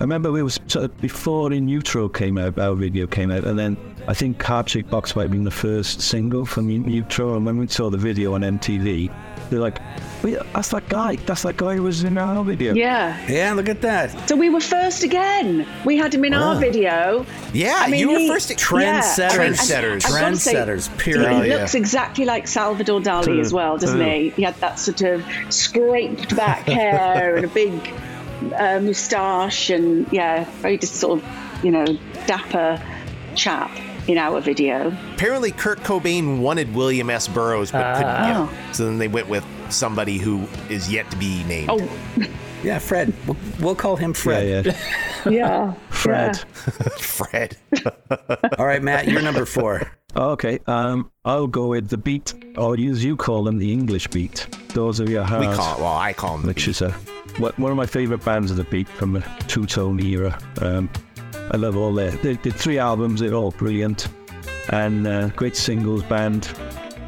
I 0.00 0.02
remember 0.04 0.32
we 0.32 0.42
was 0.42 0.58
sort 0.66 0.86
of 0.86 1.00
before 1.00 1.52
In 1.52 1.68
Utero 1.68 2.08
came 2.08 2.36
out, 2.38 2.58
our 2.58 2.74
video 2.74 3.06
came 3.06 3.30
out, 3.30 3.44
and 3.44 3.58
then 3.58 3.76
I 4.08 4.14
think 4.14 4.42
Heart 4.42 4.68
Shaped 4.70 4.90
Box 4.90 5.14
might 5.14 5.22
have 5.22 5.30
been 5.30 5.44
the 5.44 5.50
first 5.50 6.00
single 6.00 6.44
from 6.44 6.68
In 6.70 6.88
Utero. 6.90 7.36
And 7.36 7.46
when 7.46 7.58
we 7.58 7.66
saw 7.68 7.90
the 7.90 7.96
video 7.98 8.34
on 8.34 8.40
MTV, 8.42 9.10
they're 9.50 9.60
like, 9.60 9.78
Wait, 10.24 10.38
"That's 10.54 10.70
that 10.70 10.88
guy. 10.88 11.16
That's 11.16 11.42
that 11.42 11.58
guy 11.58 11.76
who 11.76 11.82
was 11.82 12.02
in 12.02 12.16
our 12.16 12.42
video." 12.42 12.72
Yeah. 12.72 13.14
Yeah, 13.28 13.52
look 13.52 13.68
at 13.68 13.82
that. 13.82 14.26
So 14.26 14.36
we 14.36 14.48
were 14.48 14.60
first 14.60 15.02
again. 15.02 15.66
We 15.84 15.98
had 15.98 16.14
him 16.14 16.24
in 16.24 16.32
our 16.32 16.56
video. 16.56 17.26
Yeah, 17.52 17.76
I 17.78 17.90
mean, 17.90 18.00
you 18.00 18.10
were 18.10 18.18
he- 18.18 18.28
first. 18.28 18.48
Trendsetters. 18.48 19.18
Yeah, 19.18 19.28
I 19.28 19.38
mean, 19.38 19.46
and 19.48 19.54
Trendsetters. 19.56 20.06
I've 20.06 20.20
gotta 20.20 20.36
say, 20.36 20.54
Trendsetters, 20.54 20.88
He 20.88 20.96
period. 20.98 21.30
Oh, 21.30 21.42
yeah. 21.42 21.56
looks 21.56 21.74
exactly 21.74 22.24
like 22.24 22.48
Salvador 22.48 23.00
Dali 23.00 23.38
as 23.38 23.52
well, 23.52 23.76
doesn't 23.76 23.98
True. 23.98 24.06
he? 24.06 24.30
He 24.30 24.42
had 24.42 24.54
that 24.56 24.78
sort 24.78 25.02
of 25.02 25.22
scraped 25.50 26.34
back 26.34 26.60
hair 26.68 27.36
and 27.36 27.44
a 27.44 27.48
big 27.48 27.72
uh, 28.56 28.80
moustache, 28.80 29.68
and 29.68 30.10
yeah, 30.10 30.44
very 30.62 30.78
just 30.78 30.94
sort 30.96 31.20
of, 31.22 31.64
you 31.64 31.70
know, 31.70 31.84
dapper 32.26 32.82
chap 33.34 33.70
in 34.08 34.18
our 34.18 34.40
video. 34.40 34.88
Apparently, 35.14 35.50
Kurt 35.50 35.80
Cobain 35.80 36.40
wanted 36.40 36.74
William 36.74 37.10
S. 37.10 37.26
Burroughs, 37.28 37.72
but 37.72 37.96
couldn't 37.96 38.12
get 38.26 38.36
Oh. 38.36 38.46
him. 38.46 38.74
So 38.74 38.84
then 38.86 38.98
they 38.98 39.08
went 39.08 39.28
with 39.28 39.44
somebody 39.70 40.18
who 40.18 40.46
is 40.68 40.90
yet 40.92 41.10
to 41.10 41.16
be 41.16 41.42
named. 41.44 41.70
Oh, 41.70 41.88
Yeah, 42.62 42.78
Fred. 42.78 43.12
We'll, 43.26 43.36
we'll 43.60 43.74
call 43.74 43.96
him 43.96 44.14
Fred. 44.14 44.64
yeah. 44.64 44.72
yeah. 45.26 45.30
yeah 45.30 45.72
Fred. 45.90 46.38
Fred. 46.98 47.56
All 48.58 48.64
right, 48.66 48.82
Matt, 48.82 49.06
you're 49.06 49.20
number 49.20 49.44
four. 49.44 49.92
Okay, 50.16 50.58
um, 50.66 51.10
I'll 51.26 51.46
go 51.46 51.66
with 51.68 51.88
the 51.88 51.98
beat, 51.98 52.32
or 52.56 52.74
as 52.78 53.04
you 53.04 53.16
call 53.16 53.44
them, 53.44 53.58
the 53.58 53.70
English 53.70 54.06
beat. 54.08 54.46
Those 54.68 54.98
are 55.00 55.10
your 55.10 55.24
We 55.24 55.28
hearts. 55.28 55.56
call 55.58 55.74
it, 55.76 55.80
well, 55.80 55.94
I 55.96 56.12
call 56.14 56.36
him 56.36 56.42
the 56.42 56.48
which 56.48 56.64
Beat. 56.64 56.68
is 56.68 56.82
a 56.82 56.90
what, 57.38 57.58
one 57.58 57.70
of 57.70 57.76
my 57.76 57.84
favorite 57.86 58.24
bands 58.24 58.50
of 58.50 58.56
the 58.56 58.64
beat 58.64 58.88
from 58.88 59.12
the 59.12 59.20
two 59.48 59.66
tone 59.66 60.00
era. 60.00 60.38
Um, 60.62 60.88
I 61.50 61.56
love 61.56 61.76
all 61.76 61.92
their 61.92 62.10
they 62.10 62.34
did 62.34 62.54
three 62.54 62.78
albums. 62.78 63.20
They're 63.20 63.34
all 63.34 63.52
brilliant 63.52 64.08
and 64.70 65.06
uh, 65.06 65.28
great 65.30 65.56
singles 65.56 66.02
band. 66.02 66.52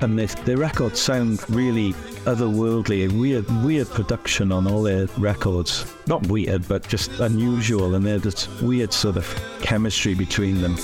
And 0.03 0.19
their, 0.19 0.27
their 0.27 0.59
records 0.59 1.01
sound 1.01 1.49
really 1.49 1.95
otherworldly. 2.27 3.19
Weird, 3.19 3.47
weird 3.65 3.89
production 3.89 4.53
on 4.53 4.67
all 4.67 4.83
their 4.83 5.07
records. 5.17 5.91
Not 6.07 6.27
weird, 6.27 6.69
but 6.69 6.87
just 6.87 7.11
unusual. 7.21 7.95
And 7.95 8.05
there's 8.05 8.23
this 8.23 8.61
weird 8.61 8.93
sort 8.93 9.17
of 9.17 9.59
chemistry 9.63 10.15
between 10.15 10.61
them. 10.61 10.77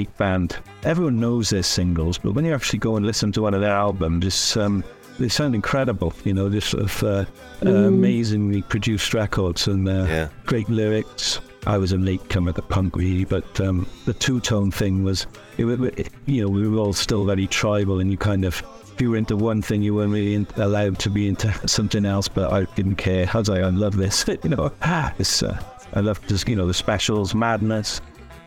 Unique 0.00 0.16
band. 0.16 0.56
Everyone 0.82 1.20
knows 1.20 1.50
their 1.50 1.62
singles, 1.62 2.18
but 2.18 2.32
when 2.32 2.44
you 2.44 2.54
actually 2.54 2.78
go 2.78 2.96
and 2.96 3.04
listen 3.06 3.32
to 3.32 3.42
one 3.42 3.54
of 3.54 3.60
their 3.60 3.74
albums, 3.74 4.24
it's, 4.26 4.56
um, 4.56 4.82
they 5.18 5.28
sound 5.28 5.54
incredible. 5.54 6.12
You 6.24 6.32
know, 6.34 6.48
just 6.48 6.68
sort 6.70 6.84
of 6.84 7.02
uh, 7.02 7.24
uh, 7.66 7.70
amazingly 7.70 8.62
produced 8.62 9.12
records 9.14 9.66
and 9.66 9.88
uh, 9.88 10.06
Yeah. 10.08 10.28
great 10.46 10.68
lyrics. 10.70 11.40
I 11.66 11.76
was 11.76 11.92
a 11.92 11.98
latecomer 11.98 12.52
to 12.54 12.62
punk, 12.62 12.96
really, 12.96 13.26
but 13.26 13.60
um, 13.60 13.86
the 14.06 14.14
two-tone 14.14 14.70
thing 14.70 15.04
was, 15.04 15.26
it, 15.58 15.66
wa- 15.66 15.90
it, 15.96 16.08
you 16.24 16.42
know, 16.42 16.48
we 16.48 16.66
were 16.66 16.78
all 16.78 16.94
still 16.94 17.26
very 17.26 17.46
tribal, 17.46 18.00
and 18.00 18.10
you 18.10 18.16
kind 18.16 18.46
of, 18.46 18.62
if 18.94 19.00
you 19.02 19.10
were 19.10 19.18
into 19.18 19.36
one 19.36 19.60
thing, 19.60 19.82
you 19.82 19.94
weren't 19.94 20.10
really 20.12 20.34
in, 20.36 20.46
allowed 20.56 20.98
to 21.00 21.10
be 21.10 21.28
into 21.28 21.52
something 21.68 22.06
else. 22.06 22.28
But 22.28 22.50
I 22.50 22.64
didn't 22.76 22.96
care. 22.96 23.28
I 23.34 23.38
was 23.38 23.50
like, 23.50 23.62
I 23.62 23.68
love 23.68 23.96
this. 23.98 24.24
you 24.42 24.48
know, 24.48 24.72
it's, 25.18 25.42
uh, 25.42 25.62
I 25.92 26.00
love 26.00 26.26
just, 26.28 26.48
you 26.48 26.56
know, 26.56 26.66
the 26.66 26.72
specials, 26.72 27.34
madness. 27.34 28.00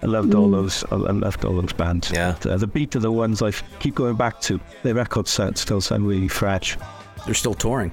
I 0.03 0.05
loved 0.05 0.35
all 0.35 0.49
those. 0.51 0.83
I 0.91 0.95
I 0.95 1.11
loved 1.11 1.45
all 1.45 1.55
those 1.61 1.73
bands. 1.73 2.11
Yeah. 2.11 2.35
But, 2.41 2.51
uh, 2.51 2.57
the 2.57 2.67
beat 2.67 2.95
of 2.95 3.01
the 3.01 3.11
ones 3.11 3.41
I 3.41 3.51
keep 3.79 3.95
going 3.95 4.15
back 4.15 4.41
to. 4.41 4.59
Their 4.83 4.95
records 4.95 5.31
sound, 5.31 5.57
still 5.57 5.81
sound 5.81 6.05
really 6.07 6.27
fresh. 6.27 6.77
They're 7.25 7.33
still 7.33 7.53
touring, 7.53 7.91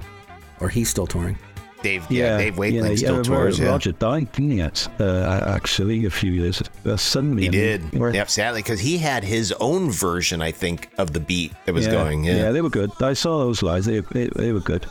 or 0.59 0.67
he's 0.69 0.89
still 0.89 1.07
touring. 1.07 1.37
Dave, 1.83 2.05
yeah, 2.11 2.37
Dave 2.37 2.57
Wakeling 2.57 2.91
yeah, 2.91 2.95
still 2.97 3.17
yeah, 3.17 3.23
tours. 3.23 3.57
Yeah. 3.59 3.69
Roger 3.69 3.91
died, 3.93 4.31
didn't 4.33 4.51
he? 4.51 4.61
Uh, 4.61 5.55
actually, 5.55 6.05
a 6.05 6.11
few 6.11 6.31
years 6.31 6.61
uh, 6.85 6.95
suddenly. 6.95 7.41
He 7.43 7.47
I 7.47 7.51
mean, 7.51 7.59
did. 7.59 7.99
where- 7.99 8.13
Yep, 8.13 8.29
sadly, 8.29 8.61
because 8.61 8.79
he 8.79 8.99
had 8.99 9.23
his 9.23 9.51
own 9.59 9.89
version, 9.89 10.43
I 10.43 10.51
think, 10.51 10.89
of 10.99 11.13
the 11.13 11.19
beat 11.19 11.53
that 11.65 11.73
was 11.73 11.87
yeah, 11.87 11.91
going. 11.93 12.23
Yeah. 12.25 12.35
yeah, 12.35 12.51
they 12.51 12.61
were 12.61 12.69
good. 12.69 12.91
I 13.01 13.13
saw 13.13 13.39
those 13.39 13.63
lives. 13.63 13.87
They, 13.87 14.01
they, 14.01 14.27
they 14.35 14.51
were 14.51 14.59
good. 14.59 14.85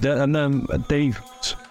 The- 0.00 0.22
And 0.22 0.34
um, 0.34 0.66
Dave 0.88 1.20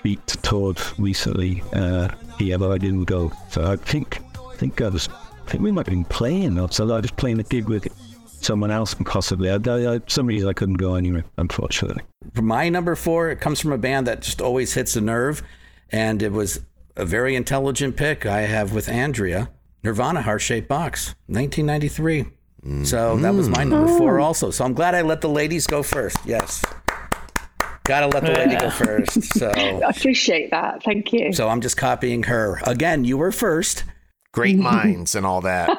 beat 0.03 0.27
toured 0.43 0.79
recently 0.99 1.63
uh, 1.73 2.09
here, 2.37 2.59
but 2.59 2.69
I 2.71 2.77
didn't 2.77 3.05
go. 3.05 3.31
So 3.49 3.71
I 3.71 3.75
think 3.75 4.18
I 4.18 4.18
think 4.59 4.81
uh, 4.81 4.85
I 4.85 4.89
was 4.89 5.09
I 5.09 5.49
think 5.49 5.63
we 5.63 5.71
might 5.71 5.87
have 5.87 5.93
been 5.93 6.05
playing. 6.05 6.59
Or 6.59 6.71
so 6.71 6.83
I 6.93 6.99
was 6.99 7.11
playing 7.11 7.39
a 7.39 7.43
gig 7.43 7.67
with 7.69 7.87
someone 8.41 8.71
else, 8.71 8.93
possibly. 9.05 9.49
I, 9.49 9.55
I, 9.55 9.95
I, 9.95 10.01
some 10.07 10.27
reason 10.27 10.47
I 10.47 10.53
couldn't 10.53 10.75
go 10.75 10.95
anywhere, 10.95 11.25
unfortunately. 11.37 12.03
For 12.35 12.41
my 12.41 12.69
number 12.69 12.95
four, 12.95 13.29
it 13.29 13.39
comes 13.39 13.59
from 13.59 13.71
a 13.71 13.77
band 13.77 14.07
that 14.07 14.21
just 14.21 14.41
always 14.41 14.73
hits 14.73 14.95
a 14.95 15.01
nerve, 15.01 15.41
and 15.91 16.21
it 16.21 16.31
was 16.31 16.61
a 16.95 17.05
very 17.05 17.35
intelligent 17.35 17.95
pick 17.97 18.25
I 18.25 18.41
have 18.41 18.73
with 18.73 18.89
Andrea. 18.89 19.49
Nirvana 19.83 20.21
Heart 20.21 20.41
Shaped 20.41 20.67
Box, 20.67 21.15
1993. 21.27 22.25
So 22.83 23.15
that 23.17 23.33
was 23.33 23.47
my 23.47 23.63
number 23.63 23.87
four 23.97 24.17
mm. 24.17 24.23
also. 24.23 24.51
So 24.51 24.65
I'm 24.65 24.73
glad 24.73 24.93
I 24.93 25.01
let 25.01 25.21
the 25.21 25.29
ladies 25.29 25.65
go 25.65 25.81
first. 25.81 26.17
Yes. 26.25 26.61
Gotta 27.85 28.07
let 28.07 28.25
the 28.25 28.33
lady 28.33 28.57
go 28.57 28.69
first. 28.69 29.23
So 29.35 29.49
I 29.49 29.89
appreciate 29.89 30.51
that. 30.51 30.83
Thank 30.83 31.13
you. 31.13 31.31
so 31.31 31.47
I'm 31.47 31.61
just 31.61 31.77
copying 31.77 32.23
her. 32.23 32.59
Again, 32.65 33.05
you 33.05 33.17
were 33.17 33.31
first. 33.31 33.85
Great 34.31 34.55
mm-hmm. 34.55 34.63
minds 34.63 35.15
and 35.15 35.25
all 35.25 35.41
that. 35.41 35.69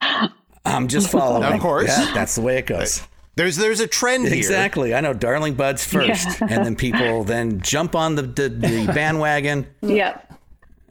I'm 0.64 0.88
just 0.88 1.10
following. 1.10 1.52
Of 1.52 1.60
course. 1.60 1.88
Yeah, 1.88 2.12
that's 2.14 2.34
the 2.36 2.40
way 2.42 2.58
it 2.58 2.66
goes. 2.66 3.02
There's 3.34 3.56
there's 3.56 3.80
a 3.80 3.86
trend 3.86 4.28
here. 4.28 4.36
Exactly. 4.36 4.94
I 4.94 5.00
know 5.00 5.14
Darling 5.14 5.54
Buds 5.54 5.82
first, 5.82 6.38
Yeah. 6.38 6.48
and 6.50 6.66
then 6.66 6.76
people 6.76 7.24
then 7.24 7.62
jump 7.62 7.96
on 7.96 8.14
the, 8.14 8.22
the, 8.22 8.50
the 8.50 8.86
bandwagon. 8.94 9.66
yeah. 9.80 10.20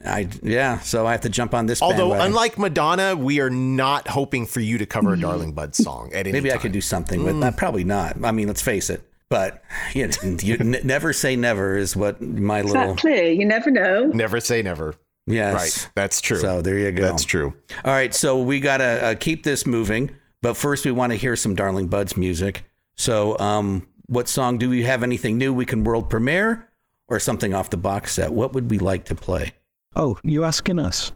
I 0.04 0.28
yeah, 0.42 0.80
so 0.80 1.06
I 1.06 1.12
have 1.12 1.20
to 1.20 1.28
jump 1.28 1.54
on 1.54 1.66
this. 1.66 1.80
Although, 1.80 2.08
bandwagon. 2.08 2.26
unlike 2.26 2.58
Madonna, 2.58 3.14
we 3.14 3.38
are 3.38 3.48
not 3.48 4.08
hoping 4.08 4.46
for 4.46 4.58
you 4.58 4.76
to 4.78 4.86
cover 4.86 5.10
a 5.10 5.12
mm-hmm. 5.12 5.22
Darling 5.22 5.52
Bud 5.52 5.76
song 5.76 6.10
at 6.12 6.26
any 6.26 6.32
maybe 6.32 6.52
I 6.52 6.56
could 6.56 6.72
do 6.72 6.80
something 6.80 7.22
with 7.22 7.36
mm. 7.36 7.42
that. 7.42 7.56
Probably 7.56 7.84
not. 7.84 8.16
I 8.24 8.32
mean, 8.32 8.48
let's 8.48 8.60
face 8.60 8.90
it. 8.90 9.08
But 9.28 9.62
you, 9.94 10.10
you 10.42 10.56
n- 10.58 10.80
never 10.82 11.12
say 11.12 11.36
never 11.36 11.76
is 11.76 11.94
what 11.94 12.20
my 12.20 12.62
little 12.62 12.94
Exactly. 12.94 13.38
You 13.38 13.46
never 13.46 13.70
know. 13.70 14.06
Never 14.06 14.40
say 14.40 14.62
never. 14.62 14.96
Yes. 15.26 15.54
Right. 15.54 15.90
That's 15.94 16.20
true. 16.20 16.38
So 16.38 16.62
there 16.62 16.78
you 16.78 16.92
go. 16.92 17.02
That's 17.02 17.24
true. 17.24 17.54
All 17.84 17.92
right, 17.92 18.14
so 18.14 18.40
we 18.42 18.60
gotta 18.60 19.04
uh, 19.04 19.14
keep 19.14 19.42
this 19.44 19.66
moving, 19.66 20.10
but 20.40 20.56
first 20.56 20.84
we 20.84 20.92
want 20.92 21.12
to 21.12 21.16
hear 21.16 21.36
some 21.36 21.54
Darling 21.54 21.88
Buds 21.88 22.16
music. 22.16 22.64
So, 22.96 23.38
um, 23.38 23.86
what 24.06 24.28
song 24.28 24.58
do 24.58 24.68
we 24.68 24.82
have? 24.82 25.02
Anything 25.02 25.38
new 25.38 25.52
we 25.54 25.64
can 25.64 25.84
world 25.84 26.10
premiere, 26.10 26.68
or 27.08 27.18
something 27.18 27.54
off 27.54 27.70
the 27.70 27.76
box 27.76 28.12
set? 28.12 28.32
What 28.32 28.52
would 28.52 28.70
we 28.70 28.78
like 28.78 29.04
to 29.06 29.14
play? 29.14 29.52
Oh, 29.96 30.18
you 30.22 30.44
asking 30.44 30.78
us? 30.78 31.12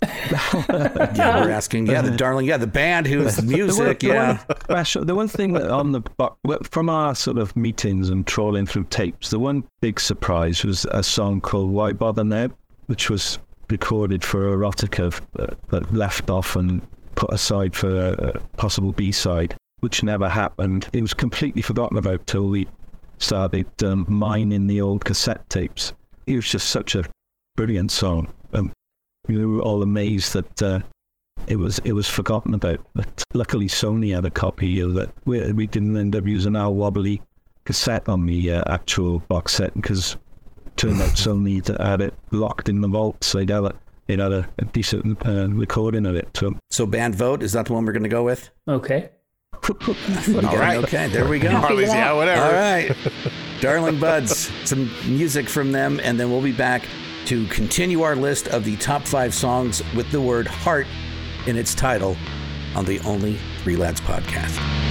Yeah, 0.30 1.44
we're 1.44 1.50
asking. 1.50 1.86
Yeah, 1.86 2.02
the 2.02 2.10
Darling. 2.16 2.46
Yeah, 2.46 2.58
the 2.58 2.66
band 2.66 3.06
whose 3.06 3.42
music. 3.42 4.00
The 4.00 4.08
one, 4.08 4.16
Yeah, 4.16 4.32
the 4.46 4.54
one 4.54 4.60
special, 4.64 5.04
the 5.04 5.14
one 5.14 5.28
thing 5.28 5.54
that 5.54 5.70
on 5.70 5.92
the 5.92 6.02
from 6.70 6.88
our 6.88 7.14
sort 7.14 7.38
of 7.38 7.56
meetings 7.56 8.10
and 8.10 8.26
trawling 8.26 8.66
through 8.66 8.84
tapes, 8.84 9.30
the 9.30 9.38
one 9.38 9.64
big 9.80 9.98
surprise 9.98 10.64
was 10.64 10.86
a 10.90 11.02
song 11.02 11.40
called 11.40 11.70
"Why 11.70 11.92
Bother 11.92 12.24
Now," 12.24 12.50
which 12.86 13.10
was 13.10 13.38
recorded 13.70 14.24
for 14.24 14.56
Erotica, 14.56 15.20
but, 15.68 15.92
left 15.92 16.30
off 16.30 16.56
and 16.56 16.80
put 17.14 17.32
aside 17.32 17.74
for 17.74 18.12
a, 18.12 18.40
possible 18.56 18.92
B 18.92 19.12
side, 19.12 19.54
which 19.80 20.02
never 20.02 20.28
happened. 20.28 20.88
It 20.92 21.02
was 21.02 21.14
completely 21.14 21.62
forgotten 21.62 21.96
about 21.96 22.26
till 22.26 22.48
we 22.48 22.68
started 23.18 23.66
um, 23.82 24.06
mining 24.08 24.66
the 24.66 24.80
old 24.80 25.04
cassette 25.04 25.48
tapes. 25.50 25.92
It 26.26 26.36
was 26.36 26.48
just 26.48 26.70
such 26.70 26.94
a 26.94 27.04
brilliant 27.56 27.90
song. 27.90 28.32
Um, 28.52 28.72
we 29.26 29.44
were 29.44 29.62
all 29.62 29.82
amazed 29.82 30.32
that. 30.34 30.62
Uh, 30.62 30.80
it 31.46 31.56
was 31.56 31.78
it 31.84 31.92
was 31.92 32.08
forgotten 32.08 32.52
about. 32.52 32.80
But 32.94 33.22
luckily, 33.32 33.68
Sony 33.68 34.14
had 34.14 34.24
a 34.24 34.30
copy 34.30 34.80
of 34.80 34.96
it. 34.96 35.10
We, 35.24 35.52
we 35.52 35.66
didn't 35.66 35.96
end 35.96 36.14
up 36.16 36.26
using 36.26 36.56
our 36.56 36.70
wobbly 36.70 37.22
cassette 37.64 38.08
on 38.08 38.26
the 38.26 38.52
uh, 38.52 38.62
actual 38.66 39.20
box 39.20 39.54
set 39.54 39.74
because 39.74 40.16
turned 40.78 41.02
out 41.02 41.10
Sony 41.10 41.66
had 41.80 42.00
it 42.00 42.14
locked 42.30 42.68
in 42.68 42.80
the 42.80 42.88
vault, 42.88 43.22
so 43.22 43.38
they'd 43.38 43.50
have 43.50 43.64
a, 43.64 43.74
they'd 44.06 44.18
had 44.20 44.32
a, 44.32 44.48
a 44.58 44.64
decent 44.66 45.26
uh, 45.26 45.48
recording 45.48 46.06
of 46.06 46.14
it. 46.14 46.28
So 46.34 46.54
so 46.70 46.86
band 46.86 47.14
vote 47.14 47.42
is 47.42 47.52
that 47.52 47.66
the 47.66 47.74
one 47.74 47.84
we're 47.84 47.92
gonna 47.92 48.08
go 48.08 48.24
with? 48.24 48.50
Okay. 48.66 49.10
All 49.70 50.56
right. 50.56 50.76
Okay, 50.84 51.08
there 51.08 51.28
we 51.28 51.38
go. 51.40 51.50
Harley's, 51.50 51.88
yeah, 51.88 52.12
whatever. 52.12 52.44
All 52.44 52.52
right. 52.52 52.94
Darling 53.60 53.98
Buds, 53.98 54.52
some 54.64 54.90
music 55.06 55.48
from 55.48 55.72
them, 55.72 56.00
and 56.02 56.18
then 56.18 56.30
we'll 56.30 56.42
be 56.42 56.52
back 56.52 56.84
to 57.26 57.46
continue 57.48 58.02
our 58.02 58.14
list 58.14 58.48
of 58.48 58.64
the 58.64 58.76
top 58.76 59.02
five 59.02 59.34
songs 59.34 59.82
with 59.94 60.10
the 60.12 60.20
word 60.20 60.46
heart 60.46 60.86
in 61.46 61.56
its 61.56 61.74
title 61.74 62.16
on 62.76 62.84
the 62.84 63.00
Only 63.00 63.36
Three 63.62 63.76
Lads 63.76 64.00
podcast. 64.00 64.87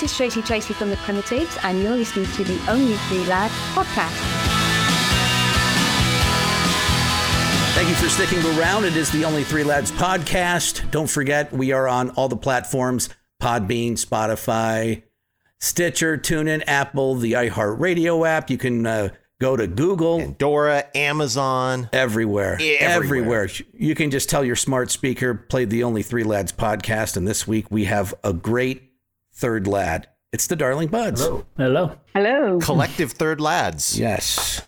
This 0.00 0.12
is 0.12 0.16
Tracy 0.16 0.40
Tracy 0.40 0.72
from 0.72 0.88
The 0.88 0.96
Primitives, 0.98 1.58
and 1.62 1.82
you're 1.82 1.94
listening 1.94 2.24
to 2.32 2.44
the 2.44 2.70
Only 2.70 2.94
Three 3.08 3.22
Lad 3.26 3.50
podcast. 3.74 4.16
Thank 7.74 7.90
you 7.90 7.94
for 7.96 8.08
sticking 8.08 8.38
around. 8.58 8.84
It 8.86 8.96
is 8.96 9.10
the 9.10 9.26
Only 9.26 9.44
Three 9.44 9.62
Lads 9.62 9.92
podcast. 9.92 10.90
Don't 10.90 11.10
forget, 11.10 11.52
we 11.52 11.72
are 11.72 11.86
on 11.86 12.10
all 12.10 12.28
the 12.28 12.36
platforms 12.36 13.10
Podbean, 13.42 13.92
Spotify, 13.92 15.02
Stitcher, 15.58 16.16
TuneIn, 16.16 16.64
Apple, 16.66 17.16
the 17.16 17.32
iHeartRadio 17.32 18.26
app. 18.26 18.48
You 18.48 18.56
can 18.56 18.86
uh, 18.86 19.08
go 19.38 19.54
to 19.54 19.66
Google, 19.66 20.30
Dora, 20.30 20.86
Amazon, 20.94 21.90
everywhere, 21.92 22.56
Yeah, 22.58 22.76
everywhere. 22.80 23.42
everywhere. 23.42 23.66
You 23.74 23.94
can 23.94 24.10
just 24.10 24.30
tell 24.30 24.46
your 24.46 24.56
smart 24.56 24.90
speaker, 24.90 25.34
play 25.34 25.66
the 25.66 25.84
Only 25.84 26.02
Three 26.02 26.24
Lads 26.24 26.52
podcast. 26.52 27.18
And 27.18 27.28
this 27.28 27.46
week 27.46 27.70
we 27.70 27.84
have 27.84 28.14
a 28.24 28.32
great 28.32 28.89
third 29.40 29.66
lad. 29.66 30.06
It's 30.32 30.46
the 30.46 30.54
Darling 30.54 30.88
Buds. 30.88 31.22
Hello. 31.22 31.46
Hello. 31.56 31.96
Hello. 32.14 32.60
Collective 32.60 33.12
Third 33.12 33.40
Lads. 33.40 33.98
Yes. 33.98 34.62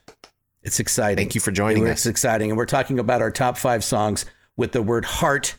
It's 0.62 0.80
exciting. 0.80 1.18
Thank 1.18 1.34
you 1.36 1.40
for 1.40 1.52
joining 1.52 1.84
It's 1.84 1.92
us. 1.92 1.98
It's 1.98 2.06
exciting. 2.06 2.50
And 2.50 2.58
we're 2.58 2.66
talking 2.66 2.98
about 2.98 3.22
our 3.22 3.30
top 3.30 3.56
five 3.56 3.84
songs 3.84 4.24
with 4.56 4.72
the 4.72 4.82
word 4.82 5.04
heart 5.04 5.56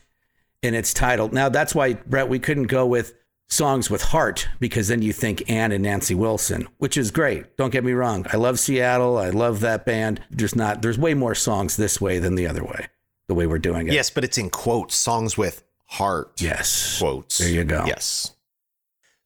in 0.62 0.74
its 0.74 0.92
title. 0.92 1.30
Now, 1.30 1.48
that's 1.48 1.74
why, 1.74 1.94
Brett, 1.94 2.28
we 2.28 2.38
couldn't 2.38 2.64
go 2.64 2.84
with 2.86 3.14
songs 3.48 3.88
with 3.88 4.02
heart 4.02 4.48
because 4.58 4.88
then 4.88 5.00
you 5.00 5.12
think 5.12 5.48
Ann 5.48 5.72
and 5.72 5.82
Nancy 5.84 6.14
Wilson, 6.14 6.68
which 6.78 6.96
is 6.96 7.10
great. 7.10 7.56
Don't 7.56 7.70
get 7.70 7.84
me 7.84 7.92
wrong. 7.92 8.26
I 8.32 8.36
love 8.36 8.58
Seattle. 8.58 9.16
I 9.16 9.30
love 9.30 9.60
that 9.60 9.86
band. 9.86 10.20
There's 10.30 10.56
not, 10.56 10.82
there's 10.82 10.98
way 10.98 11.14
more 11.14 11.34
songs 11.34 11.76
this 11.76 12.00
way 12.00 12.18
than 12.18 12.34
the 12.34 12.46
other 12.46 12.64
way, 12.64 12.88
the 13.26 13.34
way 13.34 13.46
we're 13.46 13.58
doing 13.58 13.86
it. 13.86 13.94
Yes, 13.94 14.10
but 14.10 14.24
it's 14.24 14.38
in 14.38 14.50
quotes, 14.50 14.96
songs 14.96 15.38
with 15.38 15.62
heart. 15.86 16.42
Yes. 16.42 16.98
Quotes. 16.98 17.38
There 17.38 17.48
you 17.48 17.64
go. 17.64 17.84
Yes. 17.86 18.33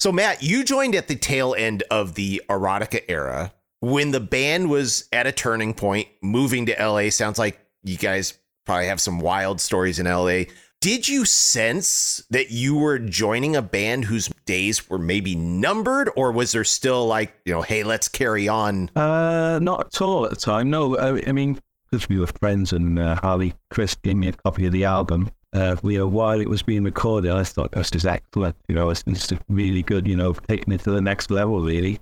So, 0.00 0.12
Matt, 0.12 0.44
you 0.44 0.62
joined 0.62 0.94
at 0.94 1.08
the 1.08 1.16
tail 1.16 1.56
end 1.58 1.82
of 1.90 2.14
the 2.14 2.40
erotica 2.48 3.02
era 3.08 3.52
when 3.80 4.12
the 4.12 4.20
band 4.20 4.70
was 4.70 5.08
at 5.12 5.26
a 5.26 5.32
turning 5.32 5.74
point, 5.74 6.06
moving 6.22 6.66
to 6.66 6.76
LA. 6.78 7.10
Sounds 7.10 7.38
like 7.38 7.58
you 7.82 7.96
guys 7.96 8.38
probably 8.64 8.86
have 8.86 9.00
some 9.00 9.18
wild 9.18 9.60
stories 9.60 9.98
in 9.98 10.06
LA. 10.06 10.44
Did 10.80 11.08
you 11.08 11.24
sense 11.24 12.22
that 12.30 12.52
you 12.52 12.76
were 12.76 13.00
joining 13.00 13.56
a 13.56 13.62
band 13.62 14.04
whose 14.04 14.30
days 14.46 14.88
were 14.88 14.98
maybe 14.98 15.34
numbered, 15.34 16.08
or 16.14 16.30
was 16.30 16.52
there 16.52 16.62
still 16.62 17.04
like, 17.04 17.34
you 17.44 17.52
know, 17.52 17.62
hey, 17.62 17.82
let's 17.82 18.06
carry 18.06 18.46
on? 18.46 18.90
Uh, 18.94 19.58
not 19.60 19.86
at 19.86 20.00
all 20.00 20.24
at 20.24 20.30
the 20.30 20.36
time. 20.36 20.70
No, 20.70 20.96
I, 20.96 21.20
I 21.26 21.32
mean, 21.32 21.58
because 21.90 22.08
we 22.08 22.20
were 22.20 22.28
friends 22.28 22.72
and 22.72 23.00
uh, 23.00 23.16
Harley 23.16 23.54
Chris 23.70 23.96
gave 23.96 24.14
me 24.14 24.28
a 24.28 24.32
copy 24.32 24.66
of 24.66 24.72
the 24.72 24.84
album. 24.84 25.30
Uh, 25.52 25.76
we, 25.82 25.98
uh, 25.98 26.06
while 26.06 26.40
it 26.40 26.48
was 26.48 26.62
being 26.62 26.84
recorded, 26.84 27.30
I 27.30 27.42
thought 27.42 27.72
this 27.72 27.90
is 27.92 28.04
excellent. 28.04 28.56
You 28.68 28.74
know, 28.74 28.90
it's, 28.90 29.02
it's 29.06 29.32
really 29.48 29.82
good. 29.82 30.06
You 30.06 30.16
know, 30.16 30.32
taking 30.32 30.74
it 30.74 30.82
to 30.82 30.90
the 30.90 31.00
next 31.00 31.30
level. 31.30 31.62
Really, 31.62 31.98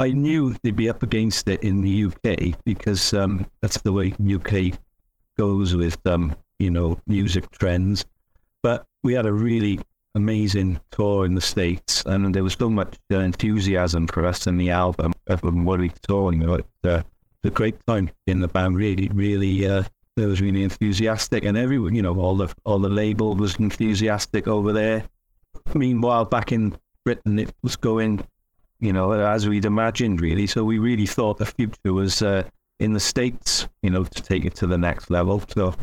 I 0.00 0.10
knew 0.10 0.54
they'd 0.62 0.74
be 0.74 0.90
up 0.90 1.02
against 1.02 1.48
it 1.48 1.62
in 1.62 1.80
the 1.80 2.04
UK 2.04 2.58
because 2.64 3.14
um, 3.14 3.46
that's 3.60 3.80
the 3.82 3.92
way 3.92 4.14
UK 4.22 4.78
goes 5.36 5.74
with 5.74 5.98
um, 6.06 6.34
you 6.58 6.70
know 6.70 7.00
music 7.06 7.50
trends. 7.50 8.04
But 8.62 8.86
we 9.04 9.14
had 9.14 9.26
a 9.26 9.32
really 9.32 9.80
amazing 10.14 10.80
tour 10.90 11.24
in 11.24 11.34
the 11.34 11.40
states, 11.40 12.02
and 12.04 12.34
there 12.34 12.42
was 12.42 12.54
so 12.54 12.68
much 12.68 12.96
uh, 13.12 13.18
enthusiasm 13.18 14.08
for 14.08 14.26
us 14.26 14.46
and 14.46 14.60
the 14.60 14.70
album 14.70 15.12
from 15.38 15.64
what 15.64 15.80
we. 15.80 15.92
You 16.08 16.30
know, 16.32 16.54
it, 16.54 16.66
uh, 16.84 17.02
the 17.42 17.50
great 17.50 17.84
time 17.86 18.10
in 18.26 18.40
the 18.40 18.48
band. 18.48 18.76
Really, 18.76 19.08
really, 19.08 19.66
uh, 19.66 19.84
it 20.18 20.26
was 20.26 20.40
really 20.40 20.62
enthusiastic, 20.62 21.44
and 21.44 21.56
everyone, 21.56 21.94
you 21.94 22.02
know, 22.02 22.18
all 22.18 22.36
the 22.36 22.52
all 22.64 22.78
the 22.78 22.88
label 22.88 23.34
was 23.34 23.56
enthusiastic 23.56 24.48
over 24.48 24.72
there. 24.72 25.04
Meanwhile, 25.74 26.26
back 26.26 26.52
in 26.52 26.76
Britain, 27.04 27.38
it 27.38 27.52
was 27.62 27.76
going, 27.76 28.24
you 28.80 28.92
know, 28.92 29.12
as 29.12 29.48
we'd 29.48 29.64
imagined, 29.64 30.20
really. 30.20 30.46
So 30.46 30.64
we 30.64 30.78
really 30.78 31.06
thought 31.06 31.38
the 31.38 31.46
future 31.46 31.92
was 31.92 32.22
uh, 32.22 32.44
in 32.78 32.92
the 32.92 33.00
states, 33.00 33.68
you 33.82 33.90
know, 33.90 34.04
to 34.04 34.22
take 34.22 34.44
it 34.44 34.54
to 34.56 34.66
the 34.66 34.78
next 34.78 35.10
level. 35.10 35.42
So 35.48 35.74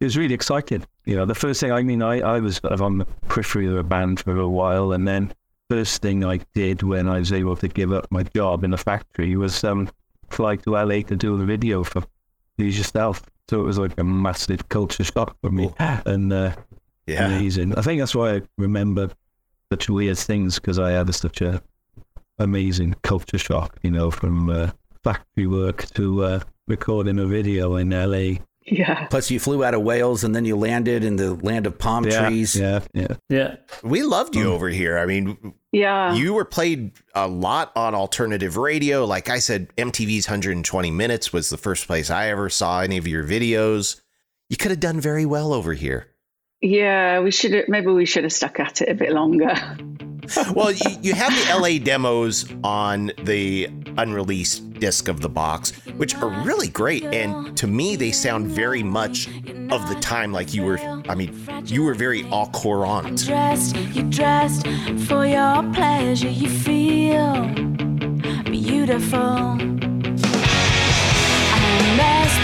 it 0.00 0.04
was 0.04 0.16
really 0.16 0.34
exciting. 0.34 0.84
You 1.04 1.16
know, 1.16 1.24
the 1.24 1.34
first 1.34 1.60
thing, 1.60 1.72
I 1.72 1.82
mean, 1.82 2.02
I, 2.02 2.20
I 2.20 2.40
was 2.40 2.56
sort 2.56 2.72
of 2.72 2.82
on 2.82 2.98
the 2.98 3.06
periphery 3.28 3.66
of 3.66 3.74
the 3.74 3.84
band 3.84 4.20
for 4.20 4.36
a 4.36 4.48
while, 4.48 4.92
and 4.92 5.06
then 5.06 5.32
first 5.70 6.02
thing 6.02 6.24
I 6.24 6.40
did 6.54 6.82
when 6.82 7.08
I 7.08 7.18
was 7.18 7.32
able 7.32 7.56
to 7.56 7.68
give 7.68 7.92
up 7.92 8.06
my 8.10 8.22
job 8.22 8.64
in 8.64 8.70
the 8.70 8.76
factory 8.76 9.36
was 9.36 9.64
um, 9.64 9.88
fly 10.28 10.56
to 10.56 10.70
LA 10.70 11.00
to 11.02 11.16
do 11.16 11.36
the 11.38 11.44
video 11.44 11.84
for 11.84 12.02
Please 12.56 12.78
Yourself. 12.78 13.22
So 13.50 13.60
it 13.60 13.64
was 13.64 13.78
like 13.78 13.98
a 13.98 14.04
massive 14.04 14.68
culture 14.68 15.04
shock 15.04 15.36
for 15.42 15.50
me. 15.50 15.70
And 15.78 16.32
uh, 16.32 16.54
Yeah. 17.06 17.26
amazing. 17.26 17.74
I 17.76 17.82
think 17.82 18.00
that's 18.00 18.14
why 18.14 18.36
I 18.36 18.42
remember 18.58 19.10
such 19.70 19.88
weird 19.90 20.18
things 20.18 20.54
because 20.56 20.78
I 20.78 20.92
had 20.92 21.14
such 21.14 21.42
a 21.42 21.60
amazing 22.38 22.94
culture 23.02 23.38
shock, 23.38 23.78
you 23.82 23.90
know, 23.90 24.10
from 24.10 24.48
uh, 24.50 24.70
factory 25.02 25.46
work 25.46 25.86
to 25.94 26.24
uh, 26.24 26.40
recording 26.66 27.18
a 27.18 27.26
video 27.26 27.76
in 27.76 27.90
LA. 27.90 28.38
Yeah. 28.66 29.06
Plus, 29.08 29.30
you 29.30 29.38
flew 29.38 29.62
out 29.62 29.74
of 29.74 29.82
Wales 29.82 30.24
and 30.24 30.34
then 30.34 30.44
you 30.44 30.56
landed 30.56 31.04
in 31.04 31.16
the 31.16 31.34
land 31.34 31.66
of 31.66 31.78
palm 31.78 32.04
Yeah, 32.04 32.28
trees. 32.28 32.56
Yeah, 32.56 32.80
yeah. 32.94 33.16
Yeah. 33.28 33.56
We 33.82 34.02
loved 34.02 34.34
you 34.34 34.52
over 34.52 34.68
here. 34.68 34.98
I 34.98 35.04
mean, 35.04 35.54
Yeah. 35.70 36.14
You 36.14 36.32
were 36.32 36.46
played 36.46 36.92
a 37.14 37.28
lot 37.28 37.72
on 37.76 37.94
alternative 37.94 38.56
radio. 38.56 39.04
Like 39.04 39.28
I 39.28 39.38
said, 39.38 39.68
MTV's 39.76 40.26
120 40.26 40.90
Minutes 40.90 41.32
was 41.32 41.50
the 41.50 41.58
first 41.58 41.86
place 41.86 42.08
I 42.08 42.28
ever 42.28 42.48
saw 42.48 42.80
any 42.80 42.96
of 42.96 43.06
your 43.06 43.24
videos. 43.24 44.00
You 44.48 44.56
could 44.56 44.70
have 44.70 44.80
done 44.80 45.00
very 45.00 45.26
well 45.26 45.52
over 45.52 45.74
here. 45.74 46.06
Yeah, 46.62 47.20
we 47.20 47.30
should 47.30 47.52
have, 47.52 47.68
maybe 47.68 47.88
we 47.88 48.06
should 48.06 48.24
have 48.24 48.32
stuck 48.32 48.58
at 48.60 48.80
it 48.80 48.88
a 48.88 48.94
bit 48.94 49.12
longer. 49.12 49.54
Well, 50.54 50.72
you, 50.72 50.90
you 51.02 51.14
have 51.14 51.32
the 51.32 51.58
LA 51.58 51.78
demos 51.82 52.50
on 52.62 53.12
the 53.22 53.68
unreleased 53.96 54.78
disc 54.78 55.08
of 55.08 55.20
the 55.20 55.28
box, 55.28 55.70
which 55.96 56.14
are 56.16 56.28
really 56.44 56.68
great. 56.68 57.04
And 57.04 57.56
to 57.56 57.66
me, 57.66 57.96
they 57.96 58.12
sound 58.12 58.48
very 58.48 58.82
much 58.82 59.28
of 59.70 59.88
the 59.88 59.96
time 60.00 60.32
like 60.32 60.54
you 60.54 60.62
were, 60.62 60.78
I 61.08 61.14
mean, 61.14 61.46
you 61.66 61.82
were 61.82 61.94
very 61.94 62.24
au 62.30 62.46
courant. 62.46 63.24
dressed, 63.24 63.76
you 63.76 64.02
dressed 64.04 64.66
for 65.06 65.26
your 65.26 65.62
pleasure. 65.72 66.28
You 66.28 66.48
feel 66.48 67.46
beautiful. 68.44 69.58
I 71.58 71.94
must. 71.96 72.34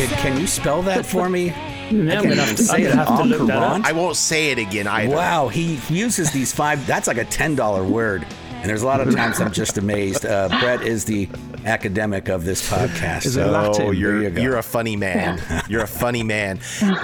Okay, 0.00 0.06
can 0.16 0.40
you 0.40 0.46
spell 0.46 0.80
that 0.82 1.04
for 1.04 1.28
me? 1.28 1.52
Yeah, 1.90 2.14
I 2.14 2.16
I'm 2.16 2.22
can't 2.22 2.28
gonna 2.28 2.34
have 2.44 2.56
to, 2.56 2.62
say 2.62 2.76
I'm 2.76 2.82
it. 2.86 2.94
have 2.94 3.18
to 3.18 3.24
look 3.24 3.46
that 3.48 3.62
up. 3.62 3.84
I 3.84 3.92
won't 3.92 4.16
say 4.16 4.50
it 4.50 4.58
again 4.58 4.86
either. 4.86 5.14
Wow, 5.14 5.48
he 5.48 5.78
uses 5.88 6.30
these 6.32 6.52
five. 6.52 6.86
That's 6.86 7.06
like 7.08 7.18
a 7.18 7.24
ten 7.24 7.54
dollar 7.54 7.84
word, 7.84 8.26
and 8.52 8.68
there's 8.68 8.82
a 8.82 8.86
lot 8.86 9.00
of 9.00 9.14
times 9.14 9.40
I'm 9.40 9.52
just 9.52 9.78
amazed. 9.78 10.26
Uh, 10.26 10.48
Brett 10.60 10.82
is 10.82 11.04
the 11.04 11.28
academic 11.64 12.28
of 12.28 12.44
this 12.44 12.68
podcast. 12.70 13.26
Is 13.26 13.36
it 13.36 13.44
so 13.44 13.50
Latin? 13.50 13.86
Oh, 13.86 13.90
you're 13.90 14.22
you 14.28 14.42
you're 14.42 14.56
a 14.58 14.62
funny 14.62 14.96
man. 14.96 15.40
You're 15.68 15.82
a 15.82 15.86
funny 15.88 16.22
man. 16.22 16.60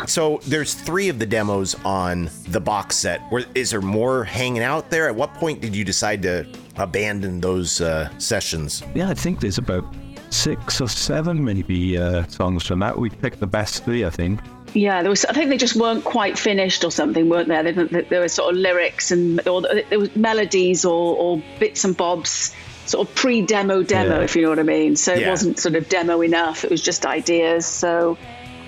So 0.06 0.40
there's 0.46 0.74
three 0.74 1.08
of 1.08 1.18
the 1.18 1.26
demos 1.26 1.74
on 1.84 2.30
the 2.48 2.60
box 2.60 2.96
set. 2.96 3.20
Where 3.30 3.44
is 3.54 3.70
there 3.70 3.80
more 3.82 4.24
hanging 4.24 4.62
out 4.62 4.90
there? 4.90 5.08
At 5.08 5.14
what 5.16 5.34
point 5.34 5.60
did 5.60 5.74
you 5.74 5.84
decide 5.84 6.22
to 6.22 6.46
abandon 6.76 7.40
those 7.40 7.80
uh, 7.80 8.10
sessions? 8.18 8.82
Yeah, 8.94 9.08
I 9.10 9.14
think 9.14 9.40
there's 9.40 9.58
about 9.58 9.84
six 10.30 10.80
or 10.80 10.88
seven 10.88 11.44
maybe 11.44 11.96
uh, 11.96 12.24
songs 12.26 12.66
from 12.66 12.80
that. 12.80 12.98
We 12.98 13.08
picked 13.10 13.38
the 13.40 13.46
best 13.46 13.84
three, 13.84 14.04
I 14.04 14.10
think. 14.10 14.40
Yeah, 14.74 15.02
there 15.02 15.10
was. 15.10 15.24
I 15.24 15.32
think 15.32 15.50
they 15.50 15.56
just 15.56 15.76
weren't 15.76 16.04
quite 16.04 16.36
finished 16.36 16.84
or 16.84 16.90
something, 16.90 17.28
weren't 17.28 17.48
there? 17.48 17.62
They, 17.62 18.02
there 18.02 18.20
were 18.20 18.28
sort 18.28 18.52
of 18.52 18.60
lyrics 18.60 19.12
and 19.12 19.46
or 19.46 19.62
there 19.62 19.98
was 19.98 20.14
melodies 20.16 20.84
or, 20.84 21.16
or 21.16 21.42
bits 21.60 21.84
and 21.84 21.96
bobs, 21.96 22.52
sort 22.84 23.08
of 23.08 23.14
pre-demo 23.14 23.84
demo, 23.84 24.18
Yeah. 24.18 24.24
if 24.24 24.34
you 24.34 24.42
know 24.42 24.48
what 24.50 24.58
I 24.58 24.64
mean. 24.64 24.96
So 24.96 25.14
it 25.14 25.28
wasn't 25.28 25.60
sort 25.60 25.76
of 25.76 25.88
demo 25.88 26.20
enough. 26.22 26.64
It 26.64 26.70
was 26.70 26.82
just 26.82 27.06
ideas. 27.06 27.66
So, 27.66 28.18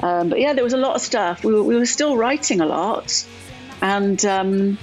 um, 0.01 0.29
but 0.29 0.39
yeah, 0.41 0.53
there 0.53 0.65
was 0.65 0.75
a 0.75 0.79
lot 0.79 0.95
of 0.95 1.03
stuff. 1.03 1.43
We 1.45 1.53
were, 1.53 1.63
we 1.65 1.75
were 1.77 1.87
still 1.87 2.17
writing 2.17 2.61
a 2.61 2.67
lot, 2.67 3.27
and 3.83 4.25
um, 4.25 4.79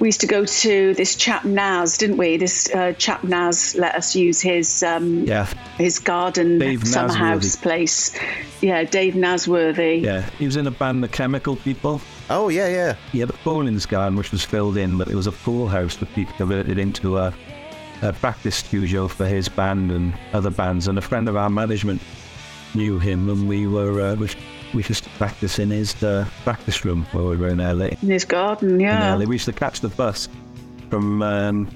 we 0.00 0.08
used 0.08 0.20
to 0.20 0.26
go 0.26 0.44
to 0.44 0.94
this 0.94 1.14
chap 1.16 1.44
Naz, 1.44 1.96
didn't 1.98 2.16
we? 2.16 2.36
This 2.36 2.68
uh, 2.74 2.92
chap 2.98 3.24
Naz 3.24 3.74
let 3.76 3.94
us 3.94 4.14
use 4.16 4.40
his 4.40 4.82
um, 4.82 5.24
Yeah, 5.24 5.46
his 5.78 5.98
garden 5.98 6.58
Dave 6.58 6.86
summer 6.86 7.12
Nazworthy. 7.14 7.16
house 7.16 7.56
place. 7.56 8.18
Yeah, 8.60 8.84
Dave 8.84 9.14
Nazworthy. 9.14 10.02
yeah. 10.02 10.22
He 10.38 10.46
was 10.46 10.56
in 10.56 10.66
a 10.66 10.70
band, 10.70 11.02
The 11.04 11.08
Chemical 11.08 11.56
People. 11.56 12.00
Oh 12.30 12.48
yeah, 12.48 12.68
yeah. 12.68 12.96
Yeah, 13.12 13.26
the 13.26 13.34
bowling's 13.44 13.86
garden, 13.86 14.16
which 14.18 14.32
was 14.32 14.44
filled 14.44 14.76
in, 14.76 14.96
but 14.98 15.08
it 15.08 15.14
was 15.14 15.26
a 15.26 15.32
pool 15.32 15.68
house 15.68 15.96
that 15.96 16.08
he 16.10 16.24
converted 16.24 16.78
into 16.78 17.18
a, 17.18 17.32
a 18.02 18.12
practice 18.14 18.56
studio 18.56 19.08
for 19.08 19.26
his 19.26 19.48
band 19.48 19.92
and 19.92 20.14
other 20.32 20.50
bands. 20.50 20.88
And 20.88 20.96
a 20.98 21.02
friend 21.02 21.28
of 21.28 21.36
our 21.36 21.50
management 21.50 22.00
knew 22.74 22.98
him, 22.98 23.28
and 23.28 23.46
we 23.48 23.66
were 23.66 24.00
uh, 24.00 24.16
we, 24.74 24.78
we 24.78 24.84
used 24.88 25.04
to 25.04 25.10
practice 25.10 25.58
in 25.58 25.70
his 25.70 26.02
uh, 26.02 26.26
practice 26.44 26.84
room 26.84 27.06
where 27.12 27.24
we 27.24 27.36
were 27.36 27.48
in 27.48 27.58
LA. 27.58 27.86
In 28.02 28.08
his 28.08 28.24
garden, 28.24 28.80
yeah. 28.80 29.14
In 29.14 29.20
LA, 29.20 29.26
we 29.26 29.34
used 29.36 29.44
to 29.46 29.52
catch 29.52 29.80
the 29.80 29.88
bus 29.88 30.28
from 30.90 31.22
um, 31.22 31.68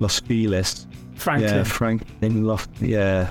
Los 0.00 0.20
Feliz. 0.20 0.86
Franklin. 1.16 1.54
Yeah, 1.56 1.64
Franklin 1.64 2.44
Loft. 2.44 2.70
Yeah, 2.80 3.30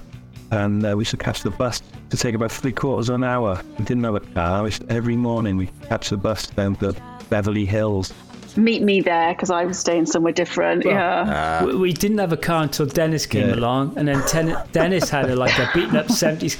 and 0.51 0.85
uh, 0.85 0.93
we 0.95 1.01
used 1.01 1.11
to 1.11 1.17
catch 1.17 1.41
the 1.43 1.51
bus 1.51 1.81
to 2.09 2.17
take 2.17 2.35
about 2.35 2.51
three 2.51 2.71
quarters 2.73 3.09
of 3.09 3.15
an 3.15 3.23
hour. 3.23 3.61
We 3.79 3.85
didn't 3.85 4.03
have 4.03 4.15
a 4.15 4.19
car. 4.19 4.63
We 4.63 4.67
used- 4.69 4.89
every 4.91 5.15
morning 5.15 5.55
we 5.57 5.67
catch 5.87 6.09
the 6.09 6.17
bus 6.17 6.47
down 6.47 6.75
to 6.77 6.93
Beverly 7.29 7.65
Hills 7.65 8.13
meet 8.55 8.81
me 8.81 9.01
there 9.01 9.33
because 9.35 9.51
I 9.51 9.65
was 9.65 9.77
staying 9.77 10.07
somewhere 10.07 10.33
different. 10.33 10.83
Well, 10.83 10.93
yeah. 10.95 11.63
we, 11.63 11.75
we 11.75 11.93
didn't 11.93 12.17
have 12.17 12.33
a 12.33 12.37
car 12.37 12.63
until 12.63 12.87
Dennis 12.87 13.27
came 13.27 13.49
Yeah. 13.49 13.55
along, 13.55 13.93
and 13.97 14.07
then 14.07 14.25
ten, 14.25 14.57
Dennis 14.71 15.09
had 15.11 15.29
a, 15.29 15.35
like 15.35 15.57
a 15.59 15.69
beaten 15.75 15.95
up 15.95 16.09
seventies. 16.09 16.57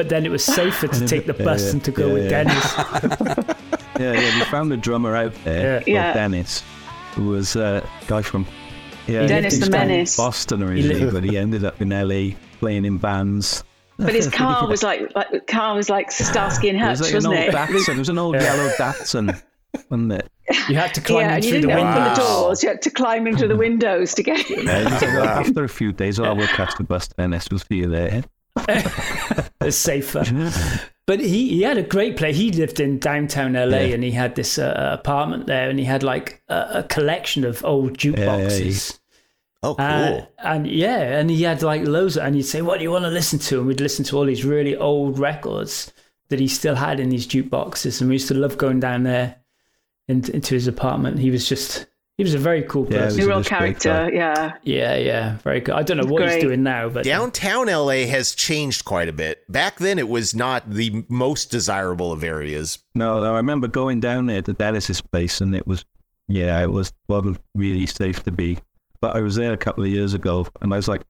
But 0.00 0.08
then 0.08 0.24
it 0.24 0.30
was 0.30 0.42
safer 0.42 0.88
to 0.88 1.06
take 1.12 1.26
the 1.26 1.34
bus 1.34 1.62
yeah, 1.62 1.70
than 1.72 1.80
to 1.80 1.90
go 1.90 2.06
yeah, 2.06 2.12
with 2.14 2.30
yeah. 2.30 2.44
Dennis. 2.44 3.56
Yeah, 4.00 4.12
yeah. 4.14 4.38
We 4.38 4.44
found 4.46 4.72
a 4.72 4.78
drummer 4.78 5.14
out 5.14 5.34
there, 5.44 5.62
Yeah. 5.62 5.76
called 5.80 5.88
Yeah. 5.88 6.12
Dennis, 6.14 6.62
who 7.14 7.24
was 7.26 7.54
uh, 7.54 7.84
a 7.84 8.04
guy 8.06 8.22
from 8.22 8.46
yeah, 9.06 9.26
Dennis 9.26 9.58
the 9.58 9.68
Menace. 9.68 10.16
Boston 10.16 10.62
originally, 10.62 11.00
lived- 11.00 11.12
but 11.12 11.22
he 11.22 11.36
ended 11.36 11.66
up 11.66 11.82
in 11.82 11.90
LA 11.90 12.34
playing 12.60 12.86
in 12.86 12.96
bands. 12.96 13.62
But 13.98 14.14
his 14.14 14.30
car 14.30 14.66
was 14.66 14.82
like, 14.82 15.14
like 15.14 15.46
car 15.46 15.74
was 15.74 15.90
like 15.90 16.10
Starsky 16.10 16.70
and 16.70 16.78
It 16.78 16.80
Hutch, 16.80 16.90
was 16.92 17.00
like 17.02 17.10
an 17.10 17.16
wasn't 17.16 17.34
old 17.34 17.44
it? 17.48 17.54
Datsun. 17.54 17.94
It 17.94 17.98
was 17.98 18.08
an 18.08 18.18
old 18.18 18.34
yellow 18.36 18.68
Datsun, 18.78 19.42
wasn't 19.90 20.12
it? 20.12 20.30
You 20.70 20.76
had 20.76 20.94
to 20.94 21.02
climb 21.02 21.20
yeah, 21.20 21.26
in 21.28 21.34
and 21.34 21.44
you 21.44 21.50
through 21.50 21.60
didn't 21.60 21.76
the 21.76 21.82
open 21.82 21.94
windows. 21.94 22.16
the 22.16 22.24
doors. 22.24 22.62
You 22.62 22.68
had 22.70 22.80
to 22.82 22.90
climb 22.90 23.26
into 23.26 23.46
the 23.48 23.56
windows 23.66 24.14
to 24.14 24.22
get 24.22 24.50
in. 24.50 24.66
Yeah, 24.66 24.78
it 24.78 24.84
was 24.86 25.02
after 25.02 25.64
a 25.64 25.68
few 25.68 25.92
days, 25.92 26.18
oh, 26.18 26.34
we'll 26.34 26.46
catch 26.46 26.74
the 26.78 26.84
bus, 26.84 27.08
Dennis. 27.08 27.48
We'll 27.50 27.60
see 27.60 27.76
you 27.76 27.88
there. 27.90 28.24
It's 29.62 29.76
safer. 29.76 30.24
But 31.06 31.20
he, 31.20 31.48
he 31.50 31.62
had 31.62 31.76
a 31.76 31.82
great 31.82 32.16
place. 32.16 32.36
He 32.36 32.50
lived 32.50 32.80
in 32.80 32.98
downtown 32.98 33.52
LA 33.52 33.64
Yeah. 33.78 33.94
and 33.94 34.02
he 34.04 34.10
had 34.12 34.34
this 34.36 34.58
uh, 34.58 34.96
apartment 34.98 35.46
there 35.46 35.68
and 35.68 35.78
he 35.78 35.84
had 35.84 36.02
like 36.02 36.42
a, 36.48 36.68
a 36.78 36.82
collection 36.84 37.44
of 37.44 37.62
old 37.64 37.98
jukeboxes. 37.98 38.98
Oh, 39.62 39.74
cool. 39.74 39.84
Uh, 39.84 40.22
and 40.38 40.66
yeah, 40.66 41.18
and 41.18 41.28
he 41.30 41.42
had 41.42 41.62
like 41.62 41.82
loads 41.84 42.16
of, 42.16 42.24
and 42.24 42.34
he'd 42.34 42.42
say, 42.44 42.62
What 42.62 42.78
do 42.78 42.84
you 42.84 42.90
want 42.90 43.04
to 43.04 43.10
listen 43.10 43.38
to? 43.40 43.58
And 43.58 43.66
we'd 43.66 43.80
listen 43.82 44.04
to 44.06 44.16
all 44.16 44.24
these 44.24 44.44
really 44.46 44.74
old 44.76 45.18
records 45.18 45.92
that 46.30 46.40
he 46.40 46.48
still 46.48 46.76
had 46.76 46.98
in 46.98 47.10
these 47.10 47.26
jukeboxes. 47.26 48.00
And 48.00 48.08
we 48.08 48.14
used 48.14 48.28
to 48.28 48.34
love 48.34 48.56
going 48.56 48.80
down 48.80 49.02
there 49.02 49.36
in, 50.08 50.24
into 50.30 50.54
his 50.54 50.66
apartment. 50.66 51.18
He 51.18 51.30
was 51.30 51.46
just, 51.46 51.86
he 52.20 52.24
was 52.24 52.34
a 52.34 52.38
very 52.38 52.62
cool 52.64 52.86
Yeah, 52.90 52.98
person. 53.04 53.18
he 53.18 53.24
was 53.24 53.28
Real 53.28 53.38
a 53.38 53.40
great 53.40 53.80
character, 53.80 53.88
guy. 53.88 54.10
yeah. 54.12 54.52
Yeah, 54.62 54.96
yeah, 54.96 55.36
very 55.38 55.60
good. 55.60 55.74
I 55.74 55.82
don't 55.82 55.96
know 55.96 56.04
what 56.04 56.20
he's 56.30 56.42
doing 56.42 56.62
now, 56.62 56.90
but 56.90 57.02
Downtown 57.02 57.68
LA 57.68 58.04
has 58.04 58.34
changed 58.34 58.84
quite 58.84 59.08
a 59.08 59.12
bit. 59.14 59.50
Back 59.50 59.78
then, 59.78 59.98
it 59.98 60.06
was 60.06 60.34
not 60.34 60.70
the 60.70 61.02
most 61.08 61.50
desirable 61.50 62.12
of 62.12 62.22
areas. 62.22 62.78
No, 62.94 63.20
no, 63.20 63.32
I 63.32 63.38
remember 63.38 63.68
going 63.68 64.00
down 64.00 64.26
there 64.26 64.42
to 64.42 64.52
Dennis's 64.52 65.00
place, 65.00 65.40
and 65.40 65.54
it 65.56 65.66
was, 65.66 65.86
yeah, 66.28 66.60
it 66.62 66.70
was 66.70 66.92
wasn't 67.08 67.38
really 67.54 67.86
safe 67.86 68.22
to 68.24 68.30
be. 68.30 68.58
But 69.00 69.16
I 69.16 69.22
was 69.22 69.36
there 69.36 69.54
a 69.54 69.56
couple 69.56 69.82
of 69.82 69.88
years 69.88 70.12
ago, 70.12 70.46
and 70.60 70.74
I 70.74 70.76
was 70.76 70.88
like, 70.88 71.00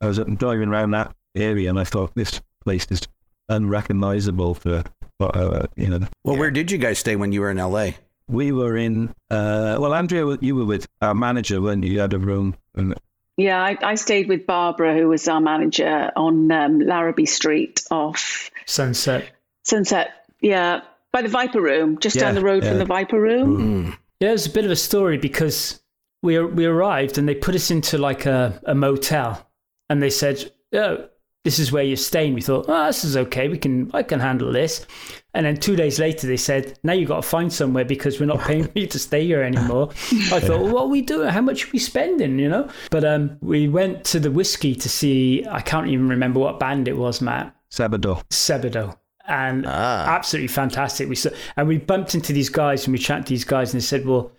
I 0.00 0.06
was 0.06 0.18
driving 0.38 0.70
around 0.70 0.92
that 0.92 1.14
area, 1.36 1.68
and 1.68 1.78
I 1.78 1.84
thought 1.84 2.14
this 2.14 2.40
place 2.64 2.86
is 2.88 3.02
unrecognizable 3.50 4.54
for, 4.54 4.84
for 5.18 5.36
uh, 5.36 5.66
you 5.76 5.88
know. 5.88 6.06
Well, 6.24 6.38
where 6.38 6.50
did 6.50 6.70
you 6.70 6.78
guys 6.78 6.98
stay 6.98 7.14
when 7.14 7.32
you 7.32 7.42
were 7.42 7.50
in 7.50 7.58
LA? 7.58 7.90
We 8.28 8.50
were 8.52 8.76
in, 8.76 9.14
uh, 9.30 9.76
well, 9.80 9.94
Andrea, 9.94 10.36
you 10.40 10.56
were 10.56 10.64
with 10.64 10.88
our 11.00 11.14
manager 11.14 11.60
when 11.60 11.82
you? 11.82 11.92
You 11.92 12.00
had 12.00 12.12
a 12.12 12.18
room, 12.18 12.56
and 12.74 12.94
Yeah, 13.36 13.62
I, 13.62 13.76
I 13.82 13.94
stayed 13.94 14.28
with 14.28 14.46
Barbara, 14.46 14.94
who 14.94 15.08
was 15.08 15.28
our 15.28 15.40
manager 15.40 16.10
on 16.16 16.50
um, 16.50 16.80
Larrabee 16.80 17.26
Street 17.26 17.84
off 17.90 18.50
Sunset. 18.66 19.28
Sunset. 19.62 20.26
Yeah, 20.40 20.80
by 21.12 21.22
the 21.22 21.28
Viper 21.28 21.60
Room, 21.60 21.98
just 21.98 22.16
Yeah, 22.16 22.22
down 22.22 22.34
the 22.34 22.42
road 22.42 22.64
yeah. 22.64 22.70
from 22.70 22.78
the 22.78 22.84
Viper 22.84 23.20
Room. 23.20 23.96
Yeah, 24.20 24.30
it 24.30 24.32
was 24.32 24.46
a 24.46 24.50
bit 24.50 24.64
of 24.64 24.70
a 24.70 24.76
story 24.76 25.18
because 25.18 25.80
we 26.22 26.38
we 26.44 26.66
arrived 26.66 27.18
and 27.18 27.28
they 27.28 27.34
put 27.34 27.54
us 27.54 27.70
into 27.70 27.96
like 27.96 28.26
a, 28.26 28.60
a 28.64 28.74
motel 28.74 29.46
and 29.88 30.02
they 30.02 30.10
said, 30.10 30.50
"Oh, 30.72 31.06
this 31.44 31.58
is 31.58 31.70
where 31.70 31.84
you're 31.84 31.96
staying." 31.96 32.34
We 32.34 32.40
thought, 32.42 32.64
"Oh, 32.68 32.86
this 32.86 33.04
is 33.04 33.16
okay. 33.16 33.48
We 33.48 33.58
can 33.58 33.90
I 33.94 34.02
can 34.02 34.18
handle 34.20 34.50
this." 34.52 34.84
And 35.36 35.44
then 35.44 35.56
two 35.58 35.76
days 35.76 35.98
later, 35.98 36.26
they 36.26 36.36
said, 36.38 36.78
"Now 36.82 36.94
you've 36.94 37.08
got 37.08 37.16
to 37.22 37.28
find 37.28 37.52
somewhere 37.52 37.84
because 37.84 38.18
we're 38.18 38.26
not 38.26 38.40
paying 38.40 38.68
you 38.74 38.86
to 38.86 38.98
stay 38.98 39.24
here 39.26 39.42
anymore." 39.42 39.90
I 40.32 40.40
thought, 40.40 40.60
well, 40.62 40.72
"What 40.72 40.82
are 40.84 40.88
we 40.88 41.02
doing? 41.02 41.28
How 41.28 41.42
much 41.42 41.66
are 41.66 41.70
we 41.72 41.78
spending?" 41.78 42.38
You 42.38 42.48
know. 42.48 42.70
But 42.90 43.04
um, 43.04 43.36
we 43.42 43.68
went 43.68 44.04
to 44.06 44.18
the 44.18 44.30
whiskey 44.30 44.74
to 44.74 44.88
see. 44.88 45.44
I 45.48 45.60
can't 45.60 45.88
even 45.88 46.08
remember 46.08 46.40
what 46.40 46.58
band 46.58 46.88
it 46.88 46.96
was, 46.96 47.20
Matt. 47.20 47.54
Sabado. 47.70 48.22
Sebadoh. 48.30 48.96
And 49.28 49.66
absolutely 49.66 50.48
fantastic. 50.48 51.08
We 51.08 51.16
saw, 51.16 51.30
and 51.56 51.66
we 51.68 51.78
bumped 51.78 52.14
into 52.14 52.32
these 52.32 52.48
guys 52.48 52.86
and 52.86 52.92
we 52.92 52.98
chatted 52.98 53.26
to 53.26 53.30
these 53.34 53.44
guys 53.44 53.74
and 53.74 53.80
they 53.82 53.84
said, 53.84 54.06
Well, 54.06 54.30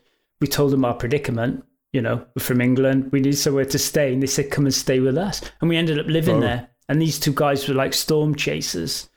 we 0.42 0.48
told 0.48 0.72
them 0.72 0.86
our 0.86 0.94
predicament, 0.94 1.64
you 1.92 2.02
know, 2.02 2.26
we're 2.36 2.42
from 2.44 2.62
England, 2.62 3.12
we 3.12 3.20
need 3.20 3.38
somewhere 3.38 3.66
to 3.66 3.78
stay. 3.78 4.14
And 4.14 4.24
they 4.24 4.28
said, 4.28 4.50
Come 4.50 4.66
and 4.66 4.74
stay 4.74 5.00
with 5.02 5.18
us. 5.18 5.42
And 5.62 5.70
we 5.70 5.76
ended 5.78 6.00
up 6.00 6.08
living 6.08 6.38
Oh. 6.38 6.42
there. 6.42 6.70
And 6.90 7.02
these 7.02 7.20
two 7.20 7.34
guys 7.34 7.68
were 7.68 7.76
like 7.76 7.94
storm 7.94 8.34
chasers. 8.34 9.10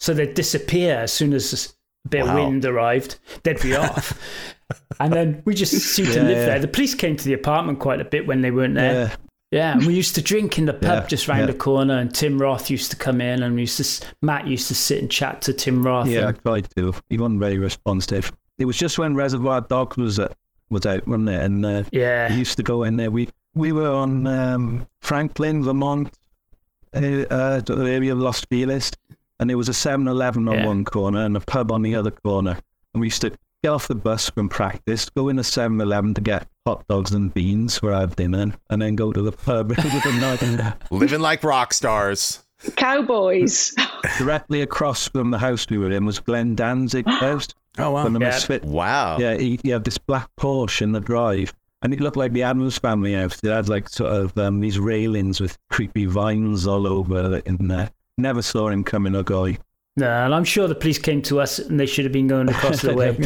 So 0.00 0.14
they'd 0.14 0.34
disappear 0.34 0.94
as 0.96 1.12
soon 1.12 1.32
as 1.32 1.74
a 2.04 2.08
bit 2.08 2.24
Wow. 2.24 2.38
of 2.38 2.44
wind 2.44 2.64
arrived, 2.64 3.18
they'd 3.42 3.60
be 3.60 3.74
off. 3.74 4.18
and 5.00 5.12
then 5.12 5.42
we 5.44 5.54
just 5.54 5.72
seemed 5.72 6.12
to 6.12 6.22
live 6.22 6.36
yeah. 6.36 6.44
there. 6.46 6.58
The 6.60 6.68
police 6.68 6.94
came 6.94 7.16
to 7.16 7.24
the 7.24 7.32
apartment 7.34 7.80
quite 7.80 8.00
a 8.00 8.04
bit 8.04 8.26
when 8.26 8.40
they 8.42 8.50
weren't 8.50 8.74
there. 8.74 8.92
Yeah, 8.94 9.16
Yeah, 9.50 9.72
and 9.72 9.86
we 9.86 9.94
used 9.94 10.14
to 10.14 10.22
drink 10.22 10.58
in 10.58 10.66
the 10.66 10.74
pub 10.74 11.04
Yeah, 11.04 11.06
just 11.08 11.26
round 11.26 11.40
yeah. 11.40 11.46
the 11.46 11.54
corner, 11.54 11.98
and 11.98 12.14
Tim 12.14 12.38
Roth 12.38 12.70
used 12.70 12.90
to 12.90 12.96
come 12.96 13.20
in, 13.20 13.42
and 13.42 13.54
we 13.54 13.62
used 13.62 13.78
to 14.00 14.06
Matt 14.22 14.46
used 14.46 14.68
to 14.68 14.74
sit 14.74 15.00
and 15.00 15.10
chat 15.10 15.42
to 15.42 15.52
Tim 15.52 15.82
Roth. 15.82 16.06
yeah, 16.08 16.28
I 16.28 16.32
tried 16.32 16.68
to. 16.76 16.94
He 17.08 17.18
wasn't 17.18 17.40
very 17.40 17.58
responsive. 17.58 18.30
It 18.58 18.66
was 18.66 18.76
just 18.76 18.98
when 18.98 19.14
Reservoir 19.14 19.62
Dogs 19.62 19.96
was 19.96 20.18
uh, 20.18 20.28
was 20.70 20.84
out, 20.86 21.06
wasn't 21.08 21.30
it? 21.30 21.42
And 21.42 21.64
uh, 21.66 21.82
yeah, 21.92 22.28
We 22.30 22.36
used 22.36 22.56
to 22.58 22.62
go 22.62 22.82
in 22.84 22.96
there. 22.96 23.10
We 23.10 23.28
we 23.54 23.72
were 23.72 23.90
on 23.90 24.26
um, 24.26 24.86
Franklin, 25.00 25.64
Vermont, 25.64 26.12
uh, 26.94 26.98
uh, 26.98 27.60
the 27.60 27.90
area 27.90 28.12
of 28.12 28.18
Los 28.18 28.44
Feliz, 28.44 28.92
and 29.40 29.48
there 29.50 29.58
was 29.58 29.68
a 29.68 29.72
7-Eleven 29.72 30.48
on 30.48 30.54
Yeah. 30.58 30.66
one 30.66 30.84
corner 30.84 31.24
and 31.24 31.36
a 31.36 31.40
pub 31.40 31.70
on 31.72 31.82
the 31.82 31.94
other 31.94 32.10
corner. 32.10 32.58
And 32.94 33.00
we 33.00 33.06
used 33.08 33.20
to 33.22 33.30
get 33.62 33.70
off 33.70 33.88
the 33.88 33.94
bus 33.94 34.30
from 34.30 34.48
practice, 34.48 35.08
go 35.10 35.28
in 35.28 35.38
a 35.38 35.42
7-Eleven 35.42 36.14
to 36.14 36.20
get 36.20 36.46
hot 36.66 36.84
dogs 36.88 37.12
and 37.12 37.32
beans 37.34 37.78
for 37.78 37.92
our 37.92 38.06
dinner, 38.06 38.52
and 38.70 38.80
then 38.82 38.94
go 38.96 39.12
to 39.12 39.22
the 39.22 39.32
pub 39.32 39.68
with 39.76 40.06
a 40.06 40.12
night. 40.20 40.74
Living 40.90 41.20
like 41.20 41.42
rock 41.44 41.72
stars. 41.74 42.42
Cowboys. 42.76 43.74
Directly 44.18 44.62
across 44.62 45.08
from 45.08 45.30
the 45.30 45.38
house 45.38 45.66
we 45.68 45.78
were 45.78 45.90
in 45.92 46.06
was 46.06 46.18
Glenn 46.18 46.54
Danzig's 46.56 47.12
house. 47.20 47.48
Oh, 47.78 47.92
wow. 47.92 48.04
From 48.04 48.14
the 48.14 48.20
Yeah. 48.20 48.26
Misfit 48.30 48.64
Wow. 48.64 49.18
Yeah, 49.18 49.36
he, 49.36 49.60
he 49.62 49.68
had 49.70 49.84
this 49.84 49.98
black 49.98 50.28
Porsche 50.40 50.82
in 50.82 50.92
the 50.92 51.00
drive, 51.00 51.52
and 51.82 51.92
it 51.94 52.00
looked 52.00 52.16
like 52.16 52.32
the 52.32 52.42
Addams 52.42 52.78
family 52.78 53.14
house. 53.14 53.38
It 53.44 53.50
had 53.50 53.68
like 53.68 53.88
sort 53.88 54.10
of 54.12 54.36
um, 54.38 54.58
these 54.60 54.78
railings 54.80 55.40
with 55.40 55.56
creepy 55.70 56.06
vines 56.06 56.66
all 56.66 56.86
over 56.88 57.36
it 57.36 57.46
in 57.46 57.68
there. 57.68 57.90
Never 58.18 58.42
saw 58.42 58.68
him 58.68 58.84
coming 58.84 59.14
or 59.16 59.22
going. 59.22 59.58
no, 59.96 60.06
and 60.24 60.34
I'm 60.34 60.44
sure 60.44 60.68
the 60.68 60.74
police 60.74 60.98
came 60.98 61.22
to 61.22 61.40
us, 61.40 61.58
and 61.58 61.78
they 61.80 61.86
should 61.86 62.04
have 62.04 62.12
been 62.12 62.26
going 62.28 62.48
across 62.48 62.82
the 62.82 62.94
way. 62.94 63.16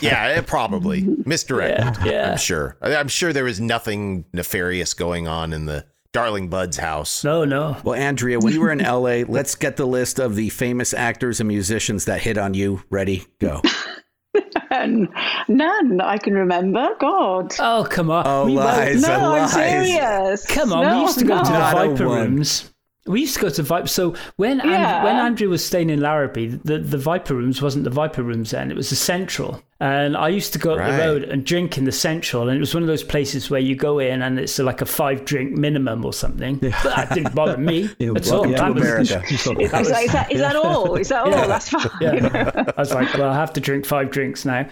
Yeah, 0.00 0.36
it 0.38 0.46
probably 0.46 1.02
misdirected. 1.24 2.04
Yeah, 2.04 2.10
yeah. 2.12 2.30
I'm 2.32 2.38
sure. 2.38 2.76
I- 2.82 2.96
I'm 2.96 3.08
sure 3.08 3.32
there 3.32 3.44
was 3.44 3.60
nothing 3.60 4.24
nefarious 4.32 4.94
going 4.94 5.28
on 5.28 5.52
in 5.52 5.66
the 5.66 5.84
Darling 6.12 6.48
Bud's 6.48 6.76
house. 6.78 7.22
No, 7.22 7.44
no. 7.44 7.76
Well, 7.84 7.94
Andrea, 7.94 8.40
when 8.40 8.52
you 8.52 8.60
were 8.60 8.72
in 8.72 8.80
LA, 8.80 9.22
let's 9.28 9.54
get 9.54 9.76
the 9.76 9.86
list 9.86 10.18
of 10.18 10.34
the 10.36 10.48
famous 10.48 10.92
actors 10.92 11.38
and 11.40 11.46
musicians 11.48 12.06
that 12.06 12.20
hit 12.20 12.36
on 12.36 12.54
you. 12.54 12.82
Ready? 12.90 13.24
Go. 13.38 13.62
None. 14.70 15.08
None 15.48 16.00
I 16.00 16.16
can 16.18 16.34
remember. 16.34 16.88
God. 17.00 17.54
Oh, 17.58 17.86
come 17.88 18.10
on. 18.10 18.24
Oh, 18.26 18.46
We 18.46 18.54
went- 18.54 18.66
lies. 18.66 19.02
no, 19.02 19.34
I'm 19.34 19.48
serious. 19.48 20.46
Come 20.46 20.72
on, 20.72 20.84
No, 20.84 20.96
we 20.96 21.02
used 21.02 21.18
to 21.18 21.24
go 21.24 21.36
no. 21.38 21.42
to 21.44 21.50
the 21.52 21.58
Not 21.58 21.72
Viper 21.74 22.04
rooms. 22.06 22.69
We 23.06 23.20
used 23.22 23.34
to 23.34 23.40
go 23.40 23.48
to 23.48 23.62
Viper. 23.62 23.86
So 23.86 24.14
when 24.36 24.60
And- 24.60 24.70
Yeah. 24.70 25.04
when 25.04 25.16
Andrew 25.16 25.48
was 25.48 25.64
staying 25.64 25.90
in 25.90 26.00
Larrabee, 26.00 26.58
the, 26.64 26.78
the 26.78 26.98
Viper 26.98 27.34
rooms 27.34 27.62
wasn't 27.62 27.84
the 27.84 27.90
Viper 27.90 28.22
rooms 28.22 28.50
then; 28.50 28.70
it 28.70 28.76
was 28.76 28.90
the 28.90 28.96
Central. 28.96 29.62
And 29.80 30.14
I 30.16 30.28
used 30.28 30.52
to 30.52 30.58
go 30.58 30.72
up 30.72 30.78
Right. 30.78 30.92
the 30.92 30.98
road 30.98 31.22
and 31.24 31.44
drink 31.44 31.78
in 31.78 31.84
the 31.84 31.92
Central, 31.92 32.48
and 32.48 32.56
it 32.56 32.60
was 32.60 32.74
one 32.74 32.82
of 32.82 32.86
those 32.86 33.02
places 33.02 33.48
where 33.50 33.60
you 33.60 33.74
go 33.74 33.98
in 33.98 34.20
and 34.20 34.38
it's 34.38 34.58
like 34.58 34.82
a 34.82 34.86
five 34.86 35.24
drink 35.24 35.52
minimum 35.56 36.04
or 36.04 36.12
something. 36.12 36.56
But 36.56 36.72
that 36.82 37.14
didn't 37.14 37.34
bother 37.34 37.56
me 37.56 37.88
Yeah, 37.98 38.10
at 38.14 38.30
all. 38.30 38.42
welcome 38.42 38.52
That 38.52 38.66
to 38.66 38.72
was- 38.74 38.82
America. 38.82 39.22
Is 39.30 39.44
that, 39.44 39.60
is, 40.04 40.12
that, 40.12 40.32
is 40.32 40.40
that 40.40 40.56
all? 40.64 40.96
Is 40.96 41.08
that 41.08 41.22
all? 41.24 41.30
Yeah. 41.30 41.46
That's 41.46 41.68
fine. 41.70 41.90
yeah. 42.00 42.64
I 42.76 42.80
was 42.80 42.92
like, 42.92 43.12
well, 43.14 43.30
I 43.30 43.34
have 43.34 43.52
to 43.54 43.60
drink 43.60 43.86
five 43.86 44.10
drinks 44.10 44.44
now. 44.44 44.66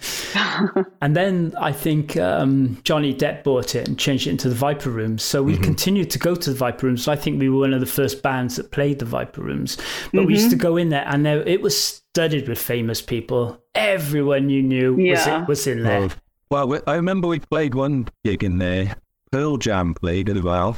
and 1.01 1.17
then 1.17 1.55
I 1.59 1.73
think 1.73 2.17
um, 2.19 2.79
Johnny 2.85 3.15
Depp 3.15 3.45
bought 3.45 3.75
it 3.75 3.89
and 3.89 3.99
changed 3.99 4.27
it 4.27 4.31
into 4.31 4.49
the 4.49 4.55
Viper 4.55 4.91
Rooms. 4.91 5.23
So 5.23 5.43
we 5.43 5.57
continued 5.57 6.11
to 6.11 6.19
go 6.19 6.35
to 6.35 6.51
the 6.51 6.57
Viper 6.57 6.87
Rooms. 6.87 7.09
I 7.09 7.17
think 7.17 7.41
we 7.41 7.49
were 7.49 7.61
one 7.61 7.73
of 7.73 7.81
the 7.81 7.87
first 7.87 8.23
bands 8.23 8.57
that 8.57 8.71
played 8.73 8.99
the 8.99 9.05
Viper 9.07 9.41
Rooms. 9.41 9.79
But 10.13 10.27
we 10.27 10.35
used 10.35 10.51
to 10.51 10.57
go 10.57 10.77
in 10.77 10.91
there, 10.91 11.05
and 11.07 11.25
there, 11.25 11.41
it 11.49 11.63
was 11.63 12.03
studded 12.19 12.49
with 12.49 12.59
famous 12.59 13.01
people. 13.01 13.57
Everyone 13.77 14.51
you 14.51 14.61
knew 14.61 14.93
was, 14.97 15.25
Yeah. 15.25 15.47
was 15.47 15.69
in 15.69 15.85
there. 15.85 16.09
Well, 16.51 16.67
we- 16.67 16.81
I 16.85 16.97
remember 16.97 17.29
we 17.29 17.39
played 17.39 17.77
one 17.77 18.09
gig 18.25 18.43
in 18.43 18.59
there. 18.59 18.97
Pearl 19.31 19.57
Jam 19.57 19.95
played 19.95 20.29
as 20.29 20.43
well. 20.43 20.77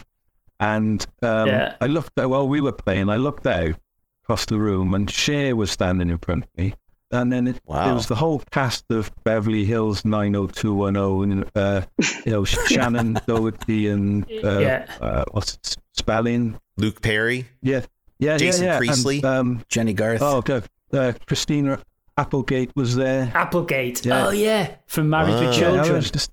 And 0.58 1.06
um, 1.22 1.48
Yeah. 1.48 1.76
I 1.80 1.86
looked 1.86 2.18
out, 2.18 2.28
while 2.28 2.46
we 2.46 2.60
were 2.60 2.72
playing, 2.72 3.08
I 3.08 3.16
looked 3.16 3.46
out 3.46 3.74
across 4.22 4.44
the 4.44 4.58
room 4.58 4.92
and 4.92 5.10
Cher 5.10 5.56
was 5.56 5.70
standing 5.70 6.10
in 6.10 6.18
front 6.18 6.44
of 6.44 6.50
me. 6.58 6.74
And 7.10 7.32
then 7.32 7.46
it, 7.46 7.62
Wow. 7.64 7.86
there 7.86 7.94
was 7.94 8.08
the 8.08 8.16
whole 8.16 8.42
cast 8.50 8.84
of 8.90 9.10
Beverly 9.24 9.64
Hills 9.64 10.04
90210 10.04 11.32
and, 11.32 11.50
uh, 11.54 11.86
you 12.26 12.32
know, 12.32 12.42
Shannen 12.68 13.24
Doherty 13.24 13.88
and, 13.88 14.24
uh, 14.44 14.58
Yeah. 14.58 14.86
uh, 15.00 15.24
what's 15.30 15.54
it, 15.54 15.76
Spelling? 15.94 16.60
Luke 16.76 17.00
Perry. 17.00 17.46
Yeah. 17.62 17.86
Yeah, 18.18 18.36
Jason 18.36 18.66
yeah, 18.66 18.72
yeah. 18.72 18.78
Priestley? 18.78 19.16
And, 19.16 19.24
um, 19.24 19.64
Jennie 19.70 19.94
Garth. 19.94 20.20
oh, 20.20 20.42
good. 20.42 20.64
Uh, 20.92 21.12
Christina 21.26 21.78
Applegate 22.16 22.74
was 22.76 22.96
there. 22.96 23.30
Applegate. 23.34 24.04
Yeah. 24.04 24.26
Oh 24.26 24.30
yeah, 24.30 24.74
from 24.86 25.08
Married 25.10 25.34
Ah. 25.34 25.40
with 25.40 25.58
Yeah, 25.58 25.68
I 25.68 25.72
Children. 25.74 25.94
was 25.96 26.10
just 26.10 26.30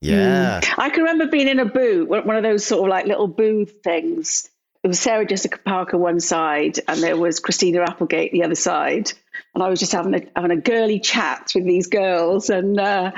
Yeah. 0.00 0.60
I 0.78 0.90
can 0.90 1.00
remember 1.02 1.26
being 1.26 1.48
in 1.48 1.58
a 1.58 1.64
booth, 1.64 2.08
one 2.08 2.26
one 2.26 2.36
of 2.36 2.42
those 2.42 2.64
sort 2.64 2.82
of 2.84 2.88
like 2.90 3.06
little 3.06 3.28
booth 3.28 3.82
things. 3.82 4.48
It 4.82 4.88
was 4.88 5.00
Sarah 5.00 5.24
Jessica 5.24 5.58
Parker 5.64 5.96
one 5.96 6.20
side, 6.20 6.78
and 6.86 7.02
there 7.02 7.16
was 7.16 7.40
Christina 7.40 7.80
Applegate 7.82 8.32
the 8.32 8.44
other 8.44 8.54
side. 8.54 9.12
And 9.54 9.62
I 9.64 9.68
was 9.68 9.80
just 9.80 9.92
having 9.92 10.14
a 10.14 10.20
having 10.36 10.50
a 10.50 10.60
girly 10.60 11.00
chat 11.00 11.52
with 11.54 11.64
these 11.64 11.86
girls, 11.86 12.50
and 12.50 12.78
uh, 12.78 13.12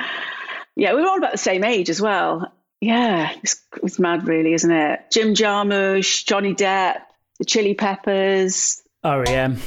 yeah, 0.76 0.95
we 0.95 1.01
were 1.03 1.09
all 1.09 1.18
about 1.18 1.32
the 1.32 1.39
same 1.39 1.64
age 1.64 1.91
as 1.91 2.01
well. 2.01 2.53
Yeah, 2.80 3.32
it's, 3.43 3.57
it's 3.82 3.99
mad, 3.99 4.28
really, 4.28 4.53
isn't 4.53 4.70
it? 4.70 5.01
Jim 5.11 5.34
Jarmusch, 5.34 6.24
Johnny 6.26 6.55
Depp, 6.55 6.99
the 7.39 7.45
Chili 7.47 7.74
Peppers. 7.74 8.82
REM. 9.03 9.59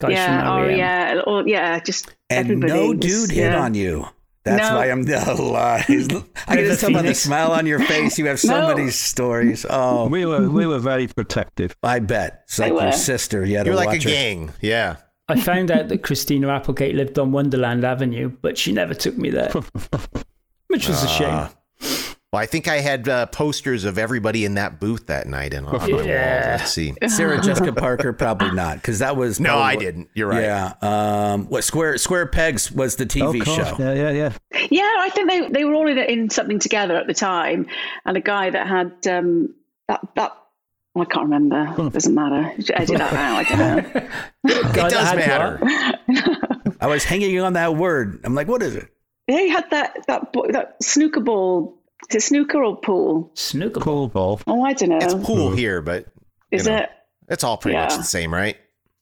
Guys 0.00 0.12
yeah, 0.12 0.52
oh 0.52 0.66
yeah, 0.68 1.20
or, 1.26 1.46
yeah, 1.46 1.78
just 1.80 2.14
And 2.30 2.46
everybody 2.50 2.72
no 2.72 2.88
was- 2.90 2.98
dude 2.98 3.30
hit 3.30 3.52
yeah. 3.52 3.60
on 3.60 3.74
you. 3.74 4.06
That's 4.44 4.68
No. 4.68 4.76
why 4.76 4.90
I'm 4.90 5.02
no 5.06 5.34
lies. 5.36 5.88
I 5.88 6.04
can 6.04 6.24
River 6.56 6.68
just 6.68 6.80
tell 6.82 6.92
by 6.92 7.02
the 7.02 7.14
smile 7.14 7.52
on 7.52 7.64
your 7.64 7.78
face. 7.86 8.18
You 8.18 8.26
have 8.26 8.38
so 8.38 8.60
No. 8.60 8.74
many 8.74 8.90
stories. 8.90 9.64
Oh, 9.68 10.06
we 10.08 10.26
were 10.26 10.50
we 10.50 10.66
were 10.66 10.78
very 10.80 11.06
protective. 11.06 11.74
I 11.82 12.00
bet. 12.00 12.42
It's 12.44 12.58
like 12.58 12.72
your 12.72 12.92
sister. 12.92 13.44
You 13.44 13.56
had 13.56 13.66
You're 13.66 13.74
to 13.76 13.80
like 13.84 14.00
a 14.00 14.02
her. 14.02 14.10
gang. 14.10 14.52
Yeah. 14.60 14.96
I 15.28 15.40
found 15.40 15.70
out 15.70 15.88
that 15.88 16.02
Christina 16.02 16.48
Applegate 16.48 16.94
lived 16.94 17.18
on 17.18 17.32
Wonderland 17.32 17.82
Avenue, 17.84 18.30
but 18.42 18.58
she 18.58 18.72
never 18.72 18.92
took 18.92 19.16
me 19.16 19.30
there, 19.30 19.50
which 20.66 20.86
was 20.86 21.02
a 21.02 21.06
ah. 21.06 21.16
shame. 21.48 21.56
Well, 22.34 22.42
I 22.42 22.46
think 22.46 22.66
I 22.66 22.80
had 22.80 23.08
uh, 23.08 23.26
posters 23.26 23.84
of 23.84 23.96
everybody 23.96 24.44
in 24.44 24.54
that 24.54 24.80
booth 24.80 25.06
that 25.06 25.28
night 25.28 25.54
and 25.54 25.64
on 25.68 25.78
my 25.78 25.86
wall. 25.88 26.04
Yeah. 26.04 26.56
Let's 26.58 26.72
see. 26.72 26.92
Sarah 27.06 27.40
Jessica 27.40 27.72
Parker, 27.72 28.12
probably 28.12 28.50
not, 28.50 28.78
because 28.78 28.98
that 28.98 29.16
was 29.16 29.38
No, 29.38 29.56
I 29.56 29.74
probably- 29.74 29.86
didn't. 29.86 30.08
You're 30.14 30.26
right. 30.30 30.42
Yeah. 30.42 30.72
Um, 30.82 31.46
what 31.46 31.62
Square 31.62 31.98
Square 31.98 32.26
Pegs 32.26 32.72
was 32.72 32.96
the 32.96 33.04
Oh, 33.04 33.06
TV 33.32 33.38
of 33.40 33.46
course. 33.46 33.68
show. 33.68 33.76
Yeah, 33.78 33.92
yeah, 33.94 34.10
yeah. 34.10 34.32
Yeah, 34.68 34.92
I 34.98 35.10
think 35.10 35.30
they, 35.30 35.48
they 35.48 35.64
were 35.64 35.74
all 35.74 35.86
in, 35.86 35.96
in 35.96 36.28
something 36.28 36.58
together 36.58 36.96
at 36.96 37.06
the 37.06 37.14
time, 37.14 37.66
and 38.04 38.16
a 38.16 38.20
guy 38.20 38.50
that 38.50 38.66
had 38.66 39.06
um, 39.06 39.54
that 39.86 40.00
that 40.16 40.36
I 40.96 41.04
can't 41.04 41.28
remember. 41.30 41.90
Doesn't 41.90 42.14
matter. 42.16 42.52
Edit 42.72 42.98
that 42.98 43.12
out. 43.12 43.36
I 43.36 43.44
don't 43.44 43.94
know. 43.94 44.08
It 44.46 44.90
does 44.90 44.92
I 44.94 45.20
had 45.20 45.60
matter. 45.62 46.76
I 46.80 46.88
was 46.88 47.04
hanging 47.04 47.38
on 47.40 47.52
that 47.52 47.76
word. 47.76 48.22
I'm 48.24 48.34
like, 48.34 48.48
what 48.48 48.60
is 48.60 48.74
it? 48.74 48.88
Yeah, 49.28 49.38
he 49.38 49.48
had 49.50 49.70
that 49.70 50.04
that 50.08 50.32
bo- 50.32 50.50
that 50.50 50.82
snooker 50.82 51.20
ball. 51.20 51.78
Is 52.10 52.16
it 52.16 52.22
snooker 52.22 52.62
or 52.62 52.76
pool? 52.80 53.30
Snooker. 53.34 53.80
pool. 53.80 54.08
ball. 54.08 54.40
Oh, 54.46 54.62
I 54.62 54.72
don't 54.72 54.90
know. 54.90 54.98
It's 55.00 55.14
pool 55.14 55.50
here, 55.52 55.80
but 55.82 56.06
Is 56.50 56.66
know, 56.66 56.76
it? 56.76 56.90
It's 57.28 57.42
all 57.44 57.56
pretty 57.56 57.76
much 57.78 57.96
the 57.96 58.02
same, 58.02 58.32
right? 58.32 58.56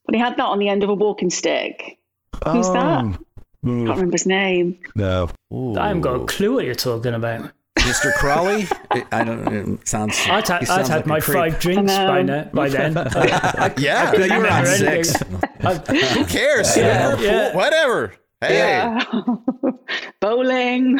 But 0.06 0.14
he 0.14 0.20
had 0.20 0.36
that 0.36 0.44
on 0.44 0.58
the 0.58 0.68
end 0.68 0.82
of 0.82 0.88
a 0.90 0.94
walking 0.94 1.30
stick. 1.30 1.98
Who's 2.46 2.68
oh, 2.68 2.72
that? 2.72 3.04
mm, 3.04 3.86
Can't 3.86 3.88
remember 3.90 4.12
his 4.12 4.26
name. 4.26 4.78
No. 4.94 5.28
I 5.76 5.88
haven't 5.88 6.02
got 6.02 6.20
a 6.20 6.24
clue 6.26 6.54
what 6.54 6.64
you're 6.64 6.74
talking 6.74 7.14
about. 7.14 7.50
Mr. 7.78 8.12
Crawley? 8.14 8.66
I- 8.90 9.06
I 9.10 9.24
don't. 9.24 9.48
It 9.80 9.88
sounds. 9.88 10.16
I'd, 10.28 10.46
ha- 10.46 10.58
he 10.60 10.66
I'd 10.66 10.66
sounds 10.66 10.88
had 10.88 11.04
a 11.04 11.08
my 11.08 11.20
creep. 11.20 11.36
five 11.36 11.58
drinks 11.60 11.92
by, 11.92 12.22
now, 12.22 12.48
by 12.54 12.68
then. 12.68 12.96
I, 12.98 13.72
Yeah, 13.76 14.10
couldn't 14.12 14.30
you 14.32 14.38
were 14.38 14.48
on 14.48 14.66
six. 14.66 15.14
Who 16.14 16.24
cares? 16.26 16.76
Yeah, 16.76 17.14
Pool, 17.16 17.24
yeah. 17.24 17.56
Whatever. 17.56 18.14
Hey. 18.40 18.58
Yeah. 18.58 19.04
Bowling. 20.20 20.98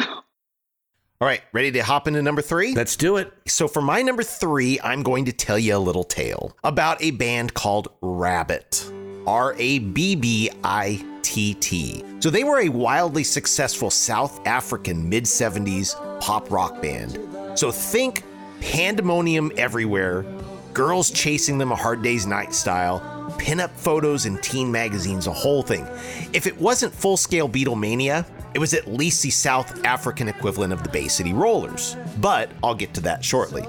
All 1.23 1.29
right, 1.29 1.41
ready 1.53 1.71
to 1.71 1.81
hop 1.81 2.09
into 2.09 2.21
number 2.21 2.41
three? 2.41 2.73
Let's 2.73 2.97
do 2.97 3.15
it. 3.15 3.31
So, 3.47 3.69
for 3.69 3.81
my 3.81 4.01
number 4.01 4.23
three, 4.23 4.77
I'm 4.83 5.03
going 5.03 5.23
to 5.23 5.31
tell 5.31 5.57
you 5.57 5.73
a 5.73 5.79
little 5.79 6.03
tale 6.03 6.53
about 6.65 7.01
a 7.01 7.11
band 7.11 7.53
called 7.53 7.87
Rabbitt. 8.01 8.91
R 9.25 9.55
A 9.57 9.79
B 9.79 10.17
B 10.17 10.49
I 10.65 11.01
T 11.21 11.53
T. 11.53 12.03
So, 12.19 12.29
they 12.29 12.43
were 12.43 12.59
a 12.59 12.67
wildly 12.67 13.23
successful 13.23 13.89
South 13.89 14.45
African 14.45 15.07
mid 15.07 15.23
70s 15.23 15.95
pop 16.19 16.51
rock 16.51 16.81
band. 16.81 17.17
So, 17.57 17.71
think 17.71 18.25
pandemonium 18.59 19.53
everywhere, 19.55 20.25
girls 20.73 21.09
chasing 21.09 21.57
them 21.57 21.71
a 21.71 21.75
hard 21.77 22.01
day's 22.01 22.27
night 22.27 22.53
style, 22.53 22.99
pinup 23.37 23.69
photos 23.69 24.25
in 24.25 24.39
teen 24.39 24.69
magazines, 24.69 25.27
a 25.27 25.31
whole 25.31 25.63
thing. 25.63 25.87
If 26.33 26.47
it 26.47 26.59
wasn't 26.59 26.93
full 26.93 27.15
scale 27.15 27.47
Beatlemania, 27.47 28.25
it 28.53 28.59
was 28.59 28.73
at 28.73 28.87
least 28.87 29.23
the 29.23 29.29
South 29.29 29.83
African 29.85 30.27
equivalent 30.27 30.73
of 30.73 30.83
the 30.83 30.89
Bay 30.89 31.07
City 31.07 31.33
Rollers. 31.33 31.95
But 32.19 32.51
I'll 32.63 32.75
get 32.75 32.93
to 32.95 33.01
that 33.01 33.23
shortly. 33.23 33.65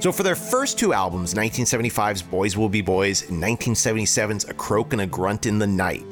So, 0.00 0.10
for 0.10 0.24
their 0.24 0.34
first 0.34 0.78
two 0.78 0.92
albums, 0.92 1.34
1975's 1.34 2.22
Boys 2.22 2.56
Will 2.56 2.68
Be 2.68 2.82
Boys 2.82 3.28
and 3.30 3.40
1977's 3.42 4.48
A 4.48 4.54
Croak 4.54 4.92
and 4.92 5.02
a 5.02 5.06
Grunt 5.06 5.46
in 5.46 5.58
the 5.58 5.66
Night, 5.66 6.04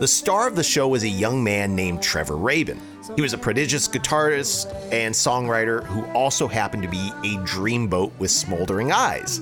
the 0.00 0.08
star 0.08 0.48
of 0.48 0.56
the 0.56 0.64
show 0.64 0.88
was 0.88 1.02
a 1.02 1.08
young 1.08 1.44
man 1.44 1.76
named 1.76 2.02
Trevor 2.02 2.36
Rabin. 2.36 2.80
He 3.16 3.22
was 3.22 3.32
a 3.32 3.38
prodigious 3.38 3.86
guitarist 3.86 4.72
and 4.90 5.14
songwriter 5.14 5.84
who 5.84 6.04
also 6.12 6.48
happened 6.48 6.82
to 6.84 6.88
be 6.88 7.08
a 7.22 7.36
dreamboat 7.44 8.12
with 8.18 8.30
smoldering 8.30 8.92
eyes. 8.92 9.40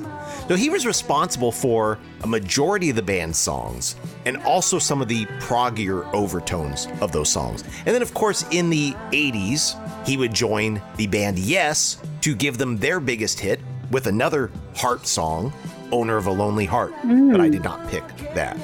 So 0.49 0.57
he 0.57 0.69
was 0.69 0.85
responsible 0.85 1.53
for 1.53 1.99
a 2.23 2.27
majority 2.27 2.91
of 2.91 2.97
the 2.97 3.03
band's 3.03 3.39
songs 3.39 3.97
and 4.27 4.37
also 4.39 4.79
some 4.79 5.01
of 5.01 5.09
the 5.09 5.27
proggier 5.41 6.13
overtones 6.13 6.89
of 7.01 7.13
those 7.13 7.31
songs. 7.31 7.63
And 7.87 7.95
then, 7.95 8.03
of 8.03 8.13
course, 8.15 8.45
in 8.51 8.69
the 8.69 8.93
80s, 9.13 10.07
he 10.07 10.17
would 10.17 10.35
join 10.35 10.83
the 10.97 11.07
band 11.07 11.39
Yes 11.39 11.99
to 12.23 12.35
give 12.35 12.59
them 12.59 12.77
their 12.79 13.01
biggest 13.01 13.39
hit 13.39 13.61
with 13.91 14.07
another 14.07 14.51
heart 14.75 15.07
song, 15.07 15.53
Owner 15.93 16.17
of 16.17 16.27
a 16.27 16.33
Lonely 16.33 16.65
Heart. 16.65 16.95
But 17.05 17.41
I 17.41 17.49
did 17.49 17.63
not 17.63 17.87
pick 17.89 18.07
that. 18.35 18.57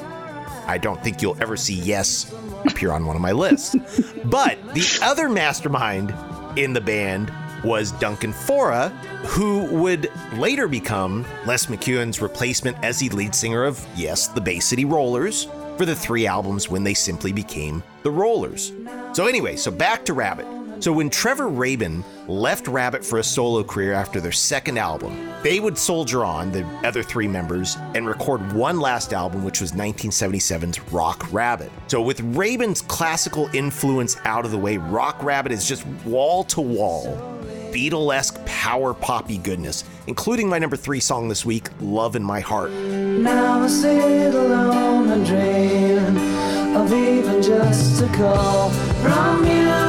I 0.69 0.79
don't 0.79 1.03
think 1.03 1.23
you'll 1.23 1.41
ever 1.41 1.57
see 1.57 1.75
Yes 1.75 2.33
appear 2.67 2.93
on 2.93 3.07
one 3.07 3.17
of 3.17 3.23
my 3.23 3.33
lists. 3.33 3.75
but 4.27 4.59
the 4.75 4.99
other 5.03 5.29
mastermind 5.29 6.15
in 6.57 6.73
the 6.73 6.81
band 6.81 7.33
was 7.65 7.93
Duncan 7.93 8.33
Faure, 8.33 8.89
who 9.27 9.65
would 9.65 10.11
later 10.35 10.69
become 10.69 11.25
Les 11.47 11.67
McKeown's 11.67 12.21
replacement 12.21 12.77
as 12.85 13.01
the 13.01 13.09
lead 13.09 13.35
singer 13.35 13.65
of 13.65 13.85
Yes, 13.97 14.29
the 14.29 14.41
Bay 14.41 14.61
City 14.61 14.85
Rollers 14.85 15.49
for 15.77 15.85
the 15.85 15.95
three 15.95 16.27
albums 16.27 16.69
when 16.69 16.85
they 16.85 16.95
simply 16.95 17.33
became 17.33 17.83
the 18.03 18.11
Rollers. 18.11 18.73
So, 19.13 19.27
anyway, 19.27 19.57
so 19.57 19.71
back 19.71 20.05
to 20.05 20.15
Rabbitt. 20.15 20.47
So, 20.83 20.93
when 20.93 21.11
Trevor 21.11 21.49
Rabin 21.49 22.05
left 22.29 22.69
Rabbitt 22.69 23.05
for 23.05 23.19
a 23.19 23.25
solo 23.25 23.65
career 23.65 23.93
after 23.93 24.21
their 24.21 24.33
second 24.33 24.79
album, 24.79 25.33
they 25.43 25.59
would 25.59 25.77
soldier 25.77 26.25
on, 26.25 26.53
the 26.53 26.65
other 26.85 27.03
three 27.03 27.27
members, 27.27 27.77
and 27.95 28.07
record 28.07 28.53
one 28.53 28.79
last 28.79 29.13
album, 29.13 29.45
which 29.45 29.61
was 29.61 29.73
1977's 29.73 30.81
Rock 30.93 31.27
Rabbit. 31.33 31.73
So, 31.89 32.01
with 32.01 32.21
Rabin's 32.21 32.83
classical 32.83 33.49
influence 33.55 34.17
out 34.25 34.45
of 34.45 34.51
the 34.51 34.59
way, 34.59 34.77
Rock 34.77 35.23
Rabbit 35.23 35.53
is 35.53 35.67
just 35.67 35.87
wall 36.05 36.45
to 36.45 36.61
wall 36.61 37.39
Beatlesque 37.73 38.45
power 38.47 38.95
poppy 38.95 39.39
goodness, 39.39 39.85
including 40.07 40.49
my 40.49 40.59
number 40.59 40.77
three 40.77 41.01
song 41.01 41.29
this 41.29 41.45
week, 41.45 41.69
Love 41.81 42.17
in 42.17 42.23
My 42.23 42.41
Heart. 42.41 42.73
Now 42.73 43.61
I 43.61 43.67
sit 43.69 44.35
alone 44.35 45.11
and 45.11 45.27
dream 45.27 46.77
of 46.77 46.93
even 46.93 47.43
just 47.43 48.03
a 48.03 48.09
call 48.09 48.71
from 48.71 49.45
you. 49.47 49.88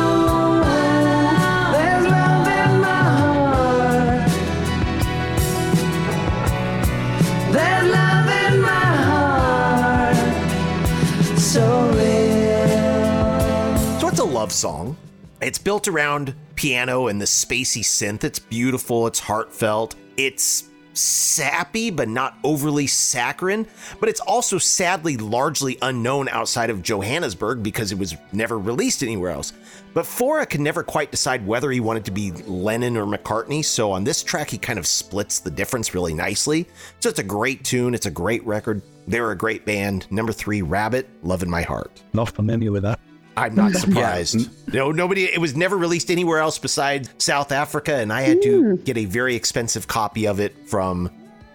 Love 14.40 14.54
song. 14.54 14.96
It's 15.42 15.58
built 15.58 15.90
around 15.90 16.34
piano 16.56 17.08
and 17.08 17.20
the 17.20 17.26
spacey 17.26 17.84
synth. 17.84 18.24
It's 18.24 18.40
beautiful, 18.40 19.06
it's 19.06 19.20
heartfelt, 19.20 19.98
it's 20.16 20.70
sappy 20.94 21.90
but 21.90 22.08
not 22.08 22.38
overly 22.46 22.88
saccharine, 22.88 23.68
but 24.00 24.08
it's 24.08 24.22
also 24.22 24.58
sadly 24.58 25.18
largely 25.18 25.78
unknown 25.82 26.30
outside 26.30 26.70
of 26.70 26.82
Johannesburg 26.82 27.62
because 27.62 27.92
it 27.92 27.98
was 27.98 28.16
never 28.32 28.58
released 28.58 29.04
anywhere 29.04 29.32
else. 29.32 29.52
But 29.94 30.06
Faure 30.06 30.46
could 30.46 30.62
never 30.62 30.84
quite 30.84 31.12
decide 31.12 31.46
whether 31.46 31.70
he 31.70 31.82
wanted 31.82 32.06
to 32.06 32.12
be 32.12 32.32
Lennon 32.32 32.96
or 32.96 33.06
McCartney, 33.06 33.66
so 33.66 33.92
on 33.92 34.06
this 34.06 34.24
track 34.24 34.50
he 34.50 34.58
kind 34.58 34.80
of 34.80 34.88
splits 34.88 35.40
the 35.40 35.52
difference 35.52 35.94
really 35.94 36.14
nicely. 36.14 36.66
So 37.02 37.10
it's 37.10 37.20
a 37.20 37.24
great 37.24 37.66
tune, 37.66 37.94
it's 37.94 38.06
a 38.06 38.12
great 38.12 38.46
record. 38.46 38.82
They're 39.06 39.32
a 39.32 39.38
great 39.38 39.66
band. 39.66 40.10
Number 40.10 40.32
three, 40.32 40.62
Rabbitt, 40.62 41.08
Love 41.24 41.44
in 41.44 41.50
My 41.50 41.64
Heart. 41.64 42.04
Not 42.14 42.30
familiar 42.30 42.72
with 42.72 42.84
that. 42.84 43.02
I'm 43.40 43.56
not 43.56 43.74
surprised. 43.74 44.50
No, 44.74 44.92
nobody. 44.92 45.24
It 45.26 45.40
was 45.40 45.56
never 45.56 45.78
released 45.78 46.12
anywhere 46.12 46.40
else 46.40 46.60
besides 46.60 47.10
South 47.18 47.52
Africa, 47.52 47.96
and 47.96 48.12
I 48.12 48.22
had 48.22 48.42
to 48.44 48.78
get 48.78 48.98
a 48.98 49.06
very 49.06 49.36
expensive 49.36 49.88
copy 49.88 50.28
of 50.28 50.40
it 50.40 50.68
from 50.68 51.10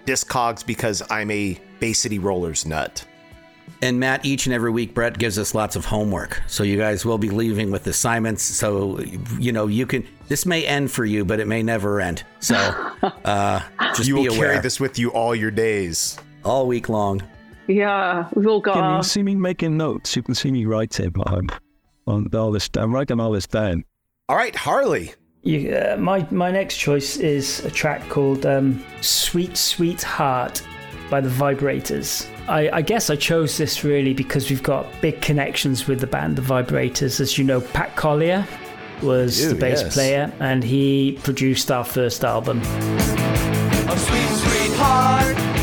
Discogs 0.06 0.64
because 0.64 1.02
I'm 1.10 1.30
a 1.30 1.58
Bay 1.80 1.92
City 1.92 2.18
Rollers 2.18 2.66
nut. 2.66 3.04
And 3.82 4.00
Matt, 4.00 4.24
each 4.24 4.46
and 4.46 4.54
every 4.54 4.70
week, 4.70 4.94
Brett 4.94 5.18
gives 5.18 5.38
us 5.38 5.54
lots 5.54 5.76
of 5.76 5.84
homework. 5.84 6.42
So 6.46 6.62
you 6.62 6.78
guys 6.78 7.04
will 7.04 7.18
be 7.18 7.28
leaving 7.30 7.70
with 7.70 7.86
assignments. 7.86 8.42
So, 8.42 9.00
you 9.38 9.52
know, 9.52 9.66
you 9.66 9.86
can, 9.86 10.06
this 10.28 10.46
may 10.46 10.64
end 10.66 10.90
for 10.90 11.04
you, 11.04 11.24
but 11.24 11.38
it 11.40 11.46
may 11.46 11.62
never 11.62 12.00
end. 12.00 12.22
So 12.40 12.54
uh, 13.24 13.60
just 13.94 14.08
you 14.08 14.14
be 14.14 14.28
will 14.28 14.36
aware 14.36 14.50
carry 14.50 14.62
this 14.62 14.80
with 14.80 14.98
you 14.98 15.10
all 15.10 15.34
your 15.34 15.50
days. 15.50 16.18
all 16.44 16.66
week 16.66 16.88
long. 16.88 17.22
Yeah, 17.66 18.28
we've 18.34 18.46
all 18.46 18.60
got 18.60 18.74
Can 18.74 18.96
you 18.96 19.02
see 19.02 19.22
me 19.22 19.34
making 19.34 19.76
notes? 19.76 20.14
You 20.16 20.22
can 20.22 20.34
see 20.34 20.50
me 20.50 20.66
writing 20.66 21.12
on, 21.26 21.48
on 22.06 22.28
all 22.34 22.52
this. 22.52 22.68
I'm 22.74 22.94
writing 22.94 23.20
all 23.20 23.32
this 23.32 23.46
down. 23.46 23.84
All 24.28 24.36
right, 24.36 24.54
Harley. 24.54 25.14
You, 25.42 25.74
uh, 25.74 25.96
my 25.98 26.26
my 26.30 26.50
next 26.50 26.78
choice 26.78 27.18
is 27.18 27.64
a 27.64 27.70
track 27.70 28.08
called 28.08 28.46
um, 28.46 28.82
"Sweet 29.02 29.56
Sweet 29.56 30.02
Heart" 30.02 30.62
by 31.10 31.20
the 31.20 31.28
Vibrators. 31.28 32.26
I, 32.48 32.70
I 32.70 32.82
guess 32.82 33.10
I 33.10 33.16
chose 33.16 33.58
this 33.58 33.84
really 33.84 34.14
because 34.14 34.48
we've 34.48 34.62
got 34.62 34.86
big 35.00 35.20
connections 35.20 35.86
with 35.86 36.00
the 36.00 36.06
band, 36.06 36.36
the 36.36 36.42
Vibrators. 36.42 37.20
As 37.20 37.36
you 37.36 37.44
know, 37.44 37.60
Pat 37.60 37.94
Collier 37.96 38.46
was 39.02 39.38
do, 39.38 39.48
the 39.50 39.54
bass 39.54 39.82
yes. 39.82 39.94
player, 39.94 40.32
and 40.40 40.64
he 40.64 41.18
produced 41.22 41.70
our 41.70 41.84
first 41.84 42.24
album. 42.24 42.60
A 42.60 43.98
sweet, 43.98 44.28
sweet 44.28 44.76
heart. 44.76 45.53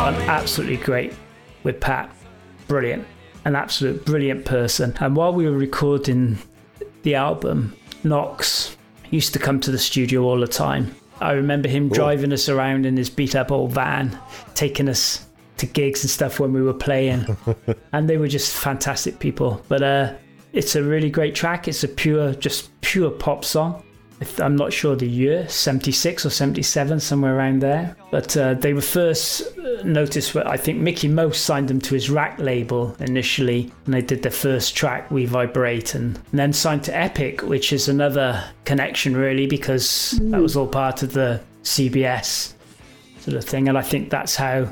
Got 0.00 0.14
absolutely 0.30 0.78
great 0.78 1.12
with 1.62 1.78
Pat. 1.78 2.10
Brilliant. 2.68 3.06
An 3.44 3.54
absolute 3.54 4.02
brilliant 4.06 4.46
person. 4.46 4.96
And 4.98 5.14
while 5.14 5.34
we 5.34 5.44
were 5.44 5.58
recording 5.58 6.38
the 7.02 7.16
album, 7.16 7.76
Knox 8.02 8.78
used 9.10 9.34
to 9.34 9.38
come 9.38 9.60
to 9.60 9.70
the 9.70 9.78
studio 9.78 10.22
all 10.22 10.40
the 10.40 10.48
time. 10.48 10.94
I 11.20 11.32
remember 11.32 11.68
him 11.68 11.90
driving 11.90 12.32
us 12.32 12.48
around 12.48 12.86
in 12.86 12.96
his 12.96 13.10
beat 13.10 13.36
up 13.36 13.52
old 13.52 13.72
van, 13.72 14.18
taking 14.54 14.88
us 14.88 15.26
to 15.58 15.66
gigs 15.66 16.02
and 16.02 16.10
stuff 16.10 16.40
when 16.40 16.54
we 16.54 16.62
were 16.62 16.72
playing. 16.72 17.36
and 17.92 18.08
they 18.08 18.16
were 18.16 18.28
just 18.28 18.56
fantastic 18.56 19.18
people. 19.18 19.62
But 19.68 19.82
uh, 19.82 20.14
it's 20.54 20.76
a 20.76 20.82
really 20.82 21.10
great 21.10 21.34
track. 21.34 21.68
It's 21.68 21.84
a 21.84 21.88
pure, 21.88 22.32
just 22.32 22.70
pure 22.80 23.10
pop 23.10 23.44
song. 23.44 23.84
I'm 24.38 24.56
not 24.56 24.72
sure 24.72 24.96
the 24.96 25.08
year, 25.08 25.48
76 25.48 26.26
or 26.26 26.30
77, 26.30 27.00
somewhere 27.00 27.36
around 27.36 27.60
there. 27.60 27.96
But 28.10 28.36
uh, 28.36 28.54
they 28.54 28.74
were 28.74 28.82
first 28.82 29.56
uh, 29.58 29.82
noticed, 29.82 30.34
where 30.34 30.46
I 30.46 30.58
think 30.58 30.78
Mickie 30.78 31.08
Most 31.08 31.44
signed 31.44 31.68
them 31.68 31.80
to 31.80 31.94
his 31.94 32.10
RAK 32.10 32.38
label 32.38 32.94
initially, 33.00 33.72
and 33.86 33.94
they 33.94 34.02
did 34.02 34.22
their 34.22 34.30
first 34.30 34.76
track, 34.76 35.10
We 35.10 35.24
Vibrate, 35.24 35.94
and, 35.94 36.16
and 36.16 36.38
then 36.38 36.52
signed 36.52 36.84
to 36.84 36.96
Epic, 36.96 37.42
which 37.42 37.72
is 37.72 37.88
another 37.88 38.44
connection 38.66 39.16
really, 39.16 39.46
because 39.46 40.18
that 40.24 40.40
was 40.40 40.54
all 40.54 40.66
part 40.66 41.02
of 41.02 41.14
the 41.14 41.40
CBS 41.62 42.52
sort 43.20 43.36
of 43.36 43.44
thing. 43.44 43.68
And 43.68 43.78
I 43.78 43.82
think 43.82 44.10
that's 44.10 44.36
how 44.36 44.68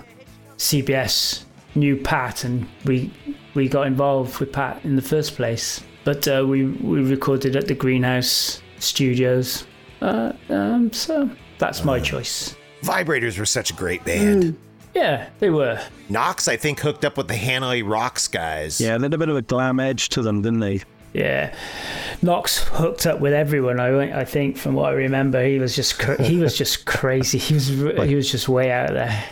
CBS 0.58 1.44
knew 1.74 1.96
Pat, 1.96 2.44
and 2.44 2.66
we 2.84 3.10
we 3.54 3.68
got 3.68 3.86
involved 3.86 4.38
with 4.40 4.52
Pat 4.52 4.84
in 4.84 4.96
the 4.96 5.02
first 5.02 5.36
place. 5.36 5.82
But 6.04 6.28
uh, 6.28 6.44
we 6.46 6.66
we 6.66 7.02
recorded 7.02 7.56
at 7.56 7.66
the 7.66 7.74
Greenhouse 7.74 8.60
Studios, 8.80 9.64
uh, 10.00 10.32
um, 10.48 10.92
so 10.92 11.28
that's 11.58 11.84
my 11.84 11.98
choice. 12.00 12.56
Vibrators 12.82 13.38
were 13.38 13.46
such 13.46 13.70
a 13.70 13.74
great 13.74 14.04
band. 14.04 14.56
Yeah, 14.94 15.28
they 15.38 15.50
were. 15.50 15.80
Knox, 16.08 16.48
I 16.48 16.56
think, 16.56 16.80
hooked 16.80 17.04
up 17.04 17.16
with 17.16 17.28
the 17.28 17.34
Hanoi 17.34 17.88
Rocks 17.88 18.26
guys. 18.28 18.80
Yeah, 18.80 18.96
they 18.98 19.04
had 19.04 19.14
a 19.14 19.18
bit 19.18 19.28
of 19.28 19.36
a 19.36 19.42
glam 19.42 19.78
edge 19.80 20.08
to 20.10 20.22
them, 20.22 20.42
didn't 20.42 20.60
they? 20.60 20.80
Yeah, 21.12 21.54
Knox 22.22 22.58
hooked 22.68 23.06
up 23.06 23.18
with 23.20 23.32
everyone. 23.32 23.80
I 23.80 24.20
I 24.20 24.24
think 24.24 24.56
from 24.56 24.74
what 24.74 24.90
I 24.92 24.94
remember, 24.96 25.44
he 25.44 25.58
was 25.58 25.74
just 25.74 25.98
cra- 25.98 26.22
he 26.22 26.36
was 26.38 26.56
just 26.56 26.84
crazy. 26.86 27.38
He 27.38 27.54
was 27.54 27.68
he 27.68 28.14
was 28.14 28.30
just 28.30 28.48
way 28.48 28.70
out 28.70 28.90
there. 28.92 29.24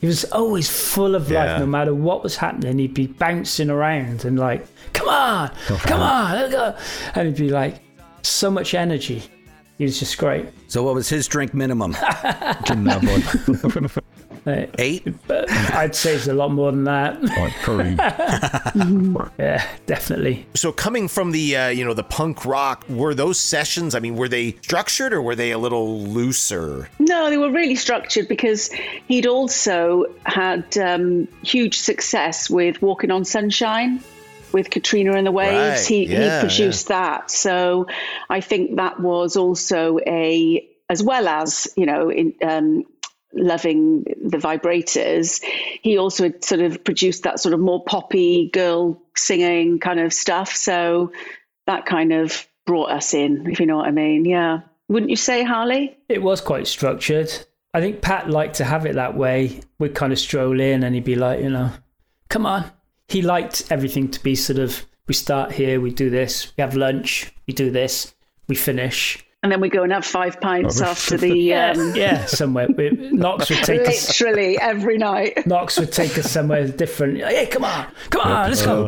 He 0.00 0.06
was 0.06 0.24
always 0.32 0.68
full 0.68 1.14
of 1.14 1.30
life, 1.30 1.48
Yeah. 1.50 1.58
no 1.58 1.66
matter 1.66 1.94
what 1.94 2.22
was 2.22 2.36
happening. 2.36 2.78
He'd 2.78 2.94
be 2.94 3.06
bouncing 3.06 3.70
around 3.70 4.24
and 4.24 4.38
like, 4.38 4.66
"Come 4.92 5.08
on, 5.08 5.50
come 5.66 6.00
on, 6.00 6.32
let's 6.32 6.52
go," 6.52 6.76
and 7.14 7.28
he'd 7.28 7.36
be 7.36 7.50
like, 7.50 7.80
so 8.26 8.50
much 8.50 8.74
energy. 8.74 9.22
He 9.78 9.84
was 9.84 9.98
just 9.98 10.18
great. 10.18 10.46
So, 10.68 10.84
what 10.84 10.94
was 10.94 11.08
his 11.08 11.26
drink 11.26 11.52
minimum? 11.52 11.92
Gin 12.64 12.84
that 12.84 13.02
one. 13.02 13.90
Eight? 14.78 15.06
but 15.26 15.50
I'd 15.50 15.94
say 15.94 16.14
it's 16.14 16.26
a 16.26 16.34
lot 16.34 16.52
more 16.52 16.70
than 16.70 16.84
that. 16.84 17.16
Or 17.66 19.32
yeah, 19.38 19.66
definitely. 19.86 20.46
So 20.54 20.70
coming 20.70 21.08
from 21.08 21.32
the 21.32 21.56
uh, 21.56 21.68
you 21.68 21.84
know 21.84 21.94
the 21.94 22.04
punk 22.04 22.44
rock, 22.44 22.84
were 22.88 23.14
those 23.14 23.40
sessions? 23.40 23.94
I 23.94 24.00
mean, 24.00 24.16
were 24.16 24.28
they 24.28 24.52
structured 24.62 25.14
or 25.14 25.22
were 25.22 25.34
they 25.34 25.50
a 25.52 25.58
little 25.58 26.02
looser? 26.02 26.90
No, 26.98 27.30
they 27.30 27.38
were 27.38 27.50
really 27.50 27.74
structured 27.74 28.28
because 28.28 28.70
he'd 29.08 29.26
also 29.26 30.04
had 30.24 30.76
um, 30.76 31.26
huge 31.42 31.78
success 31.78 32.50
with 32.50 32.82
Walking 32.82 33.10
on 33.10 33.24
Sunshine 33.24 34.02
with 34.54 34.70
Katrina 34.70 35.12
and 35.12 35.26
the 35.26 35.32
Waves. 35.32 35.80
Right, 35.82 35.86
He, 35.86 36.06
yeah, 36.06 36.40
he 36.40 36.46
produced 36.46 36.88
that. 36.88 37.30
So 37.30 37.88
I 38.30 38.40
think 38.40 38.76
that 38.76 39.00
was 39.00 39.36
also 39.36 39.98
a, 40.06 40.66
as 40.88 41.02
well 41.02 41.28
as, 41.28 41.68
you 41.76 41.84
know, 41.84 42.10
in, 42.10 42.34
um, 42.42 42.84
loving 43.34 44.04
the 44.04 44.38
vibrators, 44.38 45.42
he 45.82 45.98
also 45.98 46.24
had 46.24 46.44
sort 46.44 46.60
of 46.60 46.84
produced 46.84 47.24
that 47.24 47.40
sort 47.40 47.52
of 47.52 47.60
more 47.60 47.82
poppy 47.84 48.48
girl 48.52 49.02
singing 49.16 49.80
kind 49.80 50.00
of 50.00 50.12
stuff. 50.12 50.54
So 50.54 51.12
that 51.66 51.84
kind 51.84 52.12
of 52.12 52.46
brought 52.64 52.90
us 52.90 53.12
in, 53.12 53.50
if 53.50 53.60
you 53.60 53.66
know 53.66 53.78
what 53.78 53.88
I 53.88 53.90
mean. 53.90 54.24
Yeah. 54.24 54.60
Wouldn't 54.88 55.10
you 55.10 55.16
say, 55.16 55.42
Harley? 55.42 55.98
It 56.08 56.22
was 56.22 56.40
quite 56.40 56.66
structured. 56.66 57.30
I 57.72 57.80
think 57.80 58.02
Pat 58.02 58.30
liked 58.30 58.56
to 58.56 58.64
have 58.64 58.86
it 58.86 58.94
that 58.94 59.16
way. 59.16 59.60
We'd 59.80 59.94
kind 59.94 60.12
of 60.12 60.18
stroll 60.18 60.60
in 60.60 60.84
and 60.84 60.94
he'd 60.94 61.04
be 61.04 61.16
like, 61.16 61.40
you 61.40 61.50
know, 61.50 61.70
come 62.28 62.46
on. 62.46 62.70
He 63.08 63.22
liked 63.22 63.64
everything 63.70 64.10
to 64.10 64.22
be 64.22 64.34
sort 64.34 64.58
of, 64.58 64.84
we 65.06 65.14
start 65.14 65.52
here, 65.52 65.80
we 65.80 65.90
do 65.90 66.10
this, 66.10 66.52
we 66.56 66.62
have 66.62 66.74
lunch, 66.74 67.32
we 67.46 67.54
do 67.54 67.70
this, 67.70 68.14
we 68.48 68.54
finish. 68.54 69.24
And 69.42 69.52
then 69.52 69.60
we 69.60 69.68
go 69.68 69.82
and 69.82 69.92
have 69.92 70.06
five 70.06 70.40
pints 70.40 70.80
after 70.80 71.16
the. 71.18 71.52
Um, 71.54 71.94
Yeah, 71.94 72.24
somewhere. 72.24 72.66
We- 72.74 73.10
Knox 73.12 73.50
would 73.50 73.62
take 73.62 73.82
us. 73.86 74.08
Literally 74.08 74.58
every 74.58 74.96
night. 74.96 75.46
Knox 75.46 75.78
would 75.78 75.92
take 75.92 76.16
us 76.16 76.30
somewhere 76.30 76.66
different. 76.66 77.18
Hey, 77.18 77.46
come 77.46 77.64
on, 77.64 77.86
come 78.08 78.22
on, 78.22 78.48
let's 78.48 78.64
go. 78.64 78.86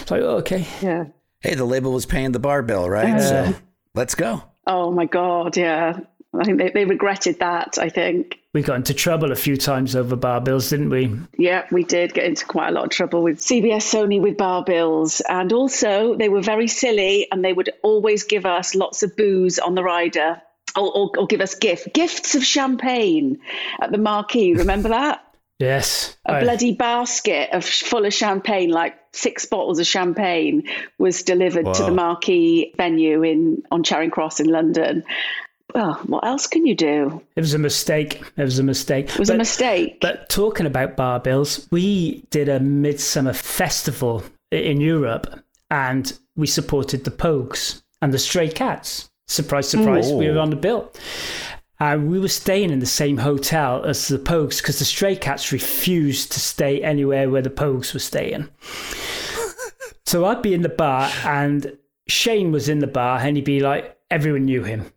It's 0.00 0.10
like, 0.10 0.22
oh, 0.22 0.38
okay. 0.38 0.66
Yeah. 0.82 1.04
Hey, 1.40 1.54
the 1.54 1.64
label 1.64 1.92
was 1.92 2.04
paying 2.06 2.32
the 2.32 2.40
bar 2.40 2.62
bill, 2.62 2.90
right? 2.90 3.20
So, 3.20 3.54
let's 3.94 4.14
go. 4.16 4.42
Oh 4.66 4.90
my 4.92 5.06
God, 5.06 5.56
yeah. 5.56 6.00
I 6.38 6.44
think 6.44 6.58
they, 6.58 6.70
they 6.70 6.84
regretted 6.84 7.40
that, 7.40 7.76
I 7.78 7.88
think. 7.88 8.38
We 8.54 8.62
got 8.62 8.76
into 8.76 8.94
trouble 8.94 9.32
a 9.32 9.36
few 9.36 9.56
times 9.56 9.94
over 9.94 10.16
bar 10.16 10.40
bills, 10.40 10.70
didn't 10.70 10.90
we? 10.90 11.14
Yeah, 11.38 11.66
we 11.70 11.84
did 11.84 12.14
get 12.14 12.24
into 12.24 12.46
quite 12.46 12.68
a 12.68 12.72
lot 12.72 12.84
of 12.84 12.90
trouble 12.90 13.22
with 13.22 13.38
CBS 13.38 13.82
Sony 13.82 14.20
with 14.20 14.36
bar 14.36 14.64
bills. 14.64 15.20
And 15.28 15.52
also, 15.52 16.14
they 16.16 16.28
were 16.28 16.42
very 16.42 16.68
silly 16.68 17.28
and 17.30 17.44
they 17.44 17.52
would 17.52 17.70
always 17.82 18.24
give 18.24 18.46
us 18.46 18.74
lots 18.74 19.02
of 19.02 19.16
booze 19.16 19.58
on 19.58 19.74
the 19.74 19.82
rider 19.82 20.40
or, 20.76 20.96
or, 20.96 21.10
or 21.18 21.26
give 21.26 21.40
us 21.40 21.54
gift, 21.54 21.92
gifts 21.92 22.34
of 22.34 22.44
champagne 22.44 23.38
at 23.80 23.92
the 23.92 23.98
marquee. 23.98 24.54
Remember 24.54 24.90
that? 24.90 25.24
Yes. 25.58 26.16
A 26.26 26.40
bloody 26.40 26.74
basket 26.74 27.50
of 27.52 27.64
full 27.64 28.04
of 28.04 28.12
champagne, 28.12 28.70
like 28.70 28.98
six 29.12 29.46
bottles 29.46 29.78
of 29.78 29.86
champagne, 29.86 30.64
was 30.98 31.22
delivered 31.22 31.72
to 31.74 31.84
the 31.84 31.92
marquee 31.92 32.74
venue 32.76 33.22
in 33.22 33.62
on 33.70 33.84
Charing 33.84 34.10
Cross 34.10 34.40
in 34.40 34.48
London. 34.48 35.04
Well, 35.74 35.94
what 36.06 36.24
else 36.26 36.46
can 36.46 36.66
you 36.66 36.74
do? 36.74 37.22
It 37.34 37.40
was 37.40 37.54
a 37.54 37.58
mistake. 37.58 38.22
It 38.36 38.42
was 38.42 38.58
a 38.58 38.62
mistake. 38.62 39.10
It 39.10 39.18
was 39.18 39.30
a 39.30 39.36
mistake. 39.36 40.00
But 40.00 40.28
talking 40.28 40.66
about 40.66 40.96
bar 40.96 41.18
bills, 41.20 41.66
we 41.70 42.24
did 42.30 42.48
a 42.48 42.60
midsummer 42.60 43.32
festival 43.32 44.22
in 44.50 44.80
Europe 44.80 45.42
and 45.70 46.12
we 46.36 46.46
supported 46.46 47.04
the 47.04 47.10
Pogues 47.10 47.82
and 48.02 48.12
the 48.12 48.18
Stray 48.18 48.48
Cats. 48.48 49.10
Surprise, 49.28 49.68
surprise, 49.68 50.12
we 50.12 50.28
were 50.28 50.38
on 50.38 50.50
the 50.50 50.56
bill. 50.56 50.92
And 51.80 52.10
we 52.10 52.20
were 52.20 52.28
staying 52.28 52.70
in 52.70 52.80
the 52.80 52.86
same 52.86 53.16
hotel 53.16 53.82
as 53.84 54.06
the 54.08 54.18
Pogues 54.18 54.58
because 54.58 54.78
the 54.78 54.84
Stray 54.84 55.16
Cats 55.16 55.52
refused 55.52 56.32
to 56.32 56.40
stay 56.40 56.82
anywhere 56.82 57.30
where 57.30 57.42
the 57.42 57.50
Pogues 57.50 57.94
were 57.94 58.00
staying. 58.00 58.48
so 60.06 60.26
I'd 60.26 60.42
be 60.42 60.54
in 60.54 60.62
the 60.62 60.68
bar 60.68 61.10
and 61.24 61.76
Shane 62.08 62.52
was 62.52 62.68
in 62.68 62.80
the 62.80 62.86
bar 62.86 63.20
and 63.20 63.36
he'd 63.36 63.46
be 63.46 63.60
like, 63.60 63.96
everyone 64.10 64.44
knew 64.44 64.64
him 64.64 64.92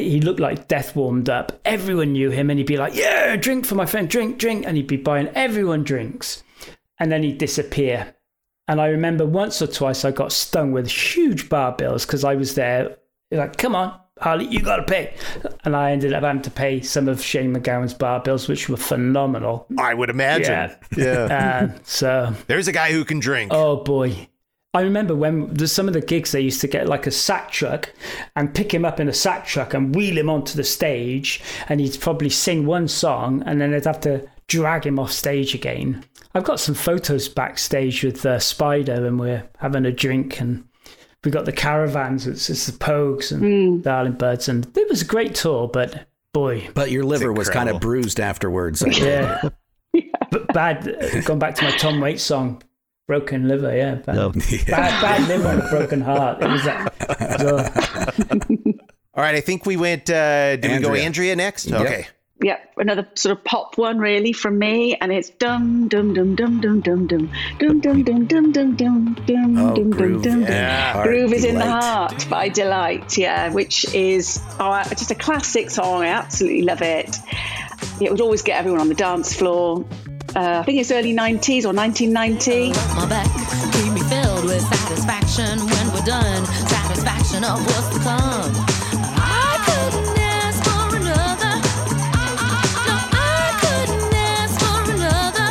he 0.00 0.20
looked 0.20 0.40
like 0.40 0.68
death 0.68 0.94
warmed 0.96 1.28
up. 1.28 1.60
Everyone 1.64 2.12
knew 2.12 2.30
him, 2.30 2.50
and 2.50 2.58
he'd 2.58 2.66
be 2.66 2.76
like, 2.76 2.94
"Yeah, 2.94 3.36
drink 3.36 3.66
for 3.66 3.74
my 3.74 3.86
friend, 3.86 4.08
drink, 4.08 4.38
drink," 4.38 4.64
and 4.66 4.76
he'd 4.76 4.86
be 4.86 4.96
buying 4.96 5.28
everyone 5.34 5.84
drinks, 5.84 6.42
and 6.98 7.10
then 7.10 7.22
he'd 7.22 7.38
disappear. 7.38 8.14
And 8.68 8.80
I 8.80 8.86
remember 8.88 9.26
once 9.26 9.60
or 9.60 9.66
twice 9.66 10.04
I 10.04 10.12
got 10.12 10.32
stung 10.32 10.72
with 10.72 10.88
huge 10.88 11.48
bar 11.48 11.72
bills 11.72 12.06
because 12.06 12.24
I 12.24 12.36
was 12.36 12.54
there. 12.54 12.96
Like, 13.30 13.56
come 13.56 13.74
on, 13.74 13.98
Harley, 14.20 14.46
you 14.46 14.60
got 14.60 14.76
to 14.76 14.84
pay, 14.84 15.14
and 15.64 15.74
I 15.74 15.90
ended 15.90 16.12
up 16.12 16.22
having 16.22 16.42
to 16.42 16.50
pay 16.50 16.80
some 16.80 17.08
of 17.08 17.20
Shane 17.20 17.54
MacGowan's 17.54 17.94
bar 17.94 18.20
bills, 18.20 18.46
which 18.48 18.68
were 18.68 18.76
phenomenal. 18.76 19.66
I 19.78 19.94
would 19.94 20.10
imagine. 20.10 20.76
Yeah. 20.96 21.68
Uh, 21.72 21.78
so 21.82 22.34
There's 22.46 22.68
a 22.68 22.72
guy 22.72 22.92
who 22.92 23.04
can 23.04 23.18
drink. 23.20 23.52
Oh 23.52 23.76
boy. 23.82 24.28
I 24.74 24.80
remember 24.82 25.14
when 25.14 25.52
there's 25.52 25.72
some 25.72 25.86
of 25.86 25.92
the 25.94 26.00
gigs 26.00 26.32
they 26.32 26.40
used 26.40 26.62
to 26.62 26.66
get 26.68 26.88
like 26.88 27.06
a 27.06 27.10
sack 27.10 27.50
truck 27.50 27.92
and 28.36 28.54
pick 28.54 28.72
him 28.72 28.84
up 28.86 28.98
in 29.00 29.08
a 29.08 29.12
sack 29.12 29.46
truck 29.46 29.74
and 29.74 29.94
wheel 29.94 30.16
him 30.16 30.30
onto 30.30 30.56
the 30.56 30.64
stage 30.64 31.42
and 31.68 31.78
he'd 31.78 32.00
probably 32.00 32.30
sing 32.30 32.64
one 32.64 32.88
song 32.88 33.42
and 33.44 33.60
then 33.60 33.72
they'd 33.72 33.84
have 33.84 34.00
to 34.00 34.26
drag 34.48 34.86
him 34.86 34.98
off 34.98 35.12
stage 35.12 35.54
again. 35.54 36.04
I've 36.34 36.44
got 36.44 36.60
some 36.60 36.74
photos 36.74 37.28
backstage 37.28 38.02
with 38.02 38.24
uh, 38.24 38.38
Spider, 38.38 39.06
and 39.06 39.20
we're 39.20 39.46
having 39.58 39.84
a 39.84 39.92
drink, 39.92 40.40
and 40.40 40.64
we 41.24 41.30
got 41.30 41.44
the 41.44 41.52
caravans. 41.52 42.26
It's, 42.26 42.48
it's 42.48 42.66
the 42.66 42.72
Pogues 42.72 43.32
and 43.32 43.80
the 43.80 43.82
Darling 43.84 44.14
Buds, 44.14 44.48
and 44.48 44.66
it 44.76 44.88
was 44.88 45.02
a 45.02 45.06
great 45.06 45.34
tour. 45.34 45.68
But 45.68 46.06
boy, 46.32 46.68
But 46.72 46.90
your 46.90 47.04
liver 47.04 47.32
was 47.34 47.50
kind 47.50 47.68
of 47.68 47.80
bruised 47.82 48.18
afterwards. 48.18 48.82
I 48.82 48.88
yeah, 48.88 49.48
but 50.30 50.48
bad. 50.54 50.88
uh, 50.88 51.20
Going 51.20 51.38
back 51.38 51.54
to 51.56 51.64
my 51.64 51.70
Tom 51.72 52.00
Waits 52.00 52.22
song, 52.22 52.62
"Broken 53.06 53.48
Liver." 53.48 53.74
Yeah, 53.76 53.96
bad, 53.96 54.14
No. 54.14 54.30
bad, 54.30 54.66
bad 54.68 55.28
liver 55.28 55.48
and 55.48 55.62
a 55.62 55.68
broken 55.68 56.00
heart. 56.00 56.42
It 56.42 56.48
was 56.48 56.64
that. 56.64 56.92
All 59.14 59.22
right, 59.22 59.34
I 59.34 59.40
think 59.40 59.66
we 59.66 59.76
went. 59.76 60.08
Uh, 60.08 60.56
did 60.56 60.62
we 60.64 60.78
go 60.78 60.88
Andrea. 60.88 61.02
Andrea 61.04 61.36
next? 61.36 61.66
Yep. 61.66 61.80
Okay. 61.80 62.06
Yeah, 62.42 62.58
another 62.76 63.06
sort 63.14 63.38
of 63.38 63.44
pop 63.44 63.78
one 63.78 63.98
really 63.98 64.32
from 64.32 64.58
me, 64.58 64.96
and 65.00 65.12
it's 65.12 65.30
dum 65.30 65.86
dum 65.86 66.12
dum 66.12 66.34
dum 66.34 66.60
dum 66.60 66.80
dum 66.80 67.06
dum 67.06 67.28
dum 67.58 67.78
dum 67.78 68.02
dum 68.02 68.02
dum 68.02 68.52
dum 68.52 68.74
dum 68.74 69.14
dum 69.26 69.58
Oh, 69.58 69.74
dum 69.76 69.90
groove 69.90 70.22
dum 70.24 70.42
in 70.42 70.46
dum. 70.50 71.02
Groove 71.06 71.32
is 71.34 71.44
in 71.44 71.54
the 71.54 71.64
heart 71.70 72.26
by 72.28 72.48
Deee-Lite, 72.48 73.16
yeah, 73.16 73.52
which 73.52 73.84
is 73.94 74.40
oh, 74.58 74.82
just 74.88 75.12
a 75.12 75.14
classic 75.14 75.70
song. 75.70 76.02
I 76.02 76.08
absolutely 76.08 76.62
love 76.62 76.82
it. 76.82 77.16
It 78.00 78.10
would 78.10 78.20
always 78.20 78.42
get 78.42 78.58
everyone 78.58 78.80
on 78.80 78.88
the 78.88 78.94
dance 78.96 79.32
floor. 79.34 79.84
Uh, 80.34 80.60
I 80.60 80.62
think 80.62 80.80
it's 80.80 80.90
early 80.90 81.12
90s 81.12 81.64
or 81.64 81.74
1990. 81.76 82.72
my 82.96 83.06
back. 83.06 83.28
Keep 83.76 83.92
me 83.92 84.00
filled 84.08 84.44
with 84.44 84.62
satisfaction 84.62 85.60
when 85.60 85.92
we're 85.92 86.06
done. 86.08 86.46
Satisfaction 86.72 87.44
of 87.44 87.60
what's 87.60 87.88
to 87.92 88.00
come. 88.00 88.52
I 89.20 89.60
couldn't 89.68 90.16
ask 90.16 90.64
for 90.64 90.96
another. 90.96 91.52
No, 92.88 92.96
I 93.12 93.52
couldn't 93.60 94.14
ask 94.16 94.56
for 94.56 94.80
another. 94.96 95.48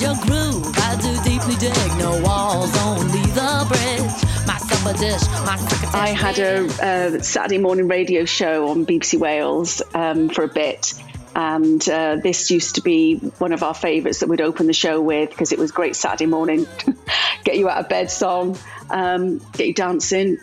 Your 0.00 0.16
groove, 0.24 0.72
I 0.78 0.96
do 0.96 1.12
deeply 1.22 1.56
dig. 1.56 1.98
No 1.98 2.18
walls, 2.24 2.72
only 2.88 3.20
the 3.36 3.66
bridge. 3.68 4.16
My 4.46 4.56
supper 4.56 4.96
dish, 4.96 5.28
my 5.44 5.56
crocketesh 5.60 5.94
I 5.94 6.08
had 6.08 6.38
a, 6.38 7.16
a 7.18 7.22
Saturday 7.22 7.58
morning 7.58 7.86
radio 7.86 8.24
show 8.24 8.68
on 8.70 8.86
BBC 8.86 9.18
Wales 9.18 9.82
um, 9.92 10.30
for 10.30 10.44
a 10.44 10.48
bit. 10.48 10.94
And 11.34 11.86
uh, 11.88 12.16
this 12.16 12.50
used 12.50 12.74
to 12.74 12.80
be 12.82 13.16
one 13.38 13.52
of 13.52 13.62
our 13.62 13.74
favourites 13.74 14.20
that 14.20 14.28
we'd 14.28 14.40
open 14.40 14.66
the 14.66 14.72
show 14.74 15.00
with 15.00 15.30
because 15.30 15.50
it 15.52 15.58
was 15.58 15.70
great 15.72 15.96
Saturday 15.96 16.26
morning, 16.26 16.66
get 17.44 17.56
you 17.56 17.68
out 17.70 17.78
of 17.78 17.88
bed 17.88 18.10
song, 18.10 18.58
um, 18.90 19.38
get 19.52 19.66
you 19.66 19.74
dancing. 19.74 20.36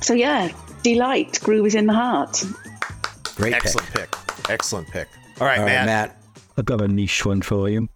So, 0.00 0.14
yeah, 0.14 0.50
Deee-Lite, 0.82 1.40
groove 1.40 1.66
is 1.66 1.74
in 1.74 1.86
the 1.86 1.92
heart. 1.92 2.42
Great. 3.36 3.52
Excellent 3.54 3.90
pick. 3.92 4.14
Excellent 4.48 4.88
pick. 4.88 5.08
All 5.40 5.46
right, 5.46 5.58
All 5.58 5.64
right, 5.64 5.72
Matt. 5.72 5.86
Matt. 5.86 6.22
I've 6.56 6.64
got 6.64 6.80
a 6.80 6.88
niche 6.88 7.26
one 7.26 7.42
for 7.42 7.68
you. 7.68 7.88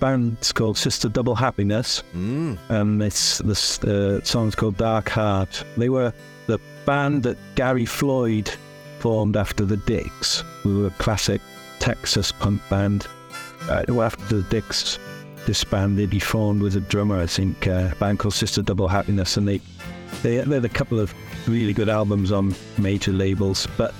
Band's 0.00 0.50
called 0.52 0.76
Sister 0.76 1.08
Double 1.08 1.36
Happiness, 1.36 2.02
Mm. 2.14 2.58
and 2.68 3.00
it's 3.02 3.38
this 3.38 3.78
uh, 3.84 4.20
song's 4.24 4.56
called 4.56 4.76
Dark 4.76 5.08
Heart. 5.08 5.64
They 5.76 5.88
were 5.88 6.12
the 6.48 6.58
band 6.84 7.22
that 7.22 7.38
Gary 7.54 7.86
Floyd 7.86 8.50
formed 8.98 9.36
after 9.36 9.64
the 9.64 9.76
Dicks, 9.76 10.42
who 10.62 10.80
were 10.80 10.86
a 10.88 10.90
classic 10.90 11.40
Texas 11.82 12.30
punk 12.30 12.62
band. 12.70 13.08
Uh, 13.68 13.82
after 14.00 14.36
the 14.36 14.42
Dicks 14.44 15.00
disbanded, 15.46 16.12
he 16.12 16.20
formed 16.20 16.62
with 16.62 16.76
a 16.76 16.80
drummer, 16.80 17.20
I 17.20 17.26
think, 17.26 17.66
uh, 17.66 17.90
a 17.90 17.96
band 17.96 18.20
called 18.20 18.34
Sister 18.34 18.62
Double 18.62 18.86
Happiness, 18.86 19.36
and 19.36 19.48
they 19.48 19.60
they 20.22 20.36
had 20.36 20.64
a 20.64 20.68
couple 20.68 21.00
of 21.00 21.12
really 21.48 21.72
good 21.72 21.88
albums 21.88 22.30
on 22.30 22.54
major 22.78 23.10
labels. 23.10 23.66
But 23.76 23.92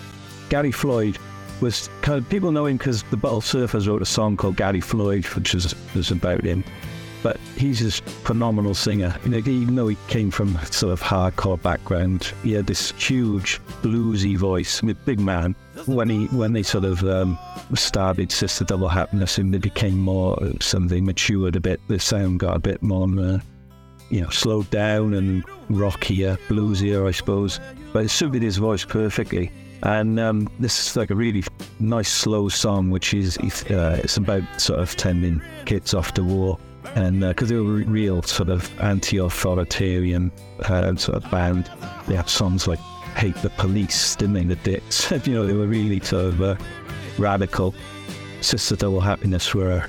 Gary 0.49 0.71
Floyd 0.71 1.19
was 1.61 1.91
kind 2.03 2.19
of 2.19 2.29
people 2.29 2.53
know 2.53 2.67
him 2.67 2.77
because 2.77 3.03
the 3.05 3.17
Butthole 3.17 3.43
Surfers 3.43 3.89
wrote 3.89 4.01
a 4.01 4.07
song 4.07 4.37
called 4.37 4.57
Gary 4.57 4.81
Floyd, 4.81 5.25
which 5.27 5.53
is, 5.53 5.75
was 5.97 6.13
about 6.13 6.45
him. 6.45 6.63
But 7.23 7.39
he's 7.57 7.81
this 7.81 8.01
phenomenal 8.01 8.75
singer. 8.75 9.17
You 9.25 9.31
know, 9.31 9.39
even 9.39 9.75
though 9.75 9.89
he 9.89 9.97
came 10.09 10.31
from 10.31 10.57
a 10.57 10.67
sort 10.67 10.93
of 10.93 11.01
hardcore 11.01 11.61
background, 11.61 12.33
he 12.43 12.53
had 12.53 12.67
this 12.67 12.93
huge 12.93 13.61
bluesy 13.83 14.37
voice. 14.37 14.83
I 14.83 14.87
mean, 14.87 14.97
big 15.05 15.21
man. 15.21 15.55
When 15.87 16.09
he 16.09 16.27
when 16.27 16.53
they 16.53 16.63
sort 16.63 16.85
of 16.85 17.03
um, 17.05 17.39
started 17.75 18.31
Sister 18.31 18.65
Double 18.65 18.89
Happiness, 18.89 19.39
and 19.39 19.55
they 19.55 19.59
became 19.59 19.99
more 19.99 20.39
something 20.61 21.05
matured 21.05 21.57
a 21.57 21.61
bit. 21.61 21.81
The 21.89 21.99
sound 21.99 22.41
got 22.41 22.57
a 22.57 22.61
bit 22.61 22.83
more. 22.83 23.09
Uh, 23.19 23.39
you 24.11 24.21
know, 24.21 24.29
slowed 24.29 24.69
down 24.71 25.15
and 25.15 25.43
rockier, 25.71 26.37
bluesier, 26.49 27.09
I 27.09 27.13
suppose. 27.13 27.59
But 27.95 28.05
it 28.05 28.09
suited 28.11 28.43
his 28.43 28.59
voice 28.59 28.85
perfectly. 28.85 29.51
And 29.85 30.21
um, 30.21 30.49
this 30.61 30.87
is 30.87 30.97
like 30.97 31.11
a 31.11 31.15
really 31.15 31.43
nice, 31.81 32.11
slow 32.11 32.49
song, 32.49 32.91
which 32.91 33.15
is 33.15 33.37
uh, 33.39 34.01
it's 34.05 34.17
about 34.17 34.43
sort 34.61 34.81
of 34.81 34.95
tending 34.97 35.43
kids 35.65 35.93
off 35.95 36.13
to 36.15 36.23
war, 36.23 36.59
and 36.95 37.21
because 37.21 37.49
they 37.49 37.57
were 37.57 37.63
real 37.63 38.23
sort 38.23 38.49
of 38.49 38.71
anti-authoritarian 38.81 40.31
uh, 40.65 40.95
sort 40.97 41.23
of 41.23 41.31
band, 41.31 41.71
they 42.07 42.15
had 42.15 42.29
songs 42.29 42.67
like 42.67 42.79
"Hate 43.17 43.37
the 43.37 43.51
Police," 43.51 44.17
they? 44.17 44.45
The 44.45 44.57
Dicks, 44.57 45.11
you 45.27 45.35
know, 45.35 45.47
they 45.47 45.55
were 45.55 45.67
really 45.67 46.01
sort 46.01 46.27
of 46.27 46.43
uh, 46.43 46.57
radical. 47.19 47.75
Sister 48.41 48.77
Double 48.77 49.01
Happiness 49.01 49.55
were, 49.55 49.85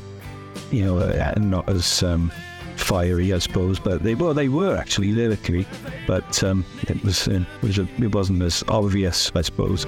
you 0.72 0.86
know, 0.86 1.00
uh, 1.00 1.34
not 1.38 1.68
as 1.68 2.04
um, 2.04 2.32
fiery, 2.76 3.34
I 3.34 3.40
suppose, 3.40 3.80
but 3.80 4.04
they 4.04 4.16
were 4.16 4.34
they 4.34 4.50
were 4.50 4.76
actually 4.76 5.12
lyrically, 5.12 5.66
but 6.08 6.44
um, 6.44 6.66
it 6.84 7.04
was 7.04 7.28
uh, 7.28 7.44
it, 7.62 7.62
was 7.62 7.80
it 7.80 8.14
wasn't 8.14 8.42
as 8.44 8.64
obvious, 8.68 9.32
I 9.36 9.42
suppose. 9.42 9.86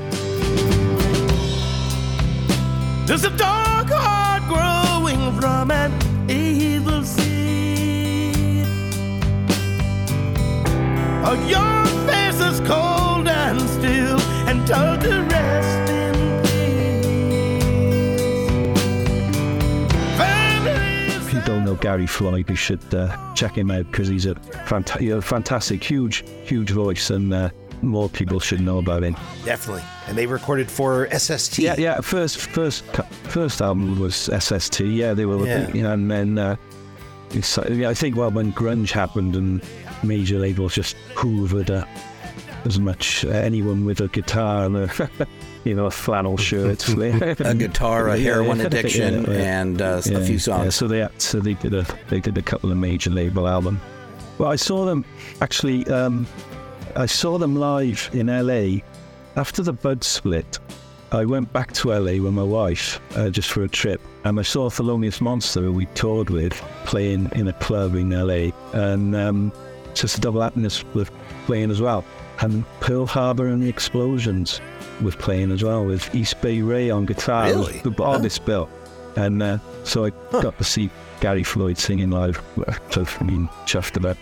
A 3.08 3.30
dark 3.38 3.88
heart 3.90 4.44
growing 4.48 5.40
from 5.40 5.72
A 11.36 11.50
young 11.50 11.86
face 12.08 12.40
is 12.40 12.60
cold 12.62 13.28
and 13.28 13.60
still, 13.62 14.20
and 14.48 14.66
told 14.66 15.02
to 15.02 15.22
rest 15.30 15.90
in 15.92 16.42
peace. 16.44 17.06
If 21.28 21.34
you 21.34 21.42
don't 21.42 21.66
know 21.66 21.76
Gary 21.76 22.08
Floyd, 22.08 22.50
you 22.50 22.56
should 22.56 22.94
uh, 22.94 23.34
check 23.34 23.58
him 23.58 23.70
out 23.70 23.86
because 23.92 24.08
he's 24.08 24.26
a, 24.26 24.36
fanta- 24.36 25.02
you 25.02 25.16
know, 25.16 25.22
fantastic, 25.22 25.84
huge, 25.84 26.24
huge 26.46 26.70
voice, 26.72 27.10
and 27.10 27.34
uh, 27.34 27.50
more 27.82 28.08
people 28.08 28.40
should 28.40 28.62
know 28.62 28.78
about 28.78 29.04
him. 29.04 29.18
Definitely. 29.44 29.84
And 30.08 30.18
they 30.18 30.28
recorded 30.28 30.72
for 30.72 31.10
SST. 31.12 31.60
Yeah, 31.60 31.76
yeah. 31.78 32.00
First, 32.02 32.38
first, 32.38 32.88
cu- 32.94 33.04
first 33.30 33.62
album 33.62 34.00
was 34.00 34.16
SST. 34.16 34.80
Yeah, 34.82 35.14
they 35.14 35.26
were, 35.26 35.46
Yeah. 35.46 35.70
you 35.74 35.84
know, 35.84 35.92
and 35.92 36.10
then 36.10 36.38
uh, 36.38 36.56
uh, 37.58 37.66
yeah, 37.70 37.90
I 37.90 37.94
think 37.94 38.16
well 38.16 38.32
when 38.32 38.54
grunge 38.54 38.92
happened 38.92 39.36
and 39.36 39.62
major 40.08 40.40
labels 40.40 40.76
just 40.76 40.96
hoovered 41.16 41.70
up 41.70 41.88
as 42.66 42.80
much 42.80 43.24
uh, 43.26 43.30
anyone 43.30 43.86
with 43.86 44.02
a 44.02 44.08
guitar 44.08 44.66
and 44.66 44.76
a 44.78 45.10
you 45.66 45.74
know 45.76 45.86
a 45.86 45.92
flannel 45.92 46.38
shirt, 46.38 46.88
A 46.90 47.54
guitar, 47.56 48.08
a 48.10 48.18
heroin 48.28 48.60
yeah, 48.60 48.66
addiction, 48.66 49.24
yeah, 49.26 49.32
yeah. 49.32 49.62
and 49.62 49.82
uh, 49.82 49.86
a 49.98 50.02
few 50.02 50.34
Yeah, 50.36 50.38
songs. 50.40 50.76
so 50.76 50.88
they 50.88 51.00
had, 51.00 51.22
so 51.22 51.40
they 51.40 51.54
did 51.56 51.74
a 51.74 51.86
they 52.10 52.20
did 52.20 52.38
a 52.38 52.42
couple 52.42 52.72
of 52.72 52.78
major 52.78 53.10
label 53.12 53.48
album. 53.48 53.80
Well, 54.38 54.50
I 54.52 54.56
saw 54.56 54.86
them 54.86 55.06
actually. 55.42 55.86
Um, 55.88 56.28
I 56.96 57.06
saw 57.08 57.38
them 57.38 57.56
live 57.56 58.10
in 58.14 58.28
LA 58.28 58.80
after 59.36 59.62
the 59.62 59.74
Bud 59.74 60.04
split. 60.04 60.60
I 61.12 61.24
went 61.24 61.52
back 61.54 61.72
to 61.74 61.90
LA 61.90 62.22
with 62.24 62.34
my 62.34 62.44
wife 62.44 63.00
uh, 63.16 63.30
just 63.30 63.52
for 63.52 63.64
a 63.64 63.68
trip, 63.70 64.02
and 64.24 64.40
I 64.40 64.44
saw 64.44 64.70
Thelonious 64.70 65.22
Monster, 65.22 65.62
who 65.62 65.72
we 65.72 65.86
toured 65.88 66.30
with, 66.30 66.54
playing 66.86 67.30
in 67.36 67.48
a 67.48 67.54
club 67.54 67.96
in 67.96 68.10
LA, 68.10 68.52
and 68.74 69.16
um, 69.16 69.52
Sister 69.96 70.22
Double 70.22 70.42
Happiness 70.42 70.84
was 70.94 71.10
playing 71.46 71.72
as 71.72 71.82
well, 71.82 72.04
and 72.40 72.64
Pearl 72.80 73.06
Harbor 73.06 73.48
and 73.48 73.64
the 73.64 73.70
Explosions 73.70 74.62
was 75.02 75.16
playing 75.16 75.52
as 75.52 75.64
well 75.64 75.86
with 75.86 76.14
East 76.14 76.40
Bay 76.42 76.62
Ray 76.62 76.90
on 76.90 77.06
guitar. 77.06 77.50
It 77.50 77.56
was 77.56 77.68
Really? 77.68 77.80
The 77.82 78.04
oddest 78.04 78.46
bill, 78.46 78.70
and 79.16 79.42
uh, 79.42 79.58
so 79.84 80.06
I 80.06 80.10
got 80.32 80.58
to 80.58 80.64
see 80.64 80.90
Gary 81.22 81.44
Floyd 81.44 81.78
singing 81.78 82.12
live. 82.12 82.42
So 82.92 83.06
I 83.20 83.24
mean, 83.24 83.48
chuffed 83.66 83.98
about. 83.98 84.18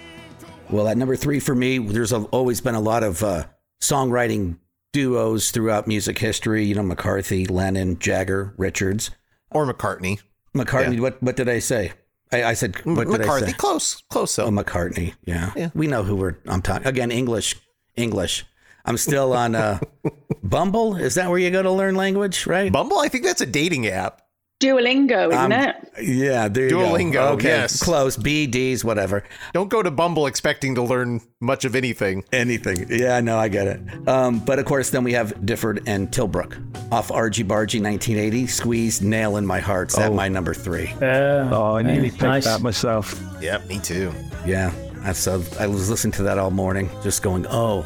Well, 0.69 0.87
at 0.87 0.97
number 0.97 1.15
three 1.15 1.39
for 1.39 1.53
me, 1.55 1.77
there's 1.77 2.11
a, 2.11 2.21
always 2.25 2.61
been 2.61 2.75
a 2.75 2.79
lot 2.81 3.03
of 3.03 3.23
uh, 3.23 3.45
songwriting 3.81 4.57
duos 4.91 5.51
throughout 5.51 5.87
music 5.87 6.17
history. 6.19 6.63
You 6.65 6.75
know, 6.75 6.83
McCarthy, 6.83 7.45
Lennon, 7.45 7.99
Jagger, 7.99 8.53
Richards, 8.57 9.11
Or 9.51 9.71
McCartney. 9.71 10.19
McCartney. 10.55 10.99
What 10.99 11.21
what 11.21 11.35
did 11.35 11.49
I 11.49 11.59
say? 11.59 11.93
I, 12.33 12.49
I 12.49 12.53
said 12.53 12.75
what 12.85 13.07
did 13.07 13.15
I 13.15 13.17
McCarthy. 13.19 13.45
say? 13.47 13.53
Close. 13.53 14.01
Close, 14.09 14.35
though. 14.35 14.45
Oh, 14.45 14.51
McCartney. 14.51 15.13
Yeah. 15.25 15.51
Yeah. 15.55 15.69
we 15.73 15.87
know 15.87 16.03
who 16.03 16.15
we're. 16.15 16.35
I'm 16.47 16.61
talking 16.61 16.87
again. 16.87 17.11
English. 17.11 17.55
English. 17.95 18.45
I'm 18.85 18.97
still 18.97 19.31
on 19.33 19.55
uh, 19.55 19.79
Bumble. 20.43 20.97
Is 20.97 21.15
that 21.15 21.29
where 21.29 21.39
you 21.39 21.51
go 21.51 21.61
to 21.63 21.71
learn 21.71 21.95
language? 21.95 22.45
Right. 22.45 22.71
Bumble? 22.71 22.99
I 22.99 23.07
think 23.07 23.23
that's 23.23 23.39
a 23.41 23.45
dating 23.45 23.87
app. 23.87 24.22
Duolingo, 24.63 25.29
isn't 25.31 25.37
Um, 25.37 25.51
it? 25.51 25.75
Yeah, 26.01 26.47
there 26.47 26.69
you 26.69 26.75
Duolingo, 26.77 27.13
go. 27.13 27.27
Okay, 27.33 27.49
yes. 27.49 27.81
close. 27.83 28.15
B, 28.17 28.47
D's, 28.47 28.83
whatever. 28.85 29.23
Don't 29.53 29.69
go 29.69 29.83
to 29.83 29.91
Bumble 29.91 30.25
expecting 30.27 30.75
to 30.75 30.81
learn 30.81 31.21
much 31.41 31.65
of 31.65 31.75
anything. 31.75 32.23
Anything. 32.31 32.85
Yeah, 32.89 33.19
no, 33.19 33.37
I 33.37 33.47
get 33.49 33.67
it. 33.67 34.07
Um, 34.07 34.39
but 34.39 34.59
of 34.59 34.65
course, 34.65 34.89
then 34.89 35.03
we 35.03 35.13
have 35.13 35.33
Difford 35.41 35.83
and 35.85 36.09
Tilbrook 36.09 36.55
off 36.91 37.11
Argy 37.11 37.43
Bargy 37.43 37.81
1980. 37.81 38.47
Squeeze 38.47 39.01
Nail 39.01 39.37
in 39.37 39.45
My 39.45 39.59
Heart's 39.59 39.97
at 39.97 40.11
Oh. 40.11 40.13
my 40.13 40.27
number 40.29 40.53
three. 40.53 40.93
Yeah. 41.01 41.49
Oh, 41.51 41.75
I 41.75 41.81
nearly 41.81 42.05
Yeah, 42.05 42.11
picked 42.11 42.21
nice. 42.23 42.45
that 42.45 42.61
myself. 42.61 43.21
Yep, 43.41 43.67
me 43.67 43.79
too. 43.79 44.13
Yeah, 44.45 44.71
that's 45.03 45.27
uh, 45.27 45.41
I 45.59 45.67
was 45.67 45.89
listening 45.89 46.13
to 46.13 46.23
that 46.23 46.37
all 46.39 46.51
morning, 46.51 46.89
just 47.03 47.21
going, 47.21 47.45
oh, 47.49 47.85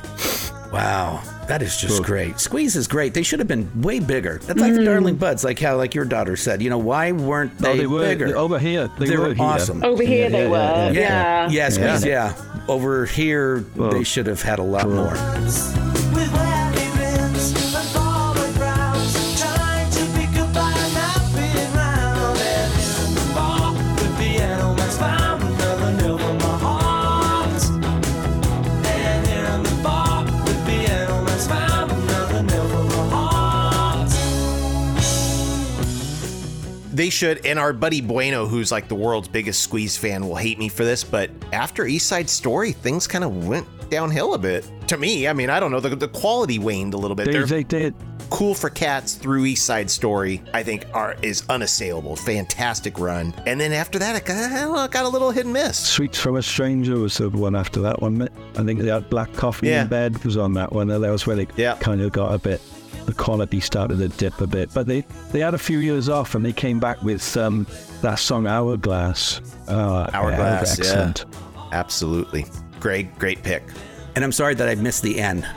wow, 0.71 1.21
that 1.47 1.61
is 1.61 1.77
just 1.77 1.97
Good. 1.99 2.05
great. 2.05 2.39
Squeeze 2.39 2.75
is 2.75 2.87
great. 2.87 3.13
They 3.13 3.23
should 3.23 3.39
have 3.39 3.47
been 3.47 3.69
way 3.81 3.99
bigger. 3.99 4.39
That's 4.43 4.59
like 4.59 4.73
the 4.73 4.79
Mm. 4.79 4.85
Darling 4.85 5.15
Buds, 5.15 5.43
like 5.43 5.59
how 5.59 5.77
like 5.77 5.95
your 5.95 6.05
daughter 6.05 6.35
said. 6.35 6.61
You 6.61 6.69
know, 6.69 6.77
why 6.77 7.11
weren't 7.11 7.57
they, 7.57 7.69
oh, 7.69 7.77
they 7.77 7.87
were 7.87 7.99
bigger? 8.01 8.37
over 8.37 8.59
here. 8.59 8.89
They, 8.99 9.07
They 9.07 9.17
were, 9.17 9.29
were 9.29 9.33
here. 9.33 9.43
awesome. 9.45 9.83
Over 9.83 10.03
here 10.03 10.29
they 10.29 10.47
were. 10.47 10.55
yeah, 10.57 10.91
Yeah. 10.91 11.49
yeah, 11.49 11.69
Squeeze, 11.69 12.05
Yeah. 12.05 12.33
yeah. 12.35 12.63
Over 12.67 13.05
here, 13.05 13.63
Well, 13.75 13.91
they 13.91 14.03
should 14.03 14.27
have 14.27 14.41
had 14.41 14.59
a 14.59 14.63
lot 14.63 14.89
more. 14.89 15.15
They 36.97 37.11
should, 37.11 37.45
and 37.45 37.59
our 37.59 37.73
buddy 37.73 38.01
Bueno, 38.01 38.47
who's 38.47 38.71
like 38.71 38.87
the 38.87 38.95
world's 38.95 39.27
biggest 39.27 39.61
Squeeze 39.61 39.95
fan, 39.95 40.27
will 40.27 40.35
hate 40.35 40.57
me 40.57 40.67
for 40.67 40.83
this, 40.83 41.03
but 41.03 41.29
after 41.53 41.85
East 41.85 42.07
Side 42.07 42.27
Story, 42.27 42.71
things 42.71 43.05
kind 43.05 43.23
of 43.23 43.45
went 43.47 43.67
downhill 43.91 44.33
a 44.33 44.37
bit. 44.39 44.67
To 44.87 44.97
me, 44.97 45.27
I 45.27 45.33
mean, 45.33 45.51
I 45.51 45.59
don't 45.59 45.71
know, 45.71 45.79
the, 45.79 45.95
the 45.95 46.07
quality 46.07 46.57
waned 46.57 46.95
a 46.95 46.97
little 46.97 47.13
bit. 47.13 47.27
They, 47.27 47.37
They're 47.43 47.61
did. 47.63 47.93
cool 48.31 48.55
for 48.55 48.71
cats 48.71 49.13
through 49.13 49.45
East 49.45 49.63
Side 49.67 49.91
Story, 49.91 50.41
I 50.55 50.63
think, 50.63 50.87
are 50.95 51.15
is 51.21 51.43
unassailable. 51.49 52.15
Fantastic 52.15 52.97
run. 52.97 53.31
And 53.45 53.61
then 53.61 53.73
after 53.73 53.99
that, 53.99 54.15
it 54.15 54.25
got, 54.25 54.89
got 54.89 55.05
a 55.05 55.07
little 55.07 55.29
hit 55.29 55.45
and 55.45 55.53
miss. 55.53 55.77
Sweets 55.77 56.19
from 56.19 56.35
a 56.37 56.41
Stranger 56.41 56.97
was 56.97 57.15
the 57.17 57.29
one 57.29 57.55
after 57.55 57.79
that 57.81 58.01
one. 58.01 58.27
I 58.57 58.63
think 58.63 58.79
they 58.79 58.89
had 58.89 59.07
Black 59.11 59.31
Coffee 59.33 59.67
Yeah. 59.67 59.83
in 59.83 59.87
Bed 59.87 60.23
was 60.25 60.35
on 60.35 60.53
that 60.53 60.73
one. 60.73 60.89
and 60.89 61.03
That 61.03 61.11
was 61.11 61.27
where 61.27 61.35
they 61.35 61.47
Yeah. 61.57 61.75
kind 61.79 62.01
of 62.01 62.11
got 62.11 62.33
a 62.33 62.39
bit, 62.39 62.59
the 63.07 63.13
quality 63.13 63.59
started 63.59 63.97
to 63.97 64.09
dip 64.09 64.39
a 64.41 64.45
bit. 64.45 64.69
But 64.73 64.85
they, 64.85 65.01
they 65.31 65.39
had 65.39 65.55
a 65.55 65.57
few 65.57 65.79
years 65.79 66.09
off 66.09 66.35
and 66.35 66.45
they 66.45 66.53
came 66.53 66.79
back 66.79 67.01
with 67.01 67.35
um, 67.35 67.65
that 68.01 68.19
song 68.19 68.45
Hourglass. 68.45 69.41
Uh, 69.67 70.09
Hourglass, 70.13 70.77
yeah. 70.77 70.85
excellent. 70.85 71.25
Absolutely. 71.71 72.45
Great, 72.79 73.17
great 73.17 73.41
pick. 73.41 73.63
And 74.15 74.23
I'm 74.23 74.31
sorry 74.31 74.53
that 74.55 74.69
I 74.69 74.75
missed 74.75 75.01
the 75.03 75.19
N. 75.19 75.47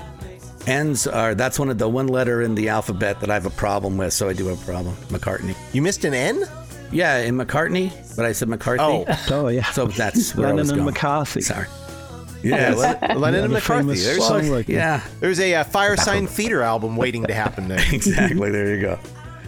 N's 0.67 1.07
are 1.07 1.35
that's 1.35 1.59
one 1.59 1.71
of 1.71 1.79
the 1.79 1.89
one 1.89 2.07
letter 2.07 2.43
in 2.43 2.55
the 2.55 2.69
alphabet 2.69 3.21
that 3.21 3.31
I 3.31 3.35
have 3.35 3.47
a 3.47 3.51
problem 3.51 3.97
with, 3.97 4.13
so 4.13 4.29
I 4.29 4.35
do 4.35 4.47
have 4.47 4.63
a 4.63 4.65
problem. 4.65 4.95
McCartney. 5.09 5.57
You 5.73 5.83
missed 5.83 6.05
an 6.05 6.15
N? 6.15 6.45
Yeah, 6.93 7.19
in 7.19 7.37
McCartney, 7.37 7.91
but 8.17 8.27
I 8.27 8.33
said 8.33 8.49
McCartney. 8.49 9.05
Oh. 9.09 9.45
Oh, 9.45 9.49
yeah. 9.49 9.65
So 9.71 9.87
that's 9.87 10.35
where 10.35 10.47
I 10.47 10.51
Lennon 10.51 10.63
was 10.63 10.71
and 10.71 10.79
going. 10.81 10.93
McCarthy. 10.93 11.41
Sorry. 11.41 11.67
Yeah. 12.43 12.75
Len- 12.75 13.21
Lennon 13.21 13.45
and 13.45 13.53
the 13.53 13.59
McCarthy. 13.59 13.87
There's, 14.01 14.27
song, 14.27 14.49
like- 14.51 14.69
Yeah, 14.69 15.03
there's 15.21 15.41
a 15.41 15.55
uh, 15.57 15.65
Firesign 15.65 16.29
Theatre 16.29 16.63
album 16.63 16.97
waiting 16.97 17.25
to 17.27 17.35
happen 17.35 17.69
there. 17.69 17.81
exactly. 17.93 18.51
There 18.51 18.75
you 18.75 18.81
go. 18.81 18.99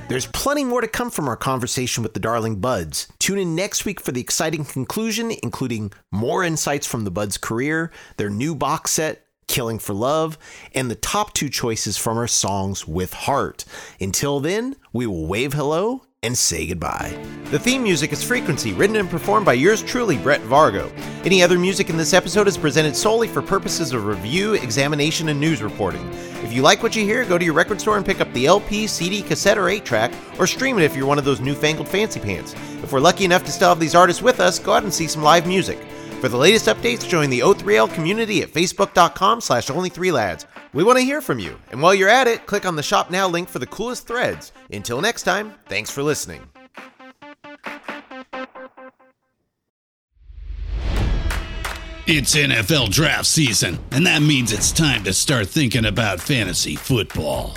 There's 0.08 0.26
plenty 0.26 0.64
more 0.64 0.82
to 0.82 0.88
come 0.88 1.10
from 1.10 1.26
our 1.26 1.36
conversation 1.36 2.02
with 2.02 2.12
the 2.12 2.20
Darling 2.20 2.56
Buds. 2.56 3.08
Tune 3.18 3.38
in 3.38 3.54
next 3.54 3.84
week 3.86 3.98
for 4.00 4.12
the 4.12 4.20
exciting 4.20 4.64
conclusion, 4.64 5.32
including 5.42 5.92
more 6.10 6.44
insights 6.44 6.86
from 6.86 7.04
the 7.04 7.10
Buds' 7.10 7.38
career, 7.38 7.90
their 8.18 8.28
new 8.28 8.54
box 8.54 8.90
set, 8.90 9.24
Killing 9.48 9.78
for 9.78 9.94
Love, 9.94 10.36
and 10.74 10.90
the 10.90 10.94
top 10.96 11.32
two 11.32 11.48
choices 11.48 11.96
from 11.96 12.18
our 12.18 12.28
songs 12.28 12.86
with 12.86 13.14
heart. 13.14 13.64
Until 14.00 14.40
then, 14.40 14.76
we 14.92 15.06
will 15.06 15.26
wave 15.26 15.54
hello 15.54 16.04
and 16.24 16.38
say 16.38 16.66
goodbye. 16.66 17.12
The 17.46 17.58
theme 17.58 17.82
music 17.82 18.12
is 18.12 18.22
Frequency, 18.22 18.72
written 18.72 18.94
and 18.94 19.10
performed 19.10 19.44
by 19.44 19.54
yours 19.54 19.82
truly, 19.82 20.16
Brett 20.16 20.40
Vargo. 20.42 20.90
Any 21.26 21.42
other 21.42 21.58
music 21.58 21.90
in 21.90 21.96
this 21.96 22.14
episode 22.14 22.46
is 22.46 22.56
presented 22.56 22.94
solely 22.94 23.26
for 23.26 23.42
purposes 23.42 23.92
of 23.92 24.06
review, 24.06 24.54
examination, 24.54 25.30
and 25.30 25.40
news 25.40 25.62
reporting. 25.62 26.08
If 26.44 26.52
you 26.52 26.62
like 26.62 26.80
what 26.82 26.94
you 26.94 27.04
hear, 27.04 27.24
go 27.24 27.38
to 27.38 27.44
your 27.44 27.54
record 27.54 27.80
store 27.80 27.96
and 27.96 28.06
pick 28.06 28.20
up 28.20 28.32
the 28.32 28.46
LP, 28.46 28.86
CD, 28.86 29.20
cassette, 29.20 29.58
or 29.58 29.68
8 29.68 29.84
track, 29.84 30.12
or 30.38 30.46
stream 30.46 30.78
it 30.78 30.84
if 30.84 30.94
you're 30.94 31.06
one 31.06 31.18
of 31.18 31.24
those 31.24 31.40
newfangled 31.40 31.88
fancy 31.88 32.20
pants. 32.20 32.54
If 32.84 32.92
we're 32.92 33.00
lucky 33.00 33.24
enough 33.24 33.42
to 33.44 33.52
still 33.52 33.70
have 33.70 33.80
these 33.80 33.96
artists 33.96 34.22
with 34.22 34.38
us, 34.38 34.60
go 34.60 34.74
out 34.74 34.84
and 34.84 34.94
see 34.94 35.08
some 35.08 35.24
live 35.24 35.46
music. 35.46 35.78
For 36.20 36.28
the 36.28 36.36
latest 36.36 36.66
updates, 36.66 37.08
join 37.08 37.30
the 37.30 37.40
O3L 37.40 37.92
community 37.94 38.42
at 38.42 38.48
facebook.com 38.48 39.40
slash 39.40 39.66
only3lads. 39.66 40.46
We 40.74 40.84
want 40.84 40.98
to 40.98 41.04
hear 41.04 41.20
from 41.20 41.38
you. 41.38 41.58
And 41.70 41.82
while 41.82 41.94
you're 41.94 42.08
at 42.08 42.26
it, 42.26 42.46
click 42.46 42.64
on 42.64 42.76
the 42.76 42.82
Shop 42.82 43.10
Now 43.10 43.28
link 43.28 43.48
for 43.48 43.58
the 43.58 43.66
coolest 43.66 44.06
threads. 44.06 44.52
Until 44.72 45.00
next 45.02 45.24
time, 45.24 45.54
thanks 45.66 45.90
for 45.90 46.02
listening. 46.02 46.42
It's 52.04 52.34
NFL 52.34 52.90
draft 52.90 53.26
season, 53.26 53.78
and 53.92 54.06
that 54.06 54.22
means 54.22 54.52
it's 54.52 54.72
time 54.72 55.04
to 55.04 55.12
start 55.12 55.46
thinking 55.46 55.84
about 55.84 56.20
fantasy 56.20 56.74
football. 56.74 57.56